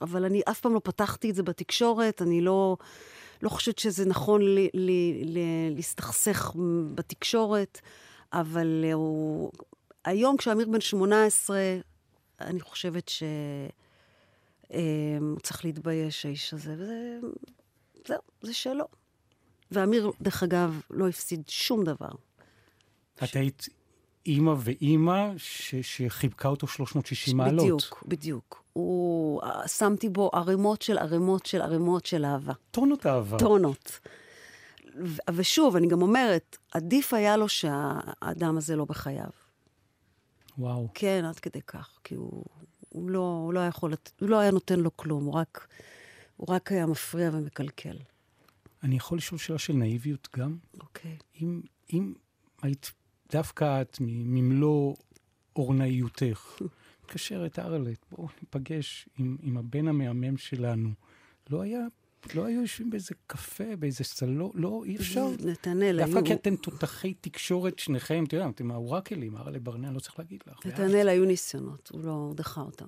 אבל 0.00 0.24
אני 0.24 0.42
אף 0.50 0.60
פעם 0.60 0.74
לא 0.74 0.80
פתחתי 0.84 1.30
את 1.30 1.34
זה 1.34 1.42
בתקשורת, 1.42 2.22
אני 2.22 2.40
לא, 2.40 2.76
לא 3.42 3.48
חושבת 3.48 3.78
שזה 3.78 4.06
נכון 4.06 4.42
לי, 4.42 4.68
לי, 4.74 5.22
לי, 5.24 5.70
להסתכסך 5.74 6.52
בתקשורת, 6.94 7.80
אבל 8.32 8.84
אה, 8.84 8.92
הוא... 8.92 9.52
היום 10.08 10.36
כשאמיר 10.36 10.68
בן 10.68 10.80
18, 10.80 11.58
אני 12.40 12.60
חושבת 12.60 13.08
שהוא 13.08 13.28
אה, 14.72 15.18
צריך 15.42 15.64
להתבייש, 15.64 16.26
האיש 16.26 16.54
הזה, 16.54 16.74
וזה... 16.78 17.18
זהו, 18.06 18.18
זה 18.42 18.54
שלו. 18.54 18.84
ואמיר, 19.70 20.12
דרך 20.20 20.42
אגב, 20.42 20.80
לא 20.90 21.08
הפסיד 21.08 21.42
שום 21.48 21.84
דבר. 21.84 22.08
את 23.24 23.36
היית 23.36 23.68
אימא 24.26 24.54
ואימא 24.58 25.32
ש- 25.36 25.74
שחיבקה 25.74 26.48
אותו 26.48 26.66
360 26.66 27.36
מעלות. 27.36 27.62
בדיוק, 27.62 28.04
בדיוק. 28.06 28.62
הוא... 28.72 29.42
שמתי 29.66 30.08
בו 30.08 30.30
ערימות 30.32 30.82
של 30.82 30.98
ערימות 30.98 31.46
של 31.46 31.62
ערימות 31.62 32.06
של 32.06 32.24
אהבה. 32.24 32.52
טונות 32.70 33.06
אהבה. 33.06 33.38
טונות. 33.38 33.98
ושוב, 35.30 35.76
אני 35.76 35.86
גם 35.86 36.02
אומרת, 36.02 36.56
עדיף 36.72 37.14
היה 37.14 37.36
לו 37.36 37.48
שהאדם 37.48 38.56
הזה 38.56 38.76
לא 38.76 38.84
בחייו. 38.84 39.47
וואו. 40.58 40.88
כן, 40.94 41.24
עד 41.28 41.38
כדי 41.38 41.62
כך, 41.66 41.98
כי 42.04 42.14
הוא, 42.14 42.44
הוא, 42.88 43.10
לא, 43.10 43.42
הוא 43.44 43.52
לא 43.52 43.60
יכול, 43.60 43.94
הוא 44.20 44.28
לא 44.28 44.38
היה 44.38 44.50
נותן 44.50 44.80
לו 44.80 44.96
כלום, 44.96 45.24
הוא 45.24 45.34
רק, 45.34 45.68
הוא 46.36 46.54
רק 46.54 46.72
היה 46.72 46.86
מפריע 46.86 47.30
ומקלקל. 47.32 47.96
אני 48.82 48.96
יכול 48.96 49.18
לשאול 49.18 49.38
שאלה 49.38 49.58
של 49.58 49.72
נאיביות 49.72 50.28
גם? 50.36 50.56
אוקיי. 50.80 51.16
אם, 51.42 51.60
אם 51.92 52.14
היית 52.62 52.92
דווקא 53.32 53.82
את 53.82 53.96
ממלוא 54.00 54.96
אורנאיותך, 55.56 56.58
מתקשרת 57.04 57.58
ארלט, 57.58 58.06
בואו 58.10 58.28
ניפגש 58.42 59.08
עם, 59.18 59.36
עם 59.42 59.56
הבן 59.56 59.88
המהמם 59.88 60.36
שלנו. 60.36 60.90
לא 61.50 61.62
היה, 61.62 61.80
לא 62.34 62.44
היו 62.44 62.60
יושבים 62.60 62.90
באיזה 62.90 63.14
קפה, 63.26 63.76
באיזה 63.78 64.04
סלון, 64.04 64.50
לא, 64.54 64.82
אי 64.84 64.96
אפשר. 64.96 65.26
נתנאל, 65.44 65.98
דווקא 65.98 66.16
היו... 66.16 66.26
כי 66.26 66.32
אתם 66.32 66.56
תותחי 66.56 67.14
תקשורת 67.14 67.78
שניכם, 67.78 68.24
אתה 68.24 68.36
יודע, 68.36 68.48
אתם 68.48 68.70
האורקלים, 68.70 69.36
ארלה 69.36 69.58
ברנע, 69.58 69.90
לא 69.90 70.00
צריך 70.00 70.18
להגיד 70.18 70.40
לך. 70.46 70.66
נתנאל 70.66 71.08
היו 71.08 71.24
ניסיונות, 71.24 71.90
הוא 71.92 72.00
לא 72.00 72.32
דחה 72.34 72.60
אותם. 72.60 72.86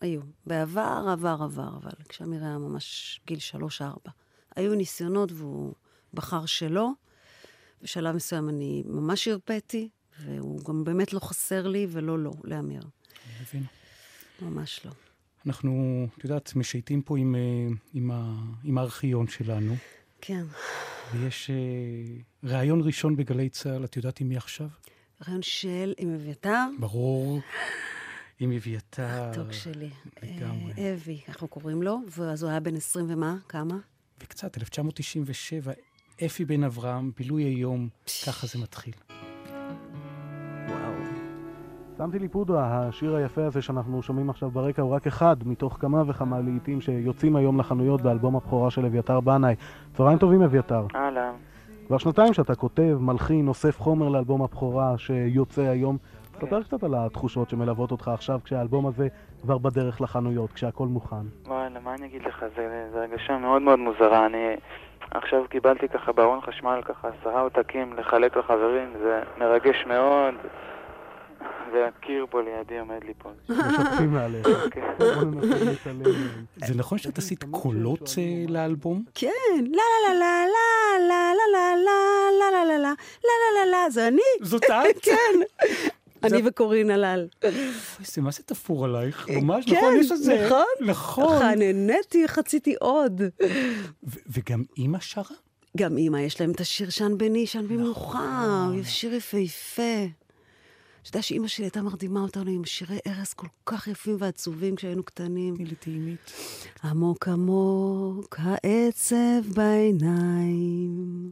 היו. 0.00 0.20
בעבר, 0.46 1.06
עבר, 1.12 1.36
עבר, 1.42 1.76
אבל 1.82 1.90
כשאמיר 2.08 2.44
היה 2.44 2.58
ממש 2.58 3.20
גיל 3.26 3.38
שלוש-ארבע. 3.38 4.10
היו 4.56 4.74
ניסיונות 4.74 5.32
והוא 5.32 5.74
בחר 6.14 6.46
שלא. 6.46 6.90
בשלב 7.82 8.14
מסוים 8.14 8.48
אני 8.48 8.82
ממש 8.86 9.28
הרפאתי, 9.28 9.88
והוא 10.20 10.64
גם 10.64 10.84
באמת 10.84 11.12
לא 11.12 11.20
חסר 11.20 11.66
לי 11.66 11.86
ולא 11.90 12.18
לא, 12.18 12.32
לאמיר. 12.44 12.82
אני 12.82 13.34
מבין. 13.42 13.64
ממש 14.42 14.80
לא. 14.86 14.92
אנחנו, 15.46 16.06
את 16.18 16.24
יודעת, 16.24 16.56
משייטים 16.56 17.02
פה 17.02 17.18
עם, 17.18 17.34
אה, 17.34 17.40
עם, 17.94 18.10
ה, 18.10 18.34
עם 18.64 18.78
הארכיון 18.78 19.28
שלנו, 19.28 19.74
כן. 20.20 20.44
ויש 21.12 21.50
אה, 21.50 21.56
ראיון 22.44 22.80
ראשון 22.84 23.16
בגלי 23.16 23.48
צה"ל, 23.48 23.84
את 23.84 23.96
יודעת 23.96 24.20
עם 24.20 24.28
מי 24.28 24.36
עכשיו? 24.36 24.68
רעיון 25.28 25.42
של 25.42 25.92
עם 25.98 26.14
אביתר. 26.14 26.64
ברור. 26.78 27.40
עם 28.40 28.52
אביתר. 28.52 29.30
מתוק 29.30 29.52
שלי. 29.52 29.90
לגמרי. 30.22 30.72
אה, 30.78 30.94
אבי, 30.94 31.20
אנחנו 31.28 31.48
קוראים 31.48 31.82
לו, 31.82 31.98
ואז 32.18 32.42
הוא 32.42 32.50
היה 32.50 32.60
בן 32.60 32.76
20 32.76 33.06
ומה? 33.10 33.36
כמה? 33.48 33.78
וקצת, 34.20 34.58
1997, 34.58 35.72
אפי 36.26 36.44
בן 36.44 36.64
אברהם, 36.64 37.10
בילוי 37.16 37.42
היום, 37.42 37.88
ככה 38.26 38.46
זה 38.46 38.58
מתחיל. 38.58 38.94
שמתי 41.98 42.18
לי 42.18 42.28
פודרה, 42.28 42.88
השיר 42.88 43.16
היפה 43.16 43.44
הזה 43.44 43.62
שאנחנו 43.62 44.02
שומעים 44.02 44.30
עכשיו 44.30 44.50
ברקע 44.50 44.82
הוא 44.82 44.94
רק 44.94 45.06
אחד 45.06 45.36
מתוך 45.46 45.76
כמה 45.80 46.02
וכמה 46.06 46.40
לעיתים 46.40 46.80
שיוצאים 46.80 47.36
היום 47.36 47.60
לחנויות 47.60 48.00
באלבום 48.00 48.36
הבכורה 48.36 48.70
של 48.70 48.86
אביתר 48.86 49.20
בנאי. 49.20 49.54
צהריים 49.92 50.18
טובים 50.18 50.42
אביתר. 50.42 50.86
אהלן. 50.94 51.32
כבר 51.86 51.98
שנתיים 51.98 52.32
שאתה 52.32 52.54
כותב, 52.54 52.96
מלחין, 53.00 53.48
אוסף 53.48 53.80
חומר 53.80 54.08
לאלבום 54.08 54.42
הבכורה 54.42 54.98
שיוצא 54.98 55.62
היום. 55.62 55.96
ספר 56.40 56.62
קצת 56.62 56.84
על 56.84 56.94
התחושות 56.94 57.50
שמלוות 57.50 57.90
אותך 57.90 58.08
עכשיו 58.08 58.38
כשהאלבום 58.44 58.86
הזה 58.86 59.08
כבר 59.42 59.58
בדרך 59.58 60.00
לחנויות, 60.00 60.52
כשהכול 60.52 60.88
מוכן. 60.88 61.26
וואלה, 61.46 61.80
מה 61.80 61.94
אני 61.94 62.06
אגיד 62.06 62.22
לך, 62.22 62.44
זה, 62.56 62.88
זה 62.92 62.98
הרגשה 62.98 63.38
מאוד 63.38 63.62
מאוד 63.62 63.78
מוזרה. 63.78 64.26
אני 64.26 64.56
עכשיו 65.10 65.42
קיבלתי 65.48 65.88
ככה 65.88 66.12
בארון 66.12 66.40
חשמל 66.40 66.80
ככה 66.84 67.08
עשרה 67.08 67.40
עותקים 67.40 67.92
לחלק 67.98 68.36
לחברים, 68.36 68.88
זה 69.02 69.20
מרגש 69.38 69.84
מאוד. 69.86 70.34
והקיר 71.72 72.26
פה 72.30 72.40
לידי 72.42 72.78
עומד 72.78 73.04
ליפול. 73.04 73.32
משתפים 73.48 74.12
מעליך. 74.12 74.48
כן. 74.70 74.80
זה 76.66 76.74
נכון 76.74 76.98
שאת 76.98 77.18
עשית 77.18 77.44
קולות 77.50 78.10
אה, 78.18 78.44
לאלבום? 78.48 79.04
כן, 79.14 79.28
לה 79.56 79.82
לה 80.08 80.14
לה 80.14 80.44
לה 80.46 81.08
לה 81.08 81.32
לה 81.52 81.74
לה 81.74 81.74
לה 81.76 82.50
לה 82.50 82.64
לה 82.64 82.64
לה 82.64 82.78
לה 82.78 82.94
לה 83.24 83.64
לה 83.64 83.70
לה 83.70 83.90
זה 83.90 84.08
אני. 84.08 84.20
זאת 84.42 84.64
את? 84.64 84.98
כן. 85.02 85.40
אני 86.22 86.42
וקורין 86.44 86.90
הלל. 86.90 87.28
זה 88.00 88.22
מה 88.22 88.30
זה 88.30 88.42
תפור 88.42 88.84
עלייך? 88.84 89.28
ממש, 89.30 89.64
כן, 89.66 89.76
נכון, 89.76 89.96
יש 89.96 90.12
את 90.12 90.18
זה. 90.18 90.44
נכון. 90.46 90.64
נכון. 90.80 91.42
איך 92.14 92.38
רציתי 92.38 92.74
עוד. 92.80 93.22
וגם 94.02 94.62
אימא 94.76 94.98
שרה? 95.00 95.24
גם 95.76 95.96
אימא, 95.96 96.16
יש 96.16 96.40
להם 96.40 96.50
את 96.50 96.60
השיר 96.60 96.90
שן 96.90 97.18
בני, 97.18 97.46
שן 97.46 97.68
במאוחר, 97.68 98.82
שיר 98.84 99.14
יפהפה. 99.14 100.06
אתה 101.08 101.16
יודע 101.16 101.22
שאימא 101.22 101.48
שלי 101.48 101.64
הייתה 101.64 101.82
מרדימה 101.82 102.20
אותנו 102.20 102.50
עם 102.50 102.64
שירי 102.64 102.98
ערש 103.04 103.34
כל 103.34 103.46
כך 103.66 103.88
יפים 103.88 104.16
ועצובים 104.18 104.76
כשהיינו 104.76 105.02
קטנים. 105.02 105.56
תני 105.56 105.64
לי 105.64 105.74
טעימית. 105.74 106.32
עמוק 106.84 107.28
עמוק 107.28 108.36
העצב 108.38 109.52
בעיניים, 109.54 111.30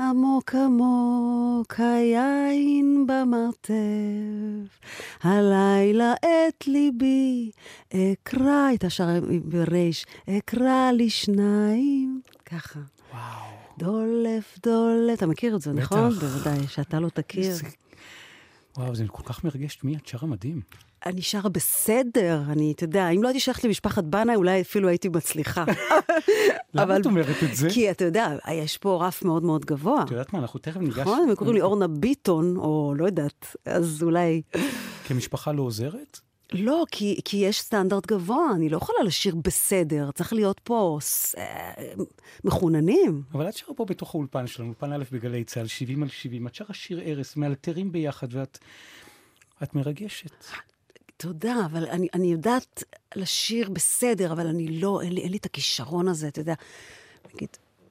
עמוק 0.00 0.54
עמוק 0.54 1.74
היין 1.78 3.06
במרתף, 3.06 4.80
הלילה 5.22 6.14
את 6.14 6.66
ליבי 6.66 7.50
אקרא, 7.88 8.66
הייתה 8.68 8.90
שרה 8.90 9.18
בריש, 9.44 10.06
אקרא 10.38 10.90
לי 10.92 11.10
שניים, 11.10 12.20
ככה. 12.46 12.80
וואו. 13.12 13.20
דולף 13.78 14.58
דולף, 14.62 15.18
אתה 15.18 15.26
מכיר 15.26 15.56
את 15.56 15.60
זה, 15.60 15.72
בטח. 15.72 15.82
נכון? 15.82 16.10
בוודאי, 16.10 16.66
שאתה 16.68 17.00
לא 17.00 17.08
תכיר. 17.08 17.54
וואו, 18.78 18.94
זה 18.94 19.04
כל 19.08 19.22
כך 19.26 19.44
מרגש. 19.44 19.78
מי 19.84 19.96
את 19.96 20.06
שרה 20.06 20.28
מדהים. 20.28 20.60
אני 21.06 21.22
שרה 21.22 21.48
בסדר, 21.48 22.42
אני, 22.48 22.72
אתה 22.72 22.84
יודע, 22.84 23.08
אם 23.08 23.22
לא 23.22 23.28
הייתי 23.28 23.40
שייכת 23.40 23.64
למשפחת 23.64 24.04
בנאי, 24.04 24.34
אולי 24.34 24.60
אפילו 24.60 24.88
הייתי 24.88 25.08
מצליחה. 25.08 25.64
למה 26.74 26.96
את 26.96 27.06
אומרת 27.06 27.36
את 27.42 27.56
זה? 27.56 27.68
כי 27.70 27.90
אתה 27.90 28.04
יודע, 28.04 28.36
יש 28.52 28.78
פה 28.78 29.06
רף 29.06 29.22
מאוד 29.22 29.42
מאוד 29.42 29.64
גבוה. 29.64 30.02
את 30.02 30.10
יודעת 30.10 30.32
מה, 30.32 30.38
אנחנו 30.38 30.60
תכף 30.60 30.76
ניגש... 30.76 30.98
נכון? 30.98 31.26
הם 31.28 31.34
קוראים 31.34 31.54
לי 31.54 31.62
אורנה 31.62 31.88
ביטון, 31.88 32.56
או 32.56 32.94
לא 32.96 33.06
יודעת, 33.06 33.56
אז 33.64 34.02
אולי... 34.02 34.42
כי 35.04 35.12
המשפחה 35.12 35.52
לא 35.52 35.62
עוזרת? 35.62 36.20
לא, 36.52 36.84
כי, 36.90 37.20
כי 37.24 37.36
יש 37.36 37.60
סטנדרט 37.60 38.06
גבוה, 38.06 38.46
אני 38.54 38.68
לא 38.68 38.76
יכולה 38.76 38.98
לשיר 39.04 39.34
בסדר, 39.34 40.10
צריך 40.10 40.32
להיות 40.32 40.60
פה 40.64 40.98
ס... 41.00 41.34
מחוננים. 42.44 43.22
אבל 43.32 43.48
את 43.48 43.56
שרה 43.56 43.74
פה 43.74 43.84
בתוך 43.84 44.14
האולפן 44.14 44.46
שלנו, 44.46 44.68
אולפן 44.68 44.92
א' 44.92 45.04
בגלי 45.12 45.44
צה"ל, 45.44 45.66
70 45.66 46.02
על 46.02 46.08
70. 46.08 46.46
את 46.46 46.54
שרה 46.54 46.74
שיר 46.74 47.00
ערש, 47.04 47.36
מאלתרים 47.36 47.92
ביחד, 47.92 48.28
ואת... 48.30 48.58
את 49.62 49.74
מרגשת. 49.74 50.44
תודה, 51.16 51.56
אבל 51.66 51.86
אני, 51.86 52.08
אני 52.14 52.32
יודעת 52.32 52.84
לשיר 53.16 53.70
בסדר, 53.70 54.32
אבל 54.32 54.46
אני 54.46 54.80
לא, 54.80 55.00
אין 55.02 55.12
לי, 55.12 55.20
אין 55.20 55.30
לי 55.30 55.36
את 55.36 55.46
הכישרון 55.46 56.08
הזה, 56.08 56.28
אתה 56.28 56.40
יודע. 56.40 56.54
נגיד, 57.34 57.48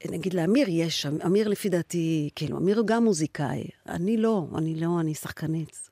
נגיד 0.09 0.33
לאמיר 0.33 0.67
יש, 0.69 1.05
אמיר 1.05 1.47
לפי 1.47 1.69
דעתי, 1.69 2.29
כאילו, 2.35 2.57
אמיר 2.57 2.79
הוא 2.79 2.87
גם 2.87 3.03
מוזיקאי. 3.03 3.67
אני 3.89 4.17
לא, 4.17 4.47
אני 4.57 4.75
לא, 4.75 4.99
אני 4.99 5.15
שחקנית. 5.15 5.89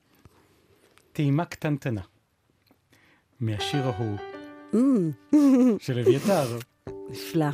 טעימה 1.14 1.45
קטנטנה. 1.45 2.01
מהשיר 3.41 3.83
ההוא 3.87 4.17
Mm, 4.73 5.37
של 5.79 5.99
אביתר. 5.99 6.57
נפלא. 7.11 7.45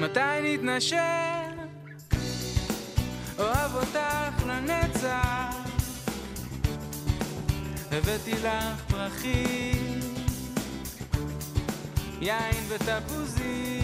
מתי 0.00 0.20
נתנשק? 0.44 0.96
אוהב 3.38 3.74
אותך 3.74 4.46
לנצח. 4.46 5.56
הבאתי 7.92 8.32
לך 8.32 8.82
פרחים, 8.90 10.00
יין 12.20 12.54
ותפוזים. 12.68 13.82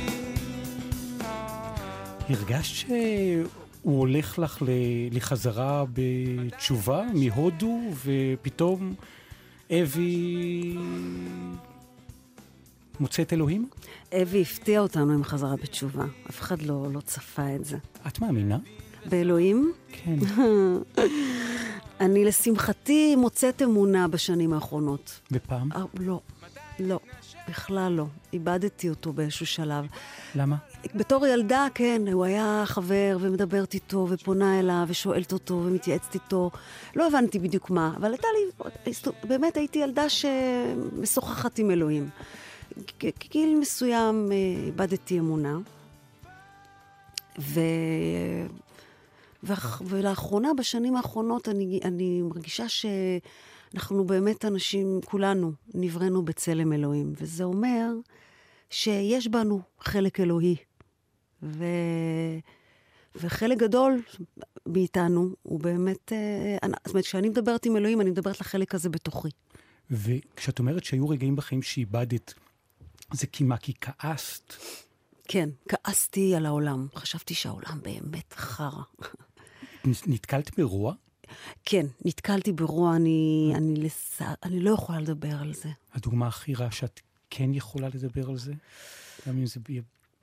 הרגשת 2.28 2.74
שהוא 2.74 3.98
הולך 3.98 4.38
לך 4.38 4.62
לחזרה 5.10 5.84
בתשובה 5.92 7.02
מהודו, 7.14 7.80
ופתאום 8.04 8.94
אבי 9.70 10.76
מוצא 13.00 13.22
את 13.22 13.32
אלוהים? 13.32 13.68
אבי 14.22 14.42
הפתיע 14.42 14.80
אותנו 14.80 15.12
עם 15.12 15.24
חזרה 15.24 15.56
בתשובה. 15.56 16.04
אף 16.30 16.40
אחד 16.40 16.62
לא, 16.62 16.86
לא 16.92 17.00
צפה 17.00 17.54
את 17.56 17.64
זה. 17.64 17.76
את 18.06 18.20
מאמינה? 18.20 18.58
באלוהים? 19.06 19.72
כן. 19.92 20.16
אני 22.00 22.24
לשמחתי 22.24 23.16
מוצאת 23.16 23.62
אמונה 23.62 24.08
בשנים 24.08 24.52
האחרונות. 24.52 25.20
ופעם? 25.32 25.72
אה, 25.72 25.82
לא, 26.00 26.20
לא, 26.78 27.00
בכלל 27.50 27.92
לא. 27.92 28.04
איבדתי 28.32 28.88
אותו 28.88 29.12
באיזשהו 29.12 29.46
שלב. 29.46 29.86
למה? 30.34 30.56
בתור 30.94 31.26
ילדה, 31.26 31.66
כן, 31.74 32.02
הוא 32.12 32.24
היה 32.24 32.62
חבר 32.66 33.16
ומדברת 33.20 33.74
איתו 33.74 34.06
ופונה 34.10 34.58
אליו 34.58 34.84
ושואלת 34.88 35.32
אותו 35.32 35.54
ומתייעצת 35.66 36.14
איתו. 36.14 36.50
לא 36.96 37.06
הבנתי 37.06 37.38
בדיוק 37.38 37.70
מה, 37.70 37.92
אבל 37.96 38.10
הייתה 38.12 38.26
לי, 38.36 38.92
באמת 39.28 39.56
הייתי 39.56 39.78
ילדה 39.78 40.04
שמשוחחת 40.08 41.58
עם 41.58 41.70
אלוהים. 41.70 42.08
גיל 43.30 43.56
מסוים 43.60 44.28
אה, 44.32 44.36
איבדתי 44.66 45.18
אמונה, 45.18 45.58
ו... 47.38 47.60
ואח- 49.42 49.82
ולאחרונה, 49.84 50.48
בשנים 50.58 50.96
האחרונות, 50.96 51.48
אני, 51.48 51.80
אני 51.84 52.22
מרגישה 52.22 52.64
שאנחנו 53.72 54.04
באמת 54.04 54.44
אנשים, 54.44 55.00
כולנו, 55.04 55.52
נבראנו 55.74 56.24
בצלם 56.24 56.72
אלוהים. 56.72 57.12
וזה 57.16 57.44
אומר 57.44 57.86
שיש 58.70 59.28
בנו 59.28 59.60
חלק 59.80 60.20
אלוהי. 60.20 60.56
ו... 61.42 61.64
וחלק 63.14 63.58
גדול 63.58 64.02
מאיתנו 64.66 65.30
הוא 65.42 65.60
באמת... 65.60 66.12
אה, 66.12 66.56
אני- 66.62 66.72
זאת 66.84 66.94
אומרת, 66.94 67.04
כשאני 67.04 67.28
מדברת 67.28 67.66
עם 67.66 67.76
אלוהים, 67.76 68.00
אני 68.00 68.10
מדברת 68.10 68.40
לחלק 68.40 68.74
הזה 68.74 68.88
בתוכי. 68.88 69.28
וכשאת 69.90 70.58
אומרת 70.58 70.84
שהיו 70.84 71.08
רגעים 71.08 71.36
בחיים 71.36 71.62
שאיבדת, 71.62 72.34
זה 73.12 73.26
כי 73.26 73.44
מה? 73.44 73.56
כי 73.56 73.72
כעסת? 73.80 74.52
כן, 75.28 75.48
כעסתי 75.68 76.34
על 76.34 76.46
העולם. 76.46 76.86
חשבתי 76.94 77.34
שהעולם 77.34 77.80
באמת 77.82 78.32
חרא. 78.32 78.82
נתקלת 79.84 80.58
ברוע? 80.60 80.94
כן, 81.64 81.86
נתקלתי 82.04 82.52
ברוע, 82.52 82.96
אני, 82.96 83.52
אני, 83.54 83.76
לס... 83.76 84.22
אני 84.42 84.60
לא 84.60 84.70
יכולה 84.70 85.00
לדבר 85.00 85.36
על 85.40 85.54
זה. 85.54 85.68
הדוגמה 85.94 86.26
הכי 86.26 86.54
רעה 86.54 86.70
שאת 86.70 87.00
כן 87.30 87.54
יכולה 87.54 87.88
לדבר 87.88 88.30
על 88.30 88.38
זה? 88.38 88.52
גם 89.28 89.38
אם 89.38 89.46
זה 89.46 89.60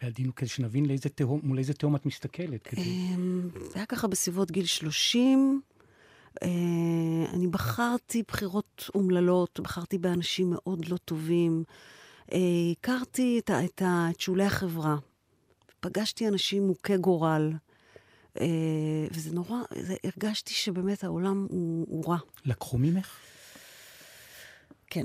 בעדינו, 0.02 0.36
כדי 0.36 0.50
שנבין 0.50 0.86
לאיזה 0.86 1.10
תהום, 1.10 1.40
מול 1.44 1.58
איזה 1.60 1.74
תהום 1.74 1.96
את 1.96 2.06
מסתכלת. 2.06 2.68
כדי... 2.68 2.82
אמ, 2.82 3.50
זה 3.54 3.76
היה 3.76 3.86
ככה 3.86 4.08
בסביבות 4.08 4.52
גיל 4.52 4.66
30. 4.66 5.62
אה, 6.44 6.50
אני 7.34 7.48
בחרתי 7.48 8.24
בחירות 8.28 8.90
אומללות, 8.96 9.60
בחרתי 9.60 9.98
באנשים 9.98 10.50
מאוד 10.50 10.86
לא 10.86 10.98
טובים. 10.98 11.64
אה, 12.34 12.40
הכרתי 12.72 13.40
את, 13.40 13.52
את, 13.52 13.82
את 13.82 14.20
שולי 14.20 14.44
החברה. 14.44 14.96
פגשתי 15.80 16.28
אנשים 16.28 16.68
מוכי 16.68 16.98
גורל. 16.98 17.52
אה, 18.42 18.46
וזה 19.12 19.32
נורא, 19.32 19.58
זה, 19.82 19.96
הרגשתי 20.04 20.54
שבאמת 20.54 21.04
העולם 21.04 21.48
הוא, 21.50 21.86
הוא 21.90 22.06
רע. 22.12 22.18
לקחו 22.46 22.78
ממך? 22.78 23.20
כן, 24.88 25.04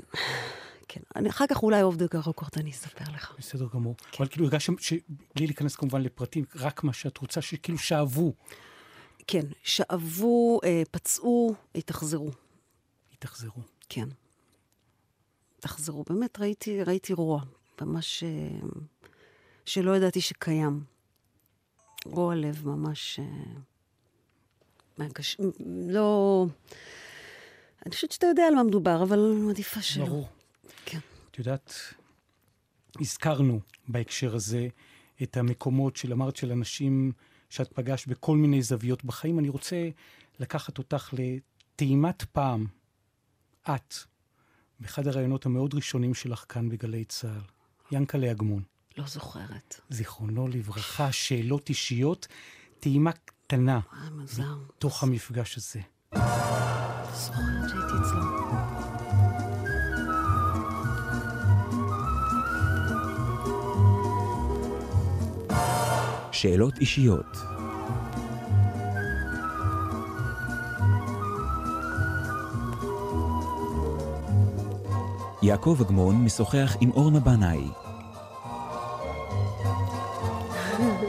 כן. 0.87 1.01
אני, 1.15 1.29
אחר 1.29 1.45
כך 1.49 1.63
אולי 1.63 1.81
אוף 1.81 1.95
דה 1.95 2.05
רקורד 2.19 2.51
אני 2.57 2.71
אספר 2.71 3.05
לך. 3.13 3.33
בסדר 3.37 3.67
גמור. 3.73 3.95
אבל 4.17 4.27
כאילו 4.27 4.45
הרגשת, 4.45 4.73
ש- 4.79 4.93
בלי 5.35 5.45
להיכנס 5.47 5.75
כמובן 5.75 6.01
לפרטים, 6.01 6.45
רק 6.55 6.83
מה 6.83 6.93
שאת 6.93 7.17
רוצה, 7.17 7.41
שכאילו 7.41 7.77
שאבו. 7.77 8.33
כן, 9.27 9.45
שאבו, 9.63 10.59
אה, 10.63 10.83
פצעו, 10.91 11.55
התאכזרו. 11.75 12.31
התאכזרו. 13.13 13.61
כן. 13.89 14.07
התאכזרו. 15.59 16.03
באמת, 16.09 16.39
ראיתי, 16.39 16.83
ראיתי 16.83 17.13
רוע. 17.13 17.41
ממש... 17.81 18.23
אה, 18.23 18.29
שלא 19.65 19.95
ידעתי 19.97 20.21
שקיים. 20.21 20.83
רוע 22.05 22.35
לב 22.35 22.67
ממש... 22.67 23.19
אה, 23.19 23.25
מהקש... 24.97 25.37
לא... 25.87 26.45
אני 27.85 27.91
חושבת 27.95 28.11
שאתה 28.11 28.27
יודע 28.27 28.43
על 28.47 28.55
מה 28.55 28.63
מדובר, 28.63 29.03
אבל 29.03 29.19
מעדיפה 29.19 29.81
שלא. 29.81 30.05
ברור. 30.05 30.27
כן. 30.85 30.99
את 31.31 31.39
יודעת, 31.39 31.73
הזכרנו 32.99 33.59
בהקשר 33.87 34.35
הזה 34.35 34.67
את 35.23 35.37
המקומות 35.37 35.95
של, 35.95 36.13
אמרת, 36.13 36.35
של 36.35 36.51
אנשים 36.51 37.11
שאת 37.49 37.73
פגשת 37.73 38.07
בכל 38.07 38.37
מיני 38.37 38.61
זוויות 38.61 39.03
בחיים. 39.03 39.39
אני 39.39 39.49
רוצה 39.49 39.89
לקחת 40.39 40.77
אותך 40.77 41.13
לטעימת 41.13 42.23
פעם, 42.23 42.65
את, 43.63 43.95
באחד 44.79 45.07
הראיונות 45.07 45.45
המאוד 45.45 45.73
ראשונים 45.73 46.13
שלך 46.13 46.45
כאן 46.49 46.69
בגלי 46.69 47.05
צה"ל, 47.05 47.41
ינקלה 47.91 48.31
אגמון. 48.31 48.63
לא 48.97 49.07
זוכרת. 49.07 49.79
זיכרונו 49.89 50.47
לברכה, 50.47 51.11
שאלות 51.11 51.69
אישיות, 51.69 52.27
טעימה 52.79 53.11
קטנה 53.11 53.79
אה, 53.93 54.09
מוזר. 54.11 54.55
מתוך 54.77 55.03
המפגש 55.03 55.57
הזה. 55.57 55.79
זוכרת 57.13 57.69
שהייתי 57.69 57.93
אצלו. 58.01 58.43
שאלות 66.31 66.77
אישיות. 66.77 67.37
יעקב 75.41 75.77
אגמון 75.81 76.25
משוחח 76.25 76.75
עם 76.81 76.91
אורנה 76.91 77.19
בנאי. 77.19 77.82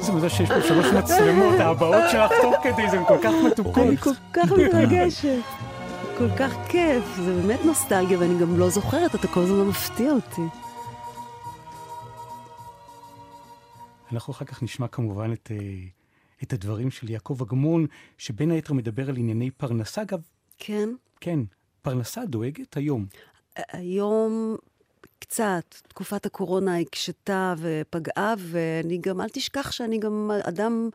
זה 0.05 0.13
מזה 0.13 0.31
שיש 0.31 0.49
פה 0.49 0.63
שלוש 0.63 0.87
מצלמות, 0.87 1.61
ההבעות 1.61 2.03
שלך 2.13 2.33
תוך 2.43 2.55
כדי, 2.63 2.91
זה 2.91 2.99
כל 3.09 3.19
כך 3.23 3.33
מתוקות. 3.47 3.87
אני 3.87 3.97
כל 3.97 4.11
כך 4.33 4.53
מתרגשת. 4.53 5.43
כל 6.19 6.29
כך 6.39 6.53
כיף, 6.69 7.05
זה 7.17 7.35
באמת 7.35 7.61
נוסטלגיה, 7.65 8.19
ואני 8.19 8.41
גם 8.41 8.59
לא 8.59 8.71
זוכרת, 8.71 9.15
אתה 9.15 9.29
כל 9.29 9.41
הזמן 9.41 9.65
מפתיע 9.69 10.13
אותי. 10.13 10.43
אנחנו 14.13 14.33
אחר 14.33 14.45
כך 14.45 14.63
נשמע 14.63 14.89
כמובן 14.89 15.33
את, 15.33 15.51
אה, 15.51 15.57
את 16.43 16.53
הדברים 16.53 16.91
של 16.91 17.11
יעקב 17.11 17.43
אגמון, 17.43 17.87
שבין 18.19 18.51
היתר 18.51 18.73
מדבר 18.73 19.09
על 19.09 19.17
ענייני 19.17 19.51
פרנסה. 19.51 20.03
אגב, 20.03 20.21
כן. 20.59 20.89
כן, 21.21 21.41
פרנסה 21.83 22.27
דואגת 22.27 22.77
היום. 22.77 23.07
היום 23.57 24.57
קצת, 25.29 25.75
תקופת 25.89 26.27
הקורונה 26.27 26.79
הקשתה 26.79 27.55
ופגעה, 27.59 28.35
ואני 28.39 28.99
גם, 28.99 29.21
אל 29.21 29.29
תשכח 29.29 29.71
שאני 29.71 29.99
גם 29.99 30.31
אדם, 30.43 30.89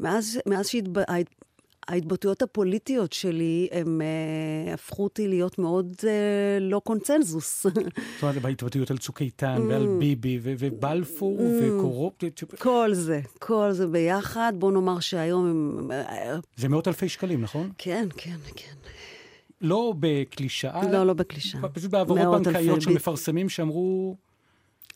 מאז, 0.00 0.38
מאז 0.46 0.68
שההתבטאויות 1.88 2.42
הפוליטיות 2.42 3.12
שלי, 3.12 3.68
הם 3.72 4.00
uh, 4.00 4.74
הפכו 4.74 5.04
אותי 5.04 5.28
להיות 5.28 5.58
מאוד 5.58 5.92
uh, 6.00 6.04
לא 6.60 6.80
קונצנזוס. 6.84 7.62
זאת 7.62 7.76
אומרת, 8.22 8.42
בהתבטאויות 8.42 8.90
על 8.90 8.98
צוק 8.98 9.20
איתן, 9.22 9.62
ועל 9.68 9.86
Mm. 9.86 10.00
ביבי, 10.00 10.38
ו- 10.42 10.54
ובלפור, 10.58 11.38
וקורופט... 11.62 12.24
כל 12.58 12.90
זה, 12.92 13.20
כל 13.38 13.72
זה 13.72 13.86
ביחד. 13.86 14.52
בוא 14.58 14.72
נאמר 14.72 15.00
שהיום 15.00 15.46
הם... 15.46 15.90
אה, 15.92 16.36
זה 16.56 16.68
מאות 16.68 16.88
אלפי 16.88 17.08
שקלים, 17.08 17.42
נכון? 17.42 17.70
כן, 17.78 18.08
כן, 18.16 18.36
כן. 18.56 18.72
לא 19.60 19.94
בקלישאה. 20.00 20.92
לא, 20.92 21.06
לא 21.06 21.14
בקלישאה. 21.14 21.68
פשוט 21.68 21.90
בהעברות 21.90 22.18
מאות 22.18 22.42
בנקאיות 22.42 22.74
אלפי, 22.74 22.84
של 22.84 22.90
ב- 22.90 22.94
מפרסמים 22.94 23.48
שאמרו... 23.48 24.16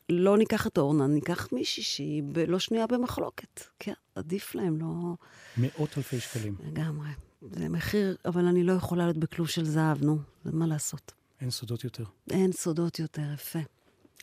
לא 0.08 0.36
ניקח 0.38 0.66
את 0.66 0.78
אורנה, 0.78 1.06
ניקח 1.06 1.48
מישהי 1.52 1.82
שהיא 1.82 2.22
ב- 2.32 2.38
לא 2.38 2.58
שנויה 2.58 2.86
במחלוקת. 2.86 3.60
כן, 3.78 3.92
עדיף 4.14 4.54
להם, 4.54 4.80
לא... 4.80 5.14
מאות 5.56 5.98
אלפי 5.98 6.20
שקלים. 6.20 6.54
לגמרי. 6.66 7.08
זה 7.42 7.68
מחיר, 7.68 8.16
אבל 8.24 8.44
אני 8.44 8.64
לא 8.64 8.72
יכולה 8.72 9.04
להיות 9.04 9.16
בכלוב 9.16 9.48
של 9.48 9.64
זהב, 9.64 10.04
נו, 10.04 10.18
מה 10.44 10.66
לעשות. 10.66 11.12
אין 11.40 11.50
סודות 11.50 11.84
יותר. 11.84 12.04
אין 12.30 12.52
סודות 12.52 12.98
יותר, 12.98 13.22
יפה. 13.34 13.58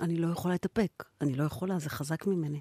אני 0.02 0.18
לא 0.18 0.28
יכולה 0.28 0.54
להתאפק, 0.54 1.04
אני 1.22 1.36
לא 1.36 1.44
יכולה, 1.44 1.80
זה 1.80 1.90
חזק 1.90 2.28
ממני. 2.28 2.60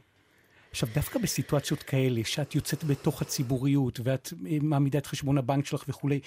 עכשיו, 0.71 0.89
דווקא 0.95 1.19
בסיטואציות 1.19 1.83
כאלה, 1.83 2.21
שאת 2.25 2.55
יוצאת 2.55 2.85
בתוך 2.85 3.23
הציבוריות, 3.23 4.01
ואת 4.05 4.33
אה, 4.47 4.57
מעמידה 4.63 4.99
את 4.99 5.07
חשבון 5.07 5.39
הבנק 5.39 5.67
שלך 5.67 5.85
וכולי, 5.89 6.21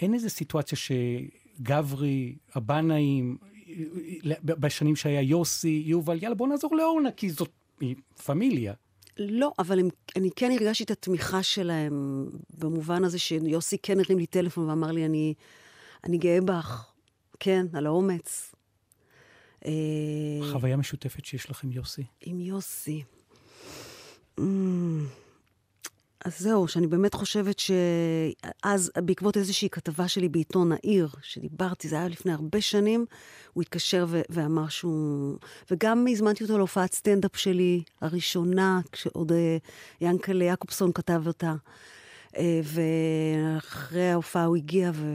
אין 0.00 0.14
איזו 0.14 0.30
סיטואציה 0.30 0.78
שגברי, 0.78 2.36
הבנאים, 2.54 3.36
בשנים 4.44 4.96
שהיה 4.96 5.22
יוסי, 5.22 5.82
יובל, 5.86 6.22
יאללה, 6.22 6.34
בוא 6.34 6.48
נעזור 6.48 6.76
לאורנה, 6.76 7.10
כי 7.10 7.30
זאת 7.30 7.50
פמיליה. 8.24 8.74
לא, 9.18 9.52
אבל 9.58 9.80
הם, 9.80 9.88
אני 10.16 10.30
כן 10.36 10.50
הרגשתי 10.50 10.84
את 10.84 10.90
התמיכה 10.90 11.42
שלהם, 11.42 12.26
במובן 12.58 13.04
הזה 13.04 13.18
שיוסי 13.18 13.78
כן 13.78 14.00
הרים 14.00 14.18
לי 14.18 14.26
טלפון 14.26 14.68
ואמר 14.68 14.92
לי, 14.92 15.06
אני, 15.06 15.34
אני 16.04 16.18
גאה 16.18 16.40
בך, 16.40 16.92
כן, 17.40 17.66
על 17.72 17.86
האומץ. 17.86 18.54
אה, 19.66 19.72
חוויה 20.52 20.76
משותפת 20.76 21.24
שיש 21.24 21.50
לך 21.50 21.64
עם 21.64 21.72
יוסי. 21.72 22.04
עם 22.20 22.40
יוסי. 22.40 23.02
Mm. 24.40 24.42
אז 26.24 26.38
זהו, 26.38 26.68
שאני 26.68 26.86
באמת 26.86 27.14
חושבת 27.14 27.58
שאז, 27.58 28.90
בעקבות 28.96 29.36
איזושהי 29.36 29.70
כתבה 29.70 30.08
שלי 30.08 30.28
בעיתון 30.28 30.72
העיר, 30.72 31.08
שדיברתי, 31.22 31.88
זה 31.88 31.96
היה 31.96 32.08
לפני 32.08 32.32
הרבה 32.32 32.60
שנים, 32.60 33.06
הוא 33.52 33.62
התקשר 33.62 34.06
ו- 34.08 34.20
ואמר 34.30 34.68
שהוא... 34.68 35.36
וגם 35.70 36.06
הזמנתי 36.10 36.44
אותו 36.44 36.58
להופעת 36.58 36.94
סטנדאפ 36.94 37.36
שלי, 37.36 37.82
הראשונה, 38.00 38.80
כשעוד 38.92 39.32
אה, 39.32 39.56
ינקלה 40.00 40.44
יעקובסון 40.44 40.92
כתב 40.92 41.22
אותה. 41.26 41.54
אה, 42.36 42.60
ואחרי 42.64 44.10
ההופעה 44.10 44.44
הוא 44.44 44.56
הגיע 44.56 44.90
ו... 44.94 45.06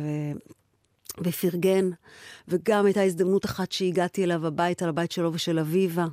ופרגן, 1.24 1.90
וגם 2.48 2.86
הייתה 2.86 3.02
הזדמנות 3.02 3.46
אחת 3.46 3.72
שהגעתי 3.72 4.24
אליו 4.24 4.48
הביתה, 4.48 4.88
לבית 4.88 5.12
שלו 5.12 5.34
ושל 5.34 5.60
אביבה, 5.60 6.06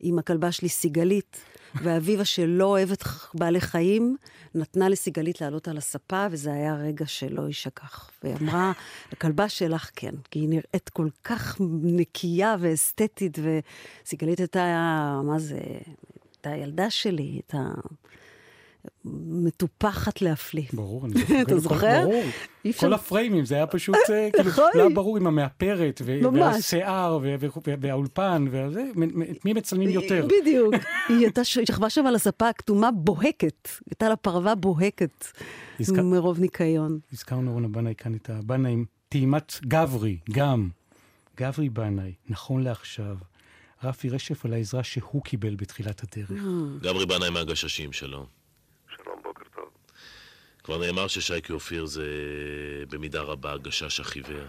עם 0.00 0.18
הכלבה 0.18 0.52
שלי 0.52 0.68
סיגלית, 0.68 1.44
ואביבה 1.74 2.24
שלא 2.24 2.64
אוהבת 2.64 3.04
בעלי 3.34 3.60
חיים, 3.60 4.16
נתנה 4.54 4.88
לסיגלית 4.88 5.40
לעלות 5.40 5.68
על 5.68 5.76
הספה, 5.78 6.26
וזה 6.30 6.52
היה 6.52 6.74
רגע 6.74 7.06
שלא 7.06 7.42
יישכח. 7.42 8.10
והיא 8.22 8.36
אמרה, 8.40 8.72
הכלבה 9.12 9.48
שלך 9.48 9.90
כן, 9.96 10.14
כי 10.30 10.38
היא 10.38 10.48
נראית 10.48 10.88
כל 10.92 11.08
כך 11.24 11.56
נקייה 11.82 12.56
ואסתטית, 12.60 13.38
וסיגלית 13.42 14.38
הייתה, 14.38 15.20
מה 15.24 15.38
זה, 15.38 15.58
הייתה 16.34 16.50
הילדה 16.50 16.90
שלי, 16.90 17.22
הייתה... 17.22 17.58
מטופחת 19.04 20.22
להפליא. 20.22 20.64
ברור, 20.72 21.06
אני 21.06 21.14
זוכר. 21.20 21.42
אתה 21.46 21.58
זוכר? 21.58 22.04
ברור. 22.04 22.24
כל 22.80 22.92
הפריימים, 22.92 23.44
זה 23.44 23.54
היה 23.54 23.66
פשוט, 23.66 23.96
אה, 24.10 24.28
כאילו, 24.32 24.50
נכון. 24.50 24.70
לא 24.74 24.80
היה 24.80 24.94
ברור 24.94 25.16
עם 25.16 25.26
המאפרת. 25.26 26.02
והשיער, 26.34 27.18
והאולפן, 27.80 28.46
וזה, 28.50 28.84
את 29.30 29.44
מי 29.44 29.52
מצלמים 29.52 29.88
יותר? 29.88 30.26
בדיוק. 30.40 30.74
היא 31.08 31.16
הייתה, 31.16 31.44
שכבה 31.44 31.90
שם 31.90 32.06
על 32.06 32.14
הספה 32.14 32.48
הכתומה 32.48 32.90
בוהקת. 32.90 33.68
הייתה 33.90 34.08
לה 34.08 34.16
פרווה 34.16 34.54
בוהקת 34.54 35.26
מרוב 35.90 36.40
ניקיון. 36.40 36.98
הזכרנו 37.12 37.50
אורנה 37.50 37.68
בנאי 37.68 37.94
כאן 37.98 38.14
את 38.14 38.30
הבנאי 38.30 38.72
עם 38.72 38.84
טעימת 39.08 39.58
גברי, 39.64 40.18
גם. 40.30 40.68
גברי 41.36 41.68
בנאי, 41.68 42.12
נכון 42.28 42.62
לעכשיו. 42.62 43.16
רפי 43.84 44.08
רשף 44.08 44.44
על 44.44 44.52
העזרה 44.52 44.84
שהוא 44.84 45.22
קיבל 45.22 45.54
בתחילת 45.54 46.02
הדרך. 46.02 46.42
גברי 46.80 47.06
בנאי 47.06 47.30
מהגששים, 47.30 47.92
שלום. 47.92 48.41
כבר 50.64 50.78
נאמר 50.78 51.08
ששייקי 51.08 51.52
אופיר 51.52 51.86
זה 51.86 52.06
במידה 52.90 53.20
רבה 53.20 53.52
הגשש 53.52 54.00
החיוור. 54.00 54.46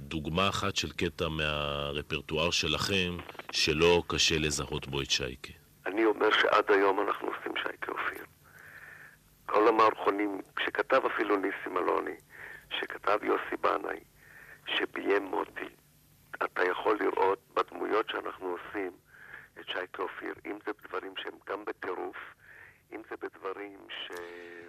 דוגמה 0.00 0.48
אחת 0.48 0.76
של 0.76 0.92
קטע 0.92 1.28
מהרפרטואר 1.28 2.50
שלכם, 2.50 3.16
שלא 3.52 4.02
קשה 4.06 4.38
לזהות 4.38 4.86
בו 4.86 5.02
את 5.02 5.10
שייקי. 5.10 5.52
אני 5.86 6.04
אומר 6.04 6.30
שעד 6.40 6.70
היום 6.70 7.00
אנחנו 7.00 7.28
עושים 7.28 7.52
שייקה 7.62 7.92
אופיר. 7.92 8.24
כל 9.46 9.68
המערכונים, 9.68 10.40
כשכתב 10.56 11.00
אפילו 11.14 11.36
ניסים 11.36 11.76
אלוני, 11.76 12.16
שכתב 12.80 13.18
יוסי 13.22 13.56
בנאי, 13.60 14.00
שביים 14.66 15.24
מוטי, 15.24 15.68
אתה 16.44 16.62
יכול 16.70 16.98
לראות 17.00 17.38
בדמויות 17.54 18.08
שאנחנו 18.10 18.46
עושים 18.56 18.90
את 19.60 19.68
שייקה 19.68 20.02
אופיר, 20.02 20.34
אם 20.46 20.58
זה 20.66 20.72
בדברים 20.72 21.14
שהם 21.22 21.34
גם 21.48 21.64
בטירוף, 21.64 22.16
אם 22.94 23.00
זה 23.10 23.16
בדברים 23.22 23.78
ש... 23.88 24.10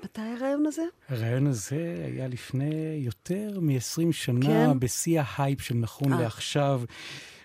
מתי 0.04 0.22
הרעיון 0.22 0.66
הזה? 0.66 0.84
הרעיון 1.10 1.48
הזה 1.48 2.04
היה 2.06 2.28
לפני 2.28 3.02
יותר 3.06 3.60
מ-20 3.62 4.12
שנה, 4.12 4.46
כן? 4.46 4.80
בשיא 4.80 5.22
ההייפ 5.22 5.62
של 5.62 5.76
נכון 5.76 6.14
אה. 6.14 6.22
לעכשיו, 6.22 6.82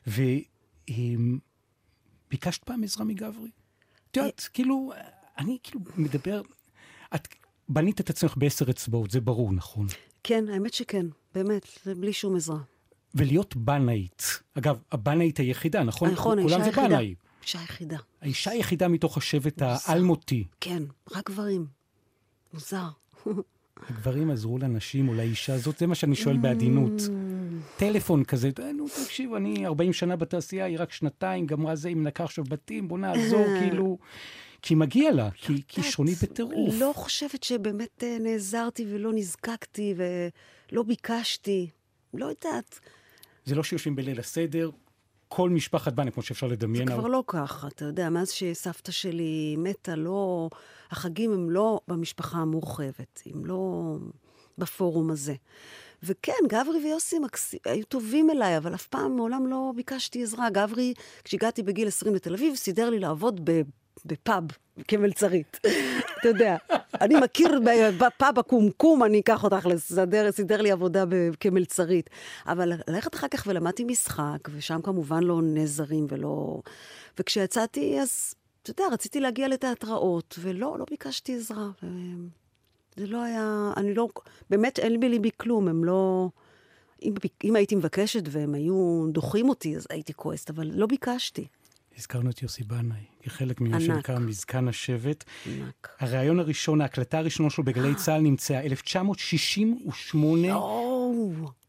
וביקשת 0.07 1.41
פעם 2.65 2.85
עזרה 2.85 3.05
מגברי? 3.05 3.51
את 4.11 4.17
יודעת, 4.17 4.49
כאילו, 4.53 4.93
אני 5.39 5.59
כאילו 5.63 5.81
מדבר, 5.97 6.43
את, 7.15 7.29
בנית 7.69 8.01
את 8.01 8.11
עצמך 8.11 8.35
בעשר 8.37 8.71
אצבעות, 8.71 9.11
זה 9.11 9.21
ברור, 9.21 9.53
נכון? 9.53 9.87
כן, 10.23 10.49
האמת 10.49 10.75
שכן, 10.75 11.07
באמת, 11.35 11.67
זה 11.85 11.95
בלי 11.95 12.13
שום 12.13 12.37
עזרה. 12.37 12.59
ולהיות 13.15 13.57
בנאית. 13.57 14.43
אגב, 14.55 14.79
הבנאית 14.93 15.39
היחידה, 15.39 15.83
נכון? 15.83 16.11
נכון, 16.11 16.43
כולם 16.43 16.45
האישה 16.49 16.59
זה 16.59 16.65
היחידה. 16.65 16.89
בנאי. 16.89 17.15
אישה 17.47 17.61
היחידה. 17.61 17.97
האישה 18.23 18.51
היחידה 18.51 18.89
מתוך 18.89 19.17
השבט 19.17 19.63
האלמותי. 19.63 20.45
כן, 20.61 20.83
רק 21.11 21.31
גברים. 21.31 21.67
מוזר. 22.55 22.89
הגברים 23.89 24.31
עזרו 24.31 24.59
לנשים 24.59 25.09
או 25.09 25.15
לאישה 25.15 25.55
הזאת, 25.55 25.79
זה 25.79 25.87
מה 25.87 25.95
שאני 25.95 26.17
שואל 26.17 26.37
בעדינות. 26.37 26.93
טלפון 27.77 28.25
כזה, 28.25 28.51
"אה, 28.59 28.73
נו, 28.73 28.87
תקשיב, 28.89 29.35
אני 29.35 29.67
40 29.67 29.93
שנה 29.93 30.17
בתעשייה, 30.17 30.65
היא 30.65 30.79
רק 30.79 30.93
שנתיים, 30.93 31.47
גמרה 31.47 31.77
זה, 31.77 31.89
היא 31.89 31.97
מנקה 31.97 32.25
עכשיו 32.25 32.45
בתים, 32.45 32.89
בוא 32.89 32.99
נעזור, 32.99 33.45
כאילו... 33.61 33.99
כי 34.63 34.75
מגיע 34.75 35.13
לה, 35.13 35.31
כי 35.31 35.63
כישרונית 35.69 36.19
בטירוף. 36.23 36.75
לא 36.79 36.93
חושבת 36.95 37.43
שבאמת 37.43 38.05
אה, 38.05 38.17
נעזרתי 38.21 38.87
ולא 38.89 39.13
נזקקתי 39.13 39.95
ולא 39.97 40.83
ביקשתי. 40.83 41.71
לא 42.15 42.27
יודעת. 42.27 42.81
זה 43.45 43.55
לא 43.55 43.63
שיושבים 43.63 43.97
בליל 43.97 44.21
הסדר, 44.21 44.71
כל 45.29 45.51
משפחת 45.51 45.93
בנה, 45.93 46.11
כמו 46.11 46.23
שאפשר 46.23 46.47
לדמיין. 46.47 46.87
זה 46.87 46.93
כבר 46.93 47.07
לא 47.07 47.25
ככה, 47.27 47.67
אתה 47.67 47.85
יודע, 47.85 48.11
מאז 48.11 48.31
שסבתא 48.31 48.93
שלי 48.93 49.57
מתה, 49.59 49.97
לא... 49.97 50.49
החגים 50.91 51.33
הם 51.33 51.51
לא 51.51 51.81
במשפחה 51.89 52.39
המורחבת, 52.39 53.23
הם 53.27 53.45
לא 53.45 53.95
בפורום 54.59 55.11
הזה. 55.11 55.35
וכן, 56.03 56.33
גברי 56.49 56.79
ויוסי 56.85 57.19
מקס... 57.19 57.55
היו 57.65 57.85
טובים 57.85 58.31
אליי, 58.31 58.57
אבל 58.57 58.75
אף 58.75 58.87
פעם 58.87 59.17
מעולם 59.17 59.47
לא 59.47 59.73
ביקשתי 59.77 60.23
עזרה. 60.23 60.51
גברי, 60.51 60.95
כשהגעתי 61.25 61.63
בגיל 61.63 61.89
20 61.89 62.15
לתל 62.15 62.35
אביב, 62.35 62.55
סידר 62.55 62.91
לי 62.91 62.99
לעבוד 62.99 63.41
ב... 63.45 63.63
בפאב 64.07 64.45
כמלצרית. 64.89 65.61
אתה 66.21 66.29
יודע, 66.29 66.57
אני 67.01 67.15
מכיר 67.15 67.61
בפאב 68.01 68.39
הקומקום, 68.39 69.05
אני 69.05 69.21
אקח 69.21 69.45
אותך 69.45 69.67
לסדר, 69.67 70.33
סידר 70.33 70.63
לי 70.63 70.71
עבודה 70.71 71.05
כמלצרית. 71.41 72.11
אבל 72.47 72.73
ללכת 72.89 73.15
אחר 73.15 73.29
כך 73.29 73.45
ולמדתי 73.47 73.85
משחק, 73.85 74.49
ושם 74.55 74.81
כמובן 74.83 75.23
לא 75.23 75.41
נעזרים 75.43 76.07
ולא... 76.09 76.61
וכשיצאתי, 77.19 78.01
אז, 78.01 78.35
אתה 78.63 78.71
יודע, 78.71 78.85
רציתי 78.93 79.21
להגיע 79.21 79.49
לתיאטראות, 79.49 80.39
ולא, 80.43 80.79
לא 80.79 80.85
ביקשתי 80.91 81.37
עזרה. 81.37 81.69
ו... 81.83 81.87
זה 82.97 83.07
לא 83.07 83.23
היה, 83.23 83.73
אני 83.77 83.95
לא, 83.95 84.09
באמת 84.51 84.79
אין 84.79 85.01
לי 85.01 85.09
ליבי 85.09 85.31
כלום, 85.37 85.69
הם 85.69 85.85
לא... 85.85 86.29
אם, 87.03 87.15
אם 87.45 87.57
הייתי 87.57 87.75
מבקשת 87.75 88.23
והם 88.31 88.55
היו 88.55 89.07
דוחים 89.13 89.49
אותי, 89.49 89.77
אז 89.77 89.87
הייתי 89.91 90.15
כועסת, 90.15 90.51
אבל 90.51 90.71
לא 90.75 90.87
ביקשתי. 90.87 91.47
הזכרנו 91.99 92.31
את 92.31 92.43
יוסי 92.43 92.65
בנאי, 92.65 93.05
כחלק 93.23 93.61
ממה. 93.61 93.81
שנקרא 93.81 94.19
מזקן 94.19 94.69
השבט. 94.69 95.25
ענק. 95.47 95.89
הריאיון 96.01 96.41
הראשון, 96.41 96.81
ההקלטה 96.81 97.19
הראשונה 97.19 97.51
שלו 97.51 97.65
בגלי 97.65 97.95
צה"ל 98.05 98.21
נמצאה 98.21 98.61
1968. 98.61 100.55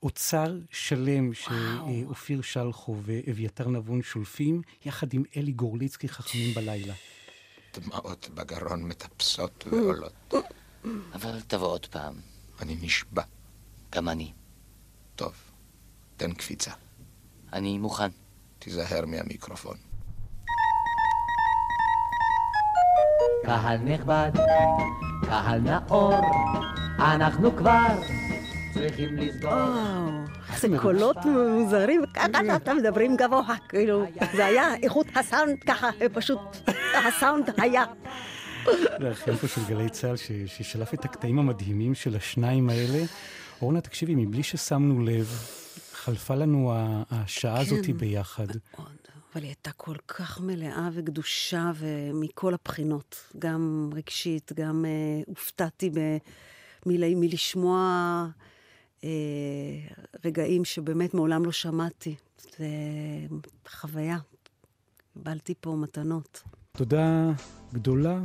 אוצר 0.03 0.57
שלם 0.71 1.33
שאופיר 1.33 2.41
שלחו 2.41 2.97
ואביתר 3.01 3.69
נבון 3.69 4.01
שולפים, 4.01 4.61
יחד 4.85 5.13
עם 5.13 5.23
אלי 5.37 5.51
גורליצקי 5.51 6.09
חכמים 6.09 6.53
בלילה. 6.53 6.93
דמעות 7.73 8.29
בגרון 8.33 8.83
מטפסות 8.83 9.67
ועולות. 9.71 10.33
אבל 11.13 11.41
תבוא 11.47 11.67
עוד 11.67 11.85
פעם. 11.85 12.13
אני 12.61 12.77
נשבע. 12.81 13.23
גם 13.91 14.09
אני. 14.09 14.31
טוב, 15.15 15.33
תן 16.17 16.33
קפיצה. 16.33 16.71
אני 17.53 17.77
מוכן. 17.77 18.09
תיזהר 18.59 19.05
מהמיקרופון. 19.05 19.86
קהל 23.47 23.77
נכבד, 23.77 24.31
קהל 25.25 25.59
נאור, 25.59 26.13
אנחנו 26.99 27.55
כבר 27.55 27.87
צריכים 28.73 29.17
לסגור. 29.17 29.51
איזה 30.53 30.67
קולות 30.81 31.17
מוזרים, 31.25 32.01
ככה 32.13 32.55
אתה 32.55 32.73
מדברים 32.73 33.17
גבוה, 33.17 33.55
כאילו, 33.69 34.05
זה 34.35 34.45
היה 34.45 34.75
איכות 34.75 35.07
הסאונד 35.15 35.57
ככה, 35.67 35.89
פשוט, 36.13 36.39
הסאונד 37.07 37.49
היה. 37.57 37.83
זה 38.99 39.09
החלפה 39.11 39.47
של 39.47 39.61
גלי 39.67 39.89
צה"ל 39.89 40.15
ששלף 40.45 40.93
את 40.93 41.05
הקטעים 41.05 41.39
המדהימים 41.39 41.95
של 41.95 42.15
השניים 42.15 42.69
האלה. 42.69 43.03
אורנה, 43.61 43.81
תקשיבי, 43.81 44.15
מבלי 44.15 44.43
ששמנו 44.43 45.05
לב, 45.05 45.25
חלפה 45.93 46.35
לנו 46.35 46.73
השעה 47.11 47.59
הזאת 47.59 47.85
כן. 47.85 47.93
ביחד. 47.97 48.47
אבל 49.37 49.43
היא 49.43 49.49
הייתה 49.49 49.71
כל 49.71 49.95
כך 50.07 50.41
מלאה 50.41 50.89
וגדושה 50.93 51.71
ומכל 51.75 52.53
הבחינות, 52.53 53.15
גם 53.39 53.89
רגשית, 53.93 54.51
גם 54.55 54.85
אה, 54.85 55.21
הופתעתי 55.27 55.89
ב, 55.89 56.17
מל, 56.85 57.15
מלשמוע 57.15 57.79
אה, 59.03 59.09
רגעים 60.25 60.65
שבאמת 60.65 61.13
מעולם 61.13 61.45
לא 61.45 61.51
שמעתי. 61.51 62.15
זה 62.57 62.67
חוויה. 63.69 64.17
קיבלתי 65.13 65.53
פה 65.61 65.75
מתנות. 65.75 66.43
תודה 66.71 67.31
גדולה 67.73 68.19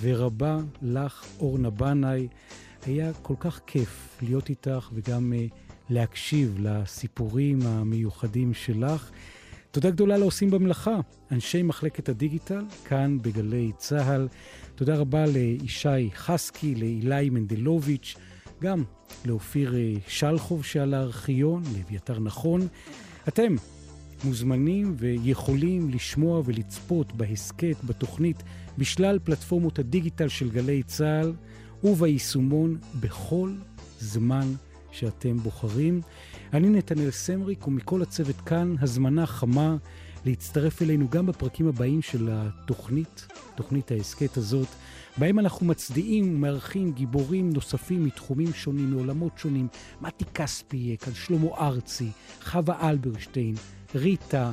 ורבה 0.00 0.58
לך, 0.82 1.26
אורנה 1.40 1.70
בנאי. 1.70 2.28
היה 2.82 3.12
כל 3.22 3.34
כך 3.40 3.60
כיף 3.66 4.18
להיות 4.22 4.50
איתך 4.50 4.90
וגם 4.92 5.32
uh, 5.32 5.54
להקשיב 5.90 6.56
לסיפורים 6.60 7.58
המיוחדים 7.62 8.54
שלך. 8.54 9.10
תודה 9.76 9.90
גדולה 9.90 10.16
לעושים 10.16 10.50
במלאכה, 10.50 11.00
אנשי 11.32 11.62
מחלקת 11.62 12.08
הדיגיטל, 12.08 12.64
כאן 12.84 13.18
בגלי 13.22 13.72
צה"ל. 13.76 14.28
תודה 14.74 14.96
רבה 14.96 15.26
לישי 15.26 16.10
חסקי, 16.14 16.74
לאילי 16.74 17.30
מנדלוביץ', 17.30 18.14
גם 18.62 18.84
לאופיר 19.24 19.74
אה, 19.74 19.92
שלחוב 20.08 20.64
שעל 20.64 20.94
הארכיון, 20.94 21.62
לאביתר 21.76 22.18
נכון. 22.18 22.68
אתם 23.28 23.54
מוזמנים 24.24 24.94
ויכולים 24.98 25.90
לשמוע 25.90 26.42
ולצפות 26.44 27.12
בהסכת, 27.12 27.76
בתוכנית, 27.84 28.42
בשלל 28.78 29.18
פלטפורמות 29.24 29.78
הדיגיטל 29.78 30.28
של 30.28 30.50
גלי 30.50 30.82
צה"ל 30.82 31.32
וביישומון 31.84 32.78
בכל 33.00 33.52
זמן 33.98 34.52
שאתם 34.92 35.36
בוחרים. 35.36 36.00
אני 36.52 36.68
נתנאל 36.68 37.10
סמריק, 37.10 37.66
ומכל 37.66 38.02
הצוות 38.02 38.40
כאן, 38.40 38.74
הזמנה 38.80 39.26
חמה 39.26 39.76
להצטרף 40.24 40.82
אלינו 40.82 41.08
גם 41.08 41.26
בפרקים 41.26 41.68
הבאים 41.68 42.02
של 42.02 42.28
התוכנית, 42.32 43.26
תוכנית 43.54 43.90
ההסכת 43.90 44.36
הזאת, 44.36 44.68
בהם 45.16 45.38
אנחנו 45.38 45.66
מצדיעים 45.66 46.34
ומארחים 46.34 46.92
גיבורים 46.92 47.50
נוספים 47.50 48.04
מתחומים 48.04 48.52
שונים, 48.52 48.90
מעולמות 48.90 49.38
שונים, 49.38 49.68
מתי 50.00 50.24
כספיאק, 50.34 51.08
על 51.08 51.14
שלמה 51.14 51.48
ארצי, 51.58 52.10
חווה 52.42 52.90
אלברשטיין, 52.90 53.54
ריטה, 53.94 54.52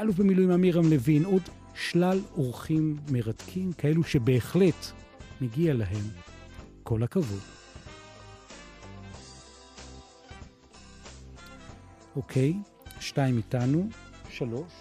אלוף 0.00 0.16
במילואים 0.16 0.50
אמירם 0.50 0.90
לוין, 0.90 1.24
עוד 1.24 1.42
שלל 1.74 2.20
אורחים 2.36 2.96
מרתקים, 3.10 3.72
כאלו 3.72 4.04
שבהחלט 4.04 4.86
מגיע 5.40 5.74
להם 5.74 6.04
כל 6.82 7.02
הכבוד. 7.02 7.57
אוקיי, 12.18 12.54
שתיים 13.00 13.36
איתנו, 13.36 13.88
שלוש. 14.30 14.72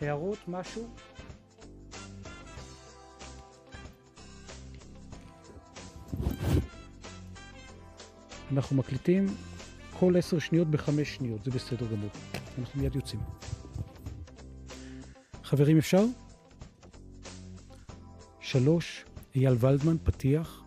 הערות, 0.00 0.38
משהו? 0.48 0.88
אנחנו 8.52 8.76
מקליטים 8.76 9.26
כל 9.98 10.16
עשר 10.16 10.38
שניות 10.38 10.68
בחמש 10.68 11.14
שניות, 11.14 11.44
זה 11.44 11.50
בסדר 11.50 11.86
גמור. 11.86 12.10
אנחנו 12.58 12.80
מיד 12.80 12.96
יוצאים. 12.96 13.20
חברים, 15.44 15.78
אפשר? 15.78 16.04
שלוש, 18.40 19.04
אייל 19.34 19.54
ולדמן, 19.60 19.96
פתיח. 20.04 20.59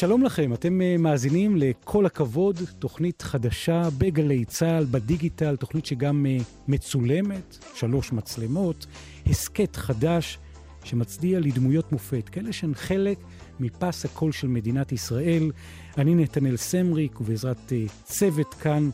שלום 0.00 0.22
לכם, 0.22 0.54
אתם 0.54 0.82
אה, 0.82 0.96
מאזינים 0.98 1.56
לכל 1.56 2.06
הכבוד, 2.06 2.60
תוכנית 2.78 3.22
חדשה 3.22 3.82
בגלי 3.98 4.44
צה"ל, 4.44 4.84
בדיגיטל, 4.90 5.56
תוכנית 5.56 5.86
שגם 5.86 6.26
אה, 6.26 6.36
מצולמת, 6.68 7.58
שלוש 7.74 8.12
מצלמות, 8.12 8.86
הסכת 9.26 9.76
חדש 9.76 10.38
שמצדיע 10.84 11.40
לדמויות 11.40 11.92
מופת, 11.92 12.28
כאלה 12.28 12.52
שהן 12.52 12.74
חלק 12.74 13.18
מפס 13.60 14.04
הקול 14.04 14.32
של 14.32 14.48
מדינת 14.48 14.92
ישראל. 14.92 15.50
אני 15.98 16.14
נתנאל 16.14 16.56
סמריק, 16.56 17.20
ובעזרת 17.20 17.72
אה, 17.72 17.84
צוות 18.04 18.54
כאן 18.54 18.90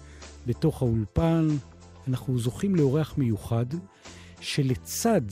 בתוך 0.47 0.83
האולפן, 0.83 1.49
אנחנו 2.09 2.39
זוכים 2.39 2.77
לאורח 2.77 3.19
מיוחד, 3.19 3.67
שלצד 4.41 5.23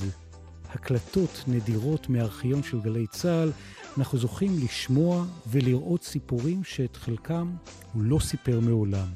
הקלטות 0.74 1.44
נדירות 1.46 2.08
מארכיון 2.08 2.62
של 2.62 2.80
גלי 2.80 3.06
צה"ל, 3.06 3.52
אנחנו 3.98 4.18
זוכים 4.18 4.56
לשמוע 4.64 5.24
ולראות 5.46 6.04
סיפורים 6.04 6.64
שאת 6.64 6.96
חלקם 6.96 7.50
הוא 7.92 8.02
לא 8.02 8.18
סיפר 8.20 8.60
מעולם. 8.60 9.06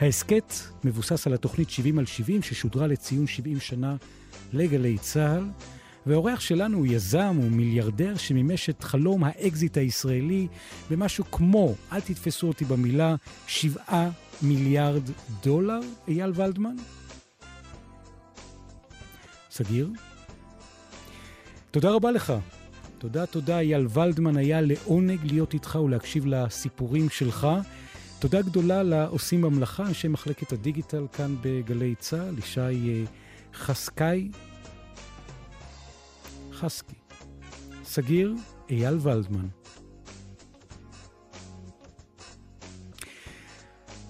ההסכת 0.00 0.54
מבוסס 0.84 1.26
על 1.26 1.34
התוכנית 1.34 1.70
70 1.70 1.98
על 1.98 2.06
70 2.06 2.42
ששודרה 2.42 2.86
לציון 2.86 3.26
70 3.26 3.60
שנה 3.60 3.96
לגלי 4.52 4.98
צה"ל, 4.98 5.44
והאורח 6.06 6.40
שלנו 6.40 6.78
הוא 6.78 6.86
יזם, 6.86 7.36
הוא 7.36 7.50
מיליארדר 7.50 8.16
שמימש 8.16 8.70
את 8.70 8.84
חלום 8.84 9.24
האקזיט 9.24 9.76
הישראלי 9.76 10.48
במשהו 10.90 11.24
כמו, 11.30 11.74
אל 11.92 12.00
תתפסו 12.00 12.48
אותי 12.48 12.64
במילה, 12.64 13.14
שבעה 13.46 14.10
מיליארד 14.42 15.02
דולר, 15.42 15.80
אייל 16.08 16.32
ולדמן? 16.34 16.76
סגיר? 19.50 19.88
תודה 21.72 21.90
רבה 21.90 22.10
לך. 22.10 22.32
תודה, 22.98 23.26
תודה, 23.26 23.58
אייל 23.58 23.86
ולדמן, 23.90 24.36
היה 24.36 24.60
לעונג 24.60 25.18
להיות 25.24 25.54
איתך 25.54 25.78
ולהקשיב 25.84 26.26
לסיפורים 26.26 27.08
שלך. 27.10 27.46
תודה 28.18 28.42
גדולה 28.42 28.82
לעושים 28.82 29.42
במלאכה, 29.42 29.86
אנשי 29.86 30.08
מחלקת 30.08 30.52
הדיגיטל 30.52 31.06
כאן 31.12 31.36
בגלי 31.40 31.94
צה"ל, 31.98 32.38
ישי 32.38 32.60
אה, 32.60 33.04
חסקאי, 33.54 34.30
חסקי, 36.52 36.94
סגיר, 37.84 38.34
אייל 38.70 38.98
ולדמן. 39.00 39.46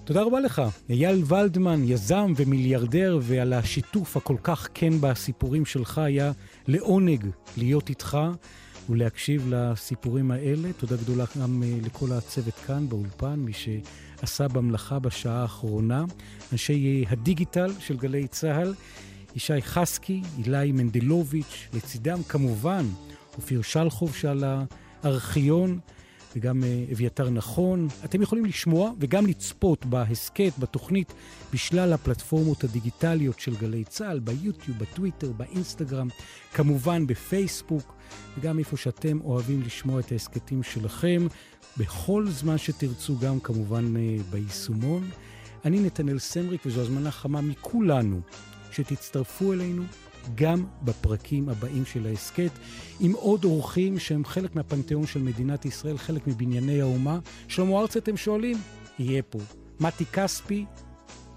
תודה 0.03 0.21
רבה 0.23 0.39
לך, 0.39 0.61
אייל 0.89 1.23
ולדמן, 1.27 1.81
יזם 1.83 2.33
ומיליארדר, 2.35 3.19
ועל 3.21 3.53
השיתוף 3.53 4.17
הכל 4.17 4.37
כך 4.43 4.67
כן 4.73 4.93
בסיפורים 5.01 5.65
שלך, 5.65 5.97
היה 5.97 6.31
לעונג 6.67 7.27
להיות 7.57 7.89
איתך 7.89 8.17
ולהקשיב 8.89 9.45
לסיפורים 9.49 10.31
האלה. 10.31 10.73
תודה 10.73 10.95
גדולה 10.95 11.25
גם 11.41 11.63
אה, 11.63 11.77
לכל 11.83 12.11
הצוות 12.11 12.53
כאן 12.53 12.89
באולפן, 12.89 13.35
מי 13.39 13.51
שעשה 13.53 14.47
במלאכה 14.47 14.99
בשעה 14.99 15.41
האחרונה, 15.41 16.05
אנשי 16.51 17.03
אה, 17.05 17.11
הדיגיטל 17.11 17.71
של 17.79 17.97
גלי 17.97 18.27
צה"ל, 18.27 18.73
ישי 19.35 19.61
חסקי, 19.61 20.21
אילי 20.37 20.71
מנדלוביץ', 20.71 21.67
לצידם 21.73 22.23
כמובן 22.23 22.85
אופיר 23.37 23.61
שלחוב 23.61 24.15
שעל 24.15 24.43
הארכיון. 25.03 25.79
וגם 26.35 26.63
אה, 26.63 26.85
אביתר 26.91 27.29
נכון. 27.29 27.87
אתם 28.05 28.21
יכולים 28.21 28.45
לשמוע 28.45 28.91
וגם 28.99 29.25
לצפות 29.25 29.85
בהסכת, 29.85 30.51
בתוכנית, 30.59 31.13
בשלל 31.53 31.93
הפלטפורמות 31.93 32.63
הדיגיטליות 32.63 33.39
של 33.39 33.55
גלי 33.55 33.83
צה"ל, 33.83 34.19
ביוטיוב, 34.19 34.77
בטוויטר, 34.79 35.31
באינסטגרם, 35.31 36.07
כמובן 36.53 37.07
בפייסבוק, 37.07 37.95
וגם 38.37 38.59
איפה 38.59 38.77
שאתם 38.77 39.21
אוהבים 39.21 39.61
לשמוע 39.61 39.99
את 39.99 40.11
ההסכתים 40.11 40.63
שלכם, 40.63 41.27
בכל 41.77 42.27
זמן 42.29 42.57
שתרצו, 42.57 43.17
גם 43.17 43.39
כמובן 43.39 43.97
אה, 43.97 44.17
ביישומון. 44.31 45.09
אני 45.65 45.79
נתנאל 45.79 46.19
סמריק, 46.19 46.61
וזו 46.65 46.81
הזמנה 46.81 47.11
חמה 47.11 47.41
מכולנו 47.41 48.21
שתצטרפו 48.71 49.53
אלינו 49.53 49.83
גם 50.35 50.65
בפרקים 50.81 51.49
הבאים 51.49 51.85
של 51.85 52.05
ההסכת, 52.07 52.51
עם 52.99 53.11
עוד 53.11 53.43
אורחים 53.43 53.99
שהם 53.99 54.25
חלק 54.25 54.55
מהפנתיאון 54.55 55.07
של 55.07 55.21
מדינת 55.21 55.65
ישראל, 55.65 55.97
חלק 55.97 56.27
מבנייני 56.27 56.81
האומה. 56.81 57.19
שלמה 57.47 57.79
ארצי, 57.79 57.99
אתם 57.99 58.17
שואלים? 58.17 58.57
יהיה 58.99 59.21
פה. 59.21 59.39
מתי 59.79 60.05
כספי, 60.05 60.65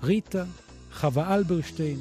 ריטה, 0.03 0.45
חווה 0.93 1.35
אלברשטיין, 1.35 1.99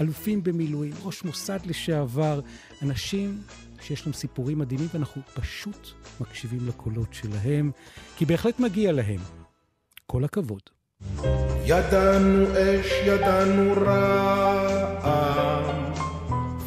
אלופים 0.00 0.42
במילואים, 0.42 0.92
ראש 1.02 1.24
מוסד 1.24 1.58
לשעבר, 1.66 2.40
אנשים 2.82 3.42
שיש 3.80 4.06
להם 4.06 4.12
סיפורים 4.12 4.58
מדהימים, 4.58 4.88
ואנחנו 4.94 5.22
פשוט 5.34 5.88
מקשיבים 6.20 6.68
לקולות 6.68 7.14
שלהם, 7.14 7.70
כי 8.16 8.24
בהחלט 8.24 8.60
מגיע 8.60 8.92
להם. 8.92 9.20
כל 10.06 10.24
הכבוד. 10.24 10.60
ידענו 11.64 12.46
אש, 12.52 12.92
ידענו 13.06 13.72
רעם, 13.72 14.65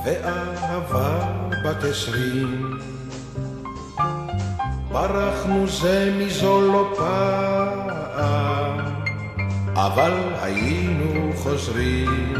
ואהבה 0.05 1.19
בת 1.63 1.83
עשרים. 1.83 2.77
ברחנו 4.91 5.67
זה 5.67 6.13
מזו 6.17 6.61
לא 6.61 6.93
פעם, 6.97 8.77
אבל 9.75 10.13
היינו 10.41 11.31
חוזרים. 11.35 12.33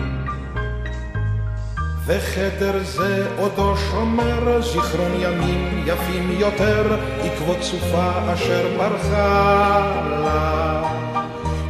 וחדר 2.06 2.84
זה 2.84 3.28
עודו 3.38 3.78
שומר 3.78 4.62
זיכרון 4.62 5.12
ימים 5.20 5.84
יפים 5.86 6.32
יותר, 6.32 6.98
עקבות 7.24 7.58
סופה 7.62 8.34
אשר 8.34 8.68
ברחה 8.78 9.92
לה. 10.10 10.84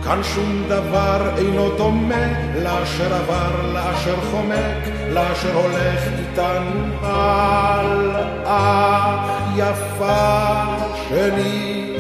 כאן 0.04 0.24
שום 0.24 0.64
דבר 0.68 1.30
אינו 1.38 1.78
דומה 1.78 2.54
לאשר 2.64 3.14
עבר, 3.14 3.74
לאשר 3.74 4.16
חומק, 4.32 4.99
לאשר 5.14 5.56
הולך 5.56 6.04
איתנו 6.20 6.96
הלאה. 7.02 8.30
יפה 9.56 10.66
שלי, 11.10 11.98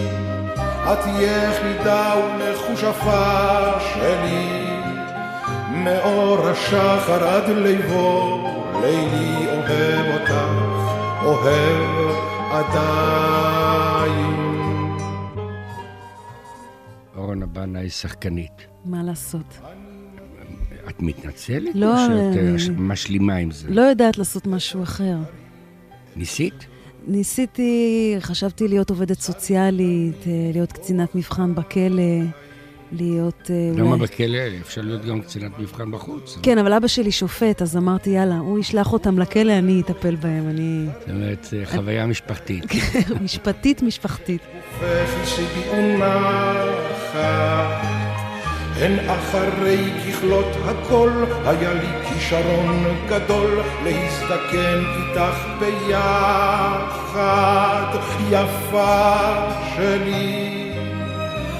את 0.83 0.99
יחידה 1.19 2.13
ומחושפה 2.17 3.71
שלי, 3.93 4.79
מאור 5.71 6.47
השחר 6.47 7.27
עד 7.27 7.49
ליבו, 7.49 8.47
לילי 8.81 9.47
אוהב 9.47 10.21
אותך, 10.21 10.33
אוהב 11.23 12.15
עדיין. 12.51 13.79
אורנה 17.17 17.45
בנאי 17.45 17.89
שחקנית. 17.89 18.67
מה 18.85 19.03
לעשות? 19.03 19.59
את 20.89 21.01
מתנצלת? 21.01 21.75
לא, 21.75 21.91
או 21.93 21.97
שאת 22.07 22.37
אני- 22.37 22.51
אה, 22.51 22.81
משלימה 22.81 23.35
עם 23.35 23.51
זה? 23.51 23.67
לא 23.71 23.81
יודעת 23.81 24.17
לעשות 24.17 24.47
משהו 24.47 24.83
אחר. 24.83 25.15
ניסית? 26.15 26.65
ניסיתי, 27.07 27.71
חשבתי 28.19 28.67
להיות 28.67 28.89
עובדת 28.89 29.19
סוציאלית, 29.19 30.27
אה, 30.27 30.31
להיות 30.53 30.71
קצינת 30.71 31.15
מבחן 31.15 31.55
בכלא, 31.55 32.03
להיות... 32.91 33.51
אה, 33.51 33.71
למה 33.77 33.89
אולי- 33.89 34.01
בכלא? 34.01 34.37
אפשר 34.61 34.81
להיות 34.81 35.05
גם 35.05 35.21
קצינת 35.21 35.51
מבחן 35.59 35.91
בחוץ. 35.91 36.37
כן, 36.43 36.57
אבל 36.57 36.73
אבא 36.73 36.87
שלי 36.87 37.11
שופט, 37.11 37.61
אז 37.61 37.77
אמרתי, 37.77 38.09
יאללה, 38.09 38.37
הוא 38.37 38.59
ישלח 38.59 38.93
אותם 38.93 39.19
לכלא, 39.19 39.51
אני 39.57 39.81
אטפל 39.81 40.15
בהם, 40.15 40.49
אני... 40.49 40.85
זאת 40.99 41.09
אומרת, 41.09 41.47
חוויה 41.75 42.05
משפחתית. 42.05 42.63
משפטית, 43.23 43.81
משפחתית. 43.83 44.41
וחסידי 44.79 45.69
ונחת. 45.73 47.19
הן 48.81 49.09
אחרי 49.09 49.91
ככלות 50.07 50.57
הכל, 50.65 51.11
היה 51.45 51.73
לי 51.73 51.87
כישרון 52.07 52.95
גדול 53.09 53.61
להזדקן 53.83 54.83
איתך 54.95 55.37
ביחד. 55.59 56.89
יפה 58.31 59.25
שלי, 59.75 60.71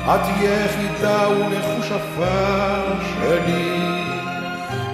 את 0.06 0.20
יחידה 0.42 1.28
ומחושפה 1.30 2.82
שלי, 3.02 4.04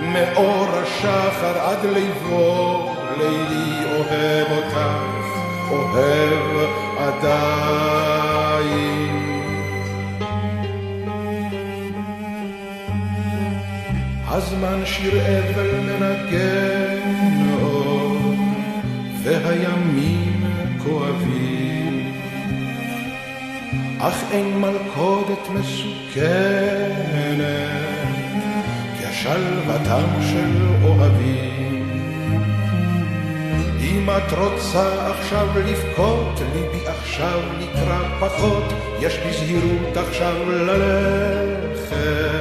מאור 0.01 0.67
השחר 0.83 1.59
עד 1.59 1.85
ליבו, 1.85 2.95
לילי 3.17 3.85
אוהב 3.85 4.47
אותך, 4.51 4.77
אוהב 5.71 6.69
עדיין. 6.97 8.55
הזמן 14.35 14.85
שיר 14.85 15.21
אבל 15.21 15.69
מנגן 15.79 17.49
עוד, 17.61 18.37
והימים 19.23 20.43
כואבים. 20.83 22.11
אך 23.99 24.23
אין 24.31 24.59
מלכודת 24.59 25.49
מסוכנת, 25.53 26.25
כשלוותם 28.99 30.09
של 30.21 30.65
אוהבים. 30.83 31.89
אם 33.81 34.09
את 34.09 34.33
רוצה 34.37 35.11
עכשיו 35.11 35.47
לבכות, 35.65 36.41
ליבי 36.53 36.87
עכשיו 36.87 37.39
נקרא 37.59 37.99
פחות, 38.19 38.73
יש 38.99 39.17
בזהירות 39.17 39.97
עכשיו 39.97 40.51
ללכת. 40.51 42.34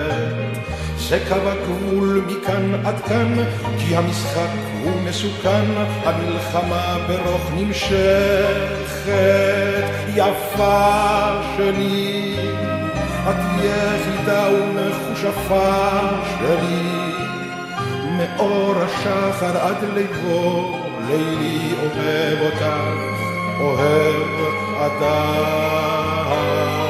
זה 1.08 1.18
קו 1.28 1.34
הגבול 1.34 2.24
מכאן 2.26 2.74
עד 2.84 3.00
כאן, 3.00 3.34
כי 3.78 3.96
המשחק 3.96 4.48
הוא 4.82 5.00
מסוכן, 5.00 5.64
המלחמה 6.04 6.96
ברוך 7.08 7.50
נמשכת. 7.56 9.14
יפה 10.14 11.40
שלי, 11.56 12.36
את 13.30 13.36
יחידה 13.58 14.48
ומחושפה 14.52 15.72
שלי, 16.38 17.12
מאור 18.16 18.74
השחר 18.76 19.58
עד 19.58 19.84
ליבו, 19.94 20.78
לילי 21.08 21.72
אוהב 21.82 22.40
אותך, 22.40 22.64
אוהב 23.60 24.30
עדיין. 24.80 26.83